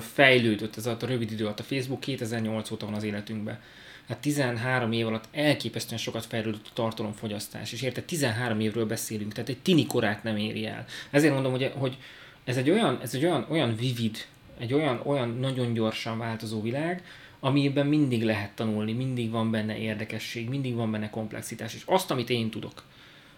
fejlődött 0.00 0.76
ez 0.76 0.86
a 0.86 0.96
rövid 1.00 1.30
idő 1.30 1.44
alatt. 1.44 1.60
A 1.60 1.62
Facebook 1.62 2.00
2008 2.00 2.70
óta 2.70 2.86
van 2.86 2.94
az 2.94 3.02
életünkben. 3.02 3.60
Hát 4.08 4.18
13 4.18 4.92
év 4.92 5.06
alatt 5.06 5.28
elképesztően 5.32 6.00
sokat 6.00 6.24
fejlődött 6.24 6.66
a 6.66 6.74
tartalomfogyasztás, 6.74 7.72
és 7.72 7.82
érted, 7.82 8.04
13 8.04 8.60
évről 8.60 8.86
beszélünk, 8.86 9.32
tehát 9.32 9.48
egy 9.48 9.58
tini 9.58 9.86
korát 9.86 10.22
nem 10.22 10.36
éri 10.36 10.66
el. 10.66 10.84
Ezért 11.10 11.32
mondom, 11.32 11.52
hogy, 11.52 11.72
hogy 11.74 11.96
ez 12.46 12.56
egy 12.56 12.70
olyan, 12.70 12.98
ez 13.02 13.14
egy 13.14 13.24
olyan, 13.24 13.46
olyan 13.48 13.76
vivid, 13.76 14.26
egy 14.58 14.74
olyan, 14.74 15.00
olyan 15.04 15.28
nagyon 15.38 15.72
gyorsan 15.72 16.18
változó 16.18 16.62
világ, 16.62 17.04
amiben 17.40 17.86
mindig 17.86 18.24
lehet 18.24 18.54
tanulni, 18.54 18.92
mindig 18.92 19.30
van 19.30 19.50
benne 19.50 19.78
érdekesség, 19.78 20.48
mindig 20.48 20.74
van 20.74 20.90
benne 20.90 21.10
komplexitás, 21.10 21.74
és 21.74 21.82
azt, 21.86 22.10
amit 22.10 22.30
én 22.30 22.50
tudok, 22.50 22.84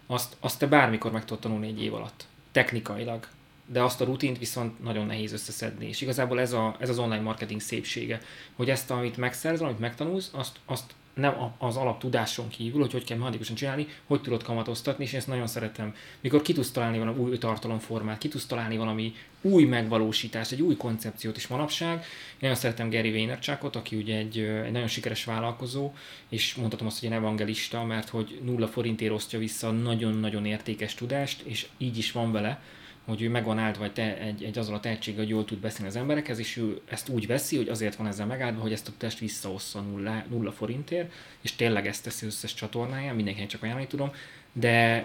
azt, 0.06 0.36
azt 0.40 0.59
te 0.59 0.66
bármikor 0.66 1.12
meg 1.12 1.24
tudod 1.24 1.42
tanulni 1.42 1.66
egy 1.66 1.82
év 1.82 1.94
alatt, 1.94 2.26
technikailag, 2.52 3.26
de 3.66 3.82
azt 3.82 4.00
a 4.00 4.04
rutint 4.04 4.38
viszont 4.38 4.82
nagyon 4.82 5.06
nehéz 5.06 5.32
összeszedni. 5.32 5.88
És 5.88 6.00
igazából 6.00 6.40
ez, 6.40 6.52
a, 6.52 6.76
ez 6.78 6.88
az 6.88 6.98
online 6.98 7.22
marketing 7.22 7.61
szépsége, 7.61 8.20
hogy 8.54 8.70
ezt, 8.70 8.90
amit 8.90 9.16
megszerzel, 9.16 9.66
amit 9.66 9.78
megtanulsz, 9.78 10.30
azt, 10.32 10.56
azt 10.64 10.94
nem 11.19 11.53
az 11.59 11.77
alaptudáson 11.77 12.49
kívül, 12.49 12.81
hogy 12.81 12.93
hogy 12.93 13.05
kell 13.05 13.16
mechanikusan 13.16 13.55
csinálni, 13.55 13.87
hogy 14.07 14.21
tudod 14.21 14.43
kamatoztatni, 14.43 15.05
és 15.05 15.12
én 15.12 15.19
ezt 15.19 15.29
nagyon 15.29 15.47
szeretem. 15.47 15.95
Mikor 16.21 16.43
ki 16.43 16.53
tudsz 16.53 16.71
találni 16.71 16.99
valami 16.99 17.19
új 17.19 17.39
tartalomformát, 17.39 18.19
ki 18.19 18.29
tudsz 18.29 18.47
találni 18.47 18.77
valami 18.77 19.14
új 19.41 19.64
megvalósítást, 19.64 20.53
egy 20.53 20.62
új 20.62 20.77
koncepciót 20.77 21.37
is 21.37 21.47
manapság. 21.47 21.97
Én 21.99 22.39
nagyon 22.41 22.57
szeretem 22.57 22.91
Gary 22.91 23.11
Vaynerchukot, 23.11 23.77
aki 23.77 23.97
ugye 23.97 24.16
egy, 24.16 24.39
egy 24.39 24.73
nagyon 24.73 24.89
sikeres 24.89 25.25
vállalkozó, 25.25 25.93
és 26.29 26.55
mondhatom 26.55 26.87
azt, 26.87 27.01
hogy 27.01 27.09
egy 27.09 27.14
evangelista, 27.14 27.85
mert 27.85 28.09
hogy 28.09 28.41
nulla 28.45 28.69
forintért 28.69 29.12
osztja 29.12 29.39
vissza 29.39 29.71
nagyon-nagyon 29.71 30.47
értékes 30.47 30.95
tudást, 30.95 31.43
és 31.43 31.66
így 31.79 31.99
is 31.99 32.12
van 32.12 32.33
vele, 32.33 32.61
hogy 33.09 33.22
ő 33.22 33.28
meg 33.28 33.44
van 33.44 33.59
áldva 33.59 33.84
egy, 33.84 33.92
te, 33.92 34.18
egy, 34.18 34.42
egy 34.42 34.59
azzal 34.59 34.74
a 34.74 34.80
tehetséggel, 34.80 35.20
hogy 35.20 35.28
jól 35.28 35.44
tud 35.44 35.59
beszélni 35.59 35.88
az 35.88 35.96
emberekhez, 35.96 36.38
és 36.38 36.56
ő 36.56 36.80
ezt 36.84 37.09
úgy 37.09 37.26
veszi, 37.26 37.56
hogy 37.56 37.68
azért 37.68 37.94
van 37.96 38.06
ezzel 38.06 38.26
megáldva, 38.26 38.61
hogy 38.61 38.72
ezt 38.72 38.88
a 38.88 38.92
test 38.98 39.18
visszaossza 39.18 39.80
nulla, 39.80 40.24
nulla 40.28 40.52
forintért, 40.52 41.12
és 41.40 41.56
tényleg 41.56 41.86
ezt 41.86 42.04
teszi 42.04 42.26
összes 42.26 42.54
csatornáján, 42.54 43.14
mindenkinek 43.14 43.48
csak 43.48 43.62
ajánlani 43.62 43.86
tudom, 43.86 44.12
de, 44.52 45.04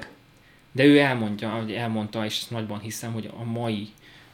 de 0.71 0.83
ő 0.83 0.99
elmondja, 0.99 1.49
hogy 1.49 1.71
elmondta, 1.71 2.25
és 2.25 2.39
ezt 2.39 2.51
nagyban 2.51 2.79
hiszem, 2.79 3.13
hogy 3.13 3.29
a 3.37 3.43
mai 3.43 3.89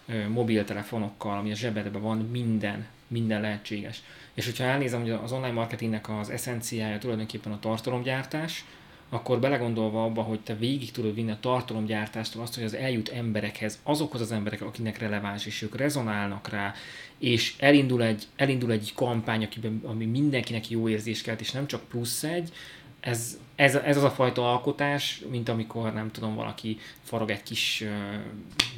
ö, 0.08 0.28
mobiltelefonokkal, 0.28 1.38
ami 1.38 1.52
a 1.52 1.56
zsebedben 1.56 2.02
van, 2.02 2.18
minden, 2.18 2.88
minden 3.08 3.42
lehetséges. 3.42 4.02
És 4.34 4.46
hogyha 4.46 4.64
elnézem, 4.64 5.02
hogy 5.02 5.10
az 5.10 5.32
online 5.32 5.54
marketingnek 5.54 6.10
az 6.10 6.30
eszenciája 6.30 6.98
tulajdonképpen 6.98 7.52
a 7.52 7.60
tartalomgyártás, 7.60 8.66
akkor 9.10 9.40
belegondolva 9.40 10.04
abba, 10.04 10.22
hogy 10.22 10.40
te 10.40 10.56
végig 10.56 10.92
tudod 10.92 11.14
vinni 11.14 11.32
a 11.32 11.38
tartalomgyártástól 11.40 12.42
azt, 12.42 12.56
hogy 12.56 12.64
az 12.64 12.74
eljut 12.74 13.10
emberekhez, 13.10 13.80
azokhoz 13.84 14.22
az 14.22 14.32
emberek, 14.32 14.62
akinek 14.62 15.00
releváns, 15.00 15.46
és 15.46 15.62
ők 15.62 15.76
rezonálnak 15.76 16.50
rá, 16.50 16.74
és 17.18 17.56
elindul 17.58 18.04
egy, 18.04 18.24
elindul 18.36 18.72
egy 18.72 18.92
kampány, 18.96 19.48
ami 19.84 20.06
mindenkinek 20.06 20.70
jó 20.70 20.90
érzés 20.90 21.22
kelt, 21.22 21.42
és 21.42 21.52
nem 21.52 21.68
csak 21.68 21.84
plusz 21.84 22.24
egy, 22.24 22.52
ez, 23.00 23.38
ez, 23.56 23.76
ez 23.76 23.98
az 23.98 24.04
a 24.04 24.12
fajta 24.12 24.52
alkotás, 24.52 25.22
mint 25.30 25.50
amikor 25.50 25.94
nem 25.94 26.12
tudom, 26.12 26.36
valaki 26.36 26.78
farag 27.04 27.30
egy 27.30 27.44
kis 27.44 27.84
uh, 27.86 27.90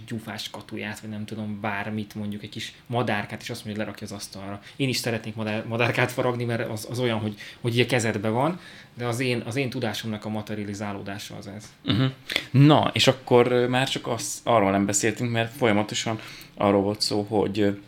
gyufás 0.07 0.49
katuját, 0.49 0.99
vagy 0.99 1.09
nem 1.09 1.25
tudom, 1.25 1.59
bármit, 1.61 2.15
mondjuk 2.15 2.43
egy 2.43 2.49
kis 2.49 2.73
madárkát, 2.87 3.41
és 3.41 3.49
azt 3.49 3.65
mondja, 3.65 3.83
hogy 3.83 3.93
lerakja 3.93 4.15
az 4.15 4.21
asztalra. 4.23 4.61
Én 4.75 4.89
is 4.89 4.97
szeretnék 4.97 5.35
madár, 5.35 5.65
madárkát 5.67 6.11
faragni, 6.11 6.43
mert 6.43 6.69
az, 6.69 6.87
az 6.89 6.99
olyan, 6.99 7.19
hogy, 7.19 7.35
hogy 7.61 7.73
így 7.73 7.79
a 7.79 7.85
kezedben 7.85 8.33
van, 8.33 8.59
de 8.93 9.05
az 9.05 9.19
én, 9.19 9.43
az 9.45 9.55
én 9.55 9.69
tudásomnak 9.69 10.25
a 10.25 10.29
materializálódása 10.29 11.35
az 11.35 11.47
ez. 11.47 11.71
Uh-huh. 11.85 12.11
Na, 12.51 12.89
és 12.93 13.07
akkor 13.07 13.67
már 13.69 13.89
csak 13.89 14.07
az, 14.07 14.41
arról 14.43 14.71
nem 14.71 14.85
beszéltünk, 14.85 15.31
mert 15.31 15.53
folyamatosan 15.53 16.19
arról 16.55 16.81
volt 16.81 17.01
szó, 17.01 17.21
hogy 17.21 17.79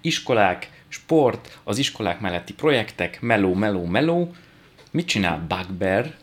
iskolák, 0.00 0.70
sport, 0.88 1.58
az 1.64 1.78
iskolák 1.78 2.20
melletti 2.20 2.54
projektek, 2.54 3.20
meló, 3.20 3.54
meló, 3.54 3.84
meló, 3.84 4.34
Mit 4.96 5.06
csinál 5.06 5.46
Bugbear 5.48 6.14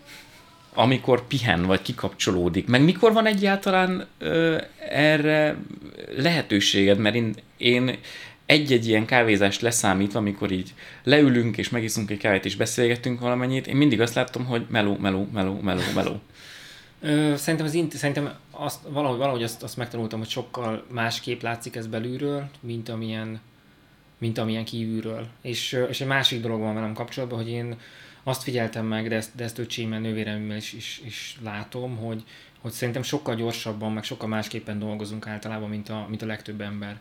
amikor 0.74 1.28
pihen, 1.28 1.64
vagy 1.66 1.82
kikapcsolódik, 1.82 2.68
meg 2.68 2.84
mikor 2.84 3.14
van 3.14 3.26
egyáltalán 3.26 4.08
ö, 4.18 4.62
erre 4.90 5.58
lehetőséged, 6.18 6.98
mert 6.98 7.16
én, 7.16 7.36
én 7.58 7.98
egy-egy 8.46 8.88
ilyen 8.88 9.06
kávézást 9.06 9.62
leszámítva, 9.62 10.20
amikor 10.20 10.52
így 10.52 10.74
leülünk 11.04 11.58
és 11.58 11.70
megiszunk 11.70 12.12
egy 12.12 12.18
kávét 12.18 12.46
és 12.46 12.56
beszélgetünk 12.56 13.20
valamennyit, 13.20 13.68
én 13.68 13.76
mindig 13.76 14.02
azt 14.02 14.14
látom, 14.14 14.46
hogy 14.46 14.66
meló, 14.70 14.98
meló, 14.98 15.28
meló, 15.34 15.60
meló, 15.62 15.82
meló. 15.96 16.22
Szerintem, 17.36 17.66
az 17.66 17.74
int- 17.74 17.96
szerintem 17.96 18.34
azt, 18.52 18.80
valahogy, 18.90 19.18
valahogy 19.18 19.44
azt, 19.44 19.64
azt 19.64 19.78
megtanultam, 19.78 20.20
hogy 20.20 20.30
sokkal 20.30 20.86
másképp 20.92 21.42
látszik 21.42 21.76
ez 21.76 21.88
belülről, 21.88 22.50
mint 22.60 22.90
amilyen, 22.90 23.40
mint 24.18 24.38
amilyen 24.38 24.66
kívülről. 24.66 25.28
És, 25.42 25.80
és 25.90 26.02
egy 26.02 26.08
másik 26.08 26.42
dolog 26.42 26.60
van 26.60 26.74
velem 26.74 26.94
kapcsolatban, 26.94 27.38
hogy 27.38 27.50
én 27.50 27.76
azt 28.24 28.44
figyeltem 28.44 28.86
meg, 28.86 29.08
de 29.08 29.16
ezt, 29.16 29.36
de 29.36 29.44
ezt 29.44 29.58
öcsémmel, 29.58 30.00
nővéremmel 30.00 30.58
is, 30.58 30.74
is, 30.74 31.02
is 31.06 31.38
látom, 31.44 31.98
hogy, 31.98 32.24
hogy 32.62 32.72
szerintem 32.72 33.04
sokkal 33.04 33.36
gyorsabban, 33.36 33.92
meg 33.92 34.04
sokkal 34.04 34.28
másképpen 34.28 34.80
dolgozunk 34.80 35.28
általában, 35.28 35.70
mint 35.70 35.90
a, 35.90 36.06
mint 36.10 36.22
a 36.22 36.26
legtöbb 36.26 36.62
ember. 36.62 37.00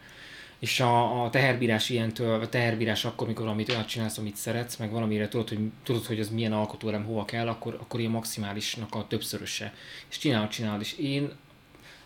És 0.59 0.81
a, 0.81 1.25
a 1.25 1.31
teherbírás 1.31 1.89
ilyentől, 1.89 2.41
a 2.41 2.49
teherbírás 2.49 3.05
akkor, 3.05 3.27
mikor 3.27 3.47
amit 3.47 3.69
olyat 3.69 3.89
csinálsz, 3.89 4.19
amit 4.19 4.37
szeretsz, 4.37 4.77
meg 4.77 4.91
valamire 4.91 5.29
tudod, 5.29 5.49
hogy, 5.49 5.59
tudod, 5.83 6.05
hogy 6.05 6.21
az 6.21 6.31
milyen 6.31 6.53
alkotórem 6.53 7.05
hova 7.05 7.25
kell, 7.25 7.49
akkor, 7.49 7.79
akkor 7.81 8.01
ilyen 8.01 8.13
maximálisnak 8.13 8.95
a 8.95 9.07
többszöröse. 9.07 9.75
És 10.11 10.19
csinálod, 10.19 10.49
csinálod. 10.49 10.81
És 10.81 10.99
én 10.99 11.33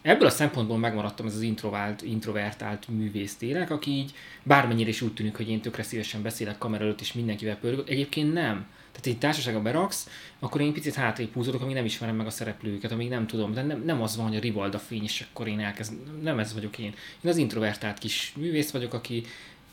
ebből 0.06 0.26
a 0.26 0.30
szempontból 0.30 0.78
megmaradtam 0.78 1.26
ez 1.26 1.34
az 1.34 1.40
introvált, 1.40 2.02
introvertált 2.02 2.88
művész 2.88 3.36
tényleg, 3.36 3.70
aki 3.70 3.90
így 3.90 4.12
bármennyire 4.42 4.88
is 4.88 5.02
úgy 5.02 5.14
tűnik, 5.14 5.36
hogy 5.36 5.48
én 5.48 5.60
tökre 5.60 5.82
szívesen 5.82 6.22
beszélek 6.22 6.58
kamera 6.58 6.84
előtt, 6.84 7.00
és 7.00 7.12
mindenkivel 7.12 7.56
pörgök. 7.56 7.90
Egyébként 7.90 8.32
nem. 8.32 8.66
Tehát 8.92 9.06
egy 9.06 9.18
társaságba 9.18 9.62
beraksz, 9.62 10.08
akkor 10.38 10.60
én 10.60 10.72
picit 10.72 10.94
hátrébb 10.94 11.32
húzódok, 11.32 11.62
amíg 11.62 11.74
nem 11.74 11.84
ismerem 11.84 12.16
meg 12.16 12.26
a 12.26 12.30
szereplőket, 12.30 12.92
amíg 12.92 13.08
nem 13.08 13.26
tudom. 13.26 13.52
De 13.52 13.62
nem, 13.62 13.82
nem 13.84 14.02
az 14.02 14.16
van, 14.16 14.26
hogy 14.26 14.36
a 14.36 14.40
rivalda 14.40 14.78
fény, 14.78 15.02
és 15.02 15.24
akkor 15.30 15.48
én 15.48 15.60
elkezd. 15.60 15.92
Nem 16.22 16.38
ez 16.38 16.54
vagyok 16.54 16.78
én. 16.78 16.94
Én 17.22 17.30
az 17.30 17.36
introvertált 17.36 17.98
kis 17.98 18.32
művész 18.36 18.70
vagyok, 18.70 18.94
aki 18.94 19.24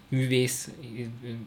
művész 0.08 0.72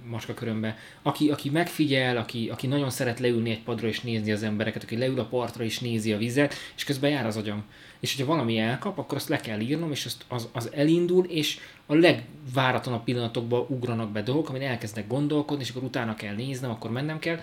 macska 0.07 0.35
körömbe, 0.35 0.79
aki, 1.03 1.31
aki 1.31 1.51
megfigyel, 1.51 2.17
aki, 2.17 2.49
aki 2.49 2.67
nagyon 2.67 2.91
szeret 2.91 3.21
leülni 3.21 3.51
egy 3.51 3.63
padra 3.63 3.89
és 3.89 4.01
nézni 4.01 4.33
az 4.33 4.43
embereket, 4.43 4.83
aki 4.83 4.97
leül 4.97 5.21
a 5.21 5.25
partra 5.25 5.65
és 5.65 5.79
nézi 5.79 6.13
a 6.13 6.19
vizet, 6.19 6.55
és 6.77 6.85
közben 6.85 7.11
jár 7.11 7.27
az 7.27 7.37
agyam. 7.37 7.65
És 8.01 8.17
hogyha 8.17 8.33
valami 8.33 8.59
elkap, 8.59 8.99
akkor 8.99 9.17
azt 9.17 9.29
le 9.29 9.37
kell 9.37 9.61
írnom, 9.61 9.91
és 9.91 10.05
azt, 10.05 10.25
az, 10.29 10.49
az 10.53 10.73
elindul, 10.73 11.25
és 11.25 11.59
a 11.87 11.95
legváratlanabb 11.95 13.05
pillanatokban 13.05 13.67
ugranak 13.69 14.11
be 14.11 14.23
dolgok, 14.23 14.49
amin 14.49 14.63
elkezdek 14.63 15.07
gondolkodni, 15.07 15.63
és 15.63 15.71
akkor 15.71 15.83
utána 15.83 16.15
kell 16.15 16.35
néznem, 16.35 16.71
akkor 16.71 16.91
mennem 16.91 17.19
kell, 17.19 17.41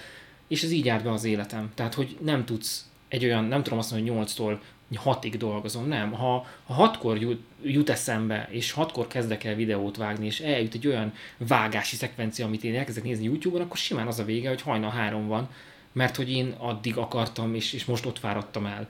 és 0.48 0.64
ez 0.64 0.72
így 0.72 0.90
állt 0.90 1.04
be 1.04 1.12
az 1.12 1.24
életem. 1.24 1.72
Tehát, 1.76 1.94
hogy 1.94 2.18
nem 2.22 2.46
tudsz 2.46 2.90
egy 3.08 3.26
olyan, 3.26 3.44
nem 3.44 3.64
tudom 3.64 3.80
azt 3.80 3.92
mondani, 3.92 4.18
hogy 4.18 4.28
8-tól 4.28 4.58
hatig 4.96 5.38
dolgozom, 5.38 5.88
nem. 5.88 6.12
Ha, 6.12 6.46
ha 6.66 6.74
hatkor 6.74 7.18
jut, 7.18 7.42
jut 7.64 7.90
eszembe, 7.90 8.48
és 8.52 8.72
hatkor 8.72 9.08
kezdek 9.08 9.44
el 9.44 9.56
videót 9.56 9.98
vágni, 9.98 10.26
és 10.26 10.40
eljut 10.40 10.74
egy 10.74 10.88
olyan 10.88 11.14
vágási 11.38 11.96
szekvencia, 11.96 12.46
amit 12.46 12.64
én 12.64 12.76
elkezdek 12.76 13.04
nézni 13.04 13.24
YouTube-on, 13.24 13.62
akkor 13.62 13.78
simán 13.78 14.08
az 14.08 14.20
a 14.20 14.26
vége, 14.26 14.50
hogy 14.50 14.62
hajnal 14.62 14.92
három 14.92 15.28
van, 15.28 15.50
mert 15.92 16.16
hogy 16.16 16.32
én 16.32 16.56
addig 16.58 16.98
akartam, 16.98 17.56
és, 17.56 17.74
és 17.74 17.86
most 17.86 18.06
ott 18.06 18.20
fáradtam 18.20 18.66
el. 18.66 18.90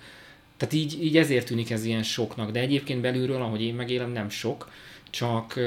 Tehát 0.64 0.78
így, 0.78 1.04
így 1.04 1.18
ezért 1.18 1.46
tűnik 1.46 1.72
ez 1.72 1.86
ilyen 1.86 2.04
soknak, 2.04 2.52
de 2.52 2.60
egyébként 2.60 3.02
belülről, 3.02 3.42
ahogy 3.42 3.62
én 3.62 3.76
megélem, 3.76 4.12
nem 4.12 4.30
sok, 4.30 4.72
csak, 5.10 5.60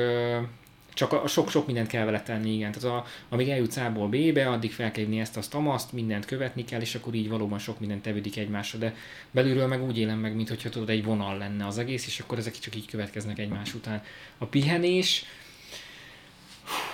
csak 0.94 1.12
a, 1.12 1.26
sok-sok 1.26 1.66
mindent 1.66 1.88
kell 1.88 2.04
vele 2.04 2.22
tenni, 2.22 2.54
igen. 2.54 2.72
Tehát 2.72 2.98
a, 2.98 3.06
amíg 3.28 3.48
eljutsz 3.48 3.76
A-ból 3.76 4.08
B-be, 4.08 4.48
addig 4.48 4.72
fel 4.72 4.90
kell 4.90 5.18
ezt, 5.18 5.36
azt, 5.36 5.54
amaszt, 5.54 5.92
mindent 5.92 6.24
követni 6.24 6.64
kell, 6.64 6.80
és 6.80 6.94
akkor 6.94 7.14
így 7.14 7.28
valóban 7.28 7.58
sok 7.58 7.80
mindent 7.80 8.02
tevődik 8.02 8.36
egymásra, 8.36 8.78
de 8.78 8.94
belülről 9.30 9.66
meg 9.66 9.84
úgy 9.84 9.98
élem 9.98 10.18
meg, 10.18 10.34
mintha 10.34 10.68
tudod, 10.68 10.90
egy 10.90 11.04
vonal 11.04 11.38
lenne 11.38 11.66
az 11.66 11.78
egész, 11.78 12.06
és 12.06 12.20
akkor 12.20 12.38
ezek 12.38 12.58
csak 12.58 12.76
így 12.76 12.86
következnek 12.86 13.38
egymás 13.38 13.74
után. 13.74 14.02
A 14.38 14.44
pihenés, 14.44 15.24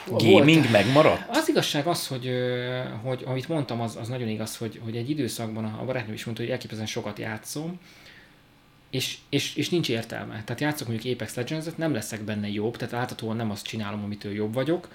Gaming 0.09 0.61
volt. 0.61 0.71
megmaradt? 0.71 1.37
Az 1.37 1.49
igazság 1.49 1.87
az, 1.87 2.07
hogy, 2.07 2.31
hogy 3.03 3.23
amit 3.27 3.49
mondtam, 3.49 3.81
az, 3.81 3.97
az 3.97 4.09
nagyon 4.09 4.29
igaz, 4.29 4.57
hogy, 4.57 4.81
hogy 4.85 4.97
egy 4.97 5.11
időszakban 5.11 5.65
a 5.65 5.85
barátnőm 5.85 6.15
is 6.15 6.25
mondta, 6.25 6.43
hogy 6.43 6.53
elképesztően 6.53 6.89
sokat 6.89 7.19
játszom, 7.19 7.81
és, 8.91 9.19
és, 9.29 9.57
és 9.57 9.69
nincs 9.69 9.89
értelme. 9.89 10.43
Tehát 10.45 10.61
játszok 10.61 10.89
mondjuk 10.89 11.15
Apex 11.15 11.35
legends 11.35 11.67
nem 11.77 11.93
leszek 11.93 12.21
benne 12.21 12.49
jobb, 12.49 12.77
tehát 12.77 12.95
általában 12.95 13.37
nem 13.37 13.51
azt 13.51 13.67
csinálom, 13.67 14.03
amitől 14.03 14.33
jobb 14.33 14.55
vagyok, 14.55 14.89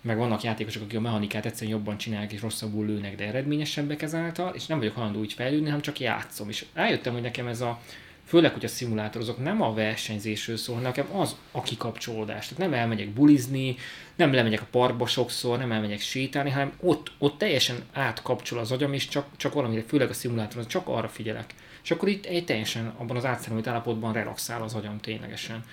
meg 0.00 0.16
vannak 0.16 0.42
játékosok, 0.42 0.82
akik 0.82 0.98
a 0.98 1.00
mechanikát 1.00 1.46
egyszerűen 1.46 1.76
jobban 1.76 1.96
csinálják 1.96 2.32
és 2.32 2.40
rosszabbul 2.40 2.86
lőnek, 2.86 3.16
de 3.16 3.24
eredményesebbek 3.24 4.02
ezáltal, 4.02 4.54
és 4.54 4.66
nem 4.66 4.78
vagyok 4.78 4.94
hajlandó 4.94 5.18
úgy 5.18 5.32
fejlődni, 5.32 5.64
hanem 5.64 5.80
csak 5.80 6.00
játszom. 6.00 6.48
És 6.48 6.64
rájöttem, 6.72 7.12
hogy 7.12 7.22
nekem 7.22 7.46
ez 7.46 7.60
a, 7.60 7.80
főleg, 8.26 8.52
hogy 8.52 8.64
a 8.64 8.68
szimulátorozok 8.68 9.42
nem 9.42 9.62
a 9.62 9.74
versenyzésről 9.74 10.56
szól, 10.56 10.80
nekem 10.80 11.06
az 11.12 11.36
a 11.50 11.62
kikapcsolódás. 11.62 12.48
Tehát 12.48 12.70
nem 12.70 12.80
elmegyek 12.80 13.08
bulizni, 13.08 13.76
nem 14.16 14.32
lemegyek 14.32 14.60
a 14.60 14.66
parkba 14.70 15.06
sokszor, 15.06 15.58
nem 15.58 15.72
elmegyek 15.72 16.00
sétálni, 16.00 16.50
hanem 16.50 16.72
ott, 16.80 17.12
ott 17.18 17.38
teljesen 17.38 17.76
átkapcsol 17.92 18.58
az 18.58 18.72
agyam, 18.72 18.92
és 18.92 19.08
csak, 19.08 19.26
csak 19.36 19.52
valamire, 19.52 19.82
főleg 19.86 20.10
a 20.10 20.12
szimulátoron, 20.12 20.66
csak 20.66 20.88
arra 20.88 21.08
figyelek. 21.08 21.54
És 21.82 21.90
akkor 21.90 22.08
itt 22.08 22.24
egy 22.24 22.44
teljesen 22.44 22.92
abban 22.96 23.16
az 23.16 23.24
átszerelmült 23.24 23.66
állapotban 23.66 24.12
relaxál 24.12 24.62
az 24.62 24.74
agyam 24.74 25.00
ténylegesen. 25.00 25.64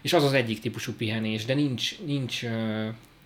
És 0.00 0.12
az 0.12 0.24
az 0.24 0.32
egyik 0.32 0.60
típusú 0.60 0.92
pihenés, 0.92 1.44
de 1.44 1.54
nincs, 1.54 2.00
nincs, 2.00 2.42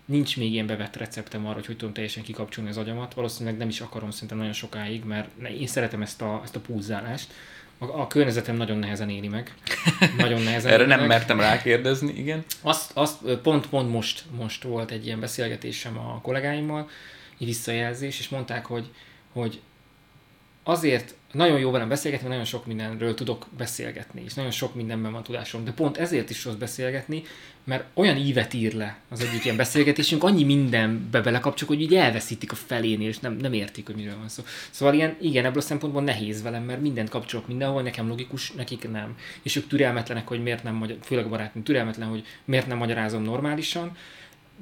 nincs 0.05 0.37
még 0.37 0.51
ilyen 0.51 0.67
bevett 0.67 0.95
receptem 0.95 1.45
arra, 1.45 1.53
hogy 1.53 1.65
hogy 1.65 1.77
tudom 1.77 1.93
teljesen 1.93 2.23
kikapcsolni 2.23 2.69
az 2.69 2.77
agyamat. 2.77 3.13
Valószínűleg 3.13 3.57
nem 3.57 3.67
is 3.67 3.81
akarom 3.81 4.11
szerintem 4.11 4.37
nagyon 4.37 4.53
sokáig, 4.53 5.03
mert 5.03 5.29
én 5.59 5.67
szeretem 5.67 6.01
ezt 6.01 6.21
a, 6.21 6.41
ezt 6.43 6.55
a 6.55 6.59
púzálást. 6.59 7.33
A, 7.77 7.85
a 7.85 8.07
környezetem 8.07 8.55
nagyon 8.55 8.77
nehezen 8.77 9.09
éli 9.09 9.27
meg. 9.27 9.53
Nagyon 10.17 10.41
nehezen 10.49 10.71
Erre 10.71 10.85
nem 10.85 10.99
meg. 10.99 11.07
mertem 11.07 11.39
rákérdezni, 11.39 12.13
igen. 12.13 12.45
Azt, 12.61 12.91
azt 12.93 13.17
pont, 13.41 13.67
pont 13.67 13.91
most, 13.91 14.23
most 14.37 14.63
volt 14.63 14.91
egy 14.91 15.05
ilyen 15.05 15.19
beszélgetésem 15.19 15.97
a 15.97 16.19
kollégáimmal, 16.21 16.89
egy 17.39 17.45
visszajelzés, 17.45 18.19
és 18.19 18.29
mondták, 18.29 18.65
hogy, 18.65 18.91
hogy 19.33 19.61
azért 20.63 21.15
nagyon 21.31 21.59
jó 21.59 21.71
velem 21.71 21.89
beszélgetni, 21.89 22.27
nagyon 22.27 22.45
sok 22.45 22.65
mindenről 22.65 23.13
tudok 23.13 23.47
beszélgetni, 23.57 24.21
és 24.25 24.33
nagyon 24.33 24.51
sok 24.51 24.75
mindenben 24.75 25.11
van 25.11 25.23
tudásom, 25.23 25.65
de 25.65 25.71
pont 25.71 25.97
ezért 25.97 26.29
is 26.29 26.45
rossz 26.45 26.53
beszélgetni, 26.53 27.23
mert 27.63 27.83
olyan 27.93 28.17
ívet 28.17 28.53
ír 28.53 28.73
le 28.73 28.97
az 29.09 29.21
egyik 29.21 29.43
ilyen 29.43 29.57
beszélgetésünk, 29.57 30.23
annyi 30.23 30.43
mindenbe 30.43 31.21
belekapcsolok, 31.21 31.73
hogy 31.73 31.83
így 31.83 31.95
elveszítik 31.95 32.51
a 32.51 32.55
felénél, 32.55 33.07
és 33.07 33.19
nem, 33.19 33.33
nem 33.33 33.53
értik, 33.53 33.85
hogy 33.85 33.95
miről 33.95 34.17
van 34.17 34.29
szó. 34.29 34.43
Szóval 34.69 34.93
ilyen, 34.93 35.17
igen, 35.21 35.45
ebből 35.45 35.61
a 35.61 35.65
szempontból 35.65 36.01
nehéz 36.01 36.41
velem, 36.41 36.63
mert 36.63 36.81
mindent 36.81 37.09
kapcsolok 37.09 37.47
mindenhol, 37.47 37.81
nekem 37.81 38.07
logikus, 38.07 38.51
nekik 38.51 38.91
nem. 38.91 39.17
És 39.41 39.55
ők 39.55 39.67
türelmetlenek, 39.67 40.27
hogy 40.27 40.43
miért 40.43 40.63
nem, 40.63 40.75
magyar, 40.75 40.97
főleg 41.01 41.25
a 41.25 41.29
barátom 41.29 41.63
türelmetlen, 41.63 42.07
hogy 42.07 42.23
miért 42.45 42.67
nem 42.67 42.77
magyarázom 42.77 43.23
normálisan, 43.23 43.97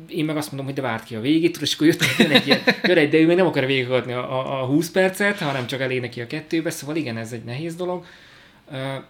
én 0.07 0.25
meg 0.25 0.37
azt 0.37 0.47
mondom, 0.47 0.65
hogy 0.65 0.75
de 0.75 0.81
várt 0.81 1.03
ki 1.03 1.15
a 1.15 1.21
végét, 1.21 1.57
és 1.61 1.73
akkor 1.73 1.87
jött 1.87 2.01
egy 2.29 2.47
ilyen, 2.47 2.61
jön 2.83 2.97
egy, 2.97 3.09
de 3.09 3.17
ő 3.17 3.25
még 3.25 3.35
nem 3.35 3.45
akar 3.45 3.65
végighallgatni 3.65 4.13
a, 4.13 4.39
a, 4.39 4.61
a 4.61 4.65
20 4.65 4.91
percet, 4.91 5.39
hanem 5.39 5.67
csak 5.67 5.81
elé 5.81 5.99
neki 5.99 6.21
a 6.21 6.27
kettőbe, 6.27 6.69
szóval 6.69 6.95
igen, 6.95 7.17
ez 7.17 7.31
egy 7.31 7.43
nehéz 7.43 7.75
dolog. 7.75 8.05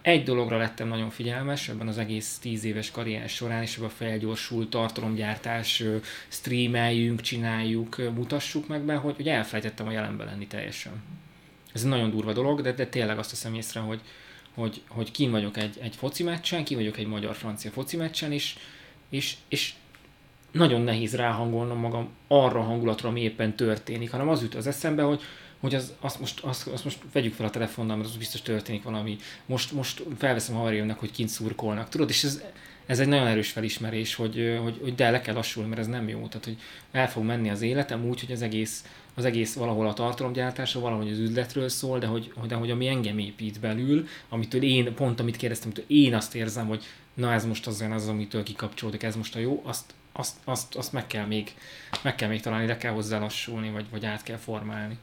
Egy 0.02 0.22
dologra 0.22 0.56
lettem 0.56 0.88
nagyon 0.88 1.10
figyelmes 1.10 1.68
ebben 1.68 1.88
az 1.88 1.98
egész 1.98 2.38
tíz 2.38 2.64
éves 2.64 2.90
karrier 2.90 3.28
során, 3.28 3.62
és 3.62 3.76
ebben 3.76 3.88
a 3.88 3.92
felgyorsult 3.92 4.70
tartalomgyártás, 4.70 5.82
streameljünk, 6.28 7.20
csináljuk, 7.20 7.96
mutassuk 8.14 8.68
meg 8.68 8.80
be, 8.80 8.94
hogy, 8.94 9.16
hogy 9.16 9.28
elfelejtettem 9.28 9.86
a 9.86 9.90
jelenben 9.90 10.26
lenni 10.26 10.46
teljesen. 10.46 10.92
Ez 11.72 11.82
egy 11.82 11.88
nagyon 11.88 12.10
durva 12.10 12.32
dolog, 12.32 12.60
de, 12.60 12.72
de 12.72 12.86
tényleg 12.86 13.18
azt 13.18 13.30
teszem 13.30 13.54
észre, 13.54 13.80
hogy, 13.80 14.00
hogy, 14.54 14.82
hogy 14.88 15.10
kín 15.10 15.30
vagyok 15.30 15.56
egy, 15.56 15.78
egy 15.82 15.96
foci 15.96 16.22
meccsen, 16.22 16.64
kín 16.64 16.76
vagyok 16.76 16.98
egy 16.98 17.06
magyar-francia 17.06 17.70
foci 17.70 17.96
meccsen, 17.96 18.32
és, 18.32 18.56
és, 19.08 19.36
és 19.48 19.72
nagyon 20.50 20.80
nehéz 20.80 21.14
ráhangolnom 21.14 21.78
magam 21.78 22.08
arra 22.28 22.60
a 22.60 22.62
hangulatra, 22.62 23.08
ami 23.08 23.20
éppen 23.20 23.56
történik, 23.56 24.10
hanem 24.10 24.28
az 24.28 24.42
jut 24.42 24.54
az 24.54 24.66
eszembe, 24.66 25.02
hogy, 25.02 25.22
hogy 25.60 25.74
az, 25.74 25.94
azt, 26.00 26.20
most, 26.20 26.40
azt, 26.40 26.66
azt 26.66 26.84
most 26.84 26.98
vegyük 27.12 27.34
fel 27.34 27.46
a 27.46 27.50
telefonnal, 27.50 27.96
mert 27.96 28.08
az 28.08 28.16
biztos 28.16 28.42
történik 28.42 28.82
valami. 28.82 29.16
Most, 29.46 29.72
most 29.72 30.02
felveszem 30.18 30.54
a 30.54 30.58
haverjaimnak, 30.58 30.98
hogy 30.98 31.10
kint 31.10 31.28
szurkolnak. 31.28 31.88
Tudod, 31.88 32.08
és 32.08 32.24
ez, 32.24 32.42
ez 32.86 33.00
egy 33.00 33.08
nagyon 33.08 33.26
erős 33.26 33.50
felismerés, 33.50 34.14
hogy, 34.14 34.58
hogy, 34.62 34.78
hogy 34.82 34.94
de 34.94 35.10
le 35.10 35.20
kell 35.20 35.34
lassulni, 35.34 35.68
mert 35.68 35.80
ez 35.80 35.86
nem 35.86 36.08
jó. 36.08 36.26
Tehát, 36.26 36.44
hogy 36.44 36.56
el 36.92 37.10
fog 37.10 37.24
menni 37.24 37.50
az 37.50 37.62
életem 37.62 38.08
úgy, 38.08 38.20
hogy 38.20 38.32
az 38.32 38.42
egész, 38.42 38.84
az 39.14 39.24
egész 39.24 39.54
valahol 39.54 39.86
a 39.86 39.92
tartalomgyártása, 39.92 40.80
valahogy 40.80 41.10
az 41.10 41.18
üzletről 41.18 41.68
szól, 41.68 41.98
de 41.98 42.06
hogy, 42.06 42.32
de 42.48 42.54
hogy 42.54 42.70
ami 42.70 42.86
engem 42.86 43.18
épít 43.18 43.60
belül, 43.60 44.06
amitől 44.28 44.62
én, 44.62 44.94
pont 44.94 45.20
amit 45.20 45.36
kérdeztem, 45.36 45.70
amitől 45.74 45.96
én 45.96 46.14
azt 46.14 46.34
érzem, 46.34 46.66
hogy 46.66 46.84
na 47.14 47.32
ez 47.32 47.44
most 47.44 47.66
az, 47.66 47.84
az 47.90 48.08
amitől 48.08 48.42
kikapcsolódik, 48.42 49.02
ez 49.02 49.16
most 49.16 49.36
a 49.36 49.38
jó, 49.38 49.62
azt, 49.64 49.94
azt, 50.16 50.36
azt, 50.44 50.74
azt 50.74 50.92
meg, 50.92 51.06
kell 51.06 51.26
még, 51.26 51.54
meg 52.02 52.14
kell 52.14 52.28
még 52.28 52.40
találni, 52.40 52.66
le 52.66 52.76
kell 52.76 52.92
hozzá 52.92 53.18
lassulni, 53.18 53.70
vagy, 53.70 53.90
vagy 53.90 54.06
át 54.06 54.22
kell 54.22 54.36
formálni. 54.36 54.98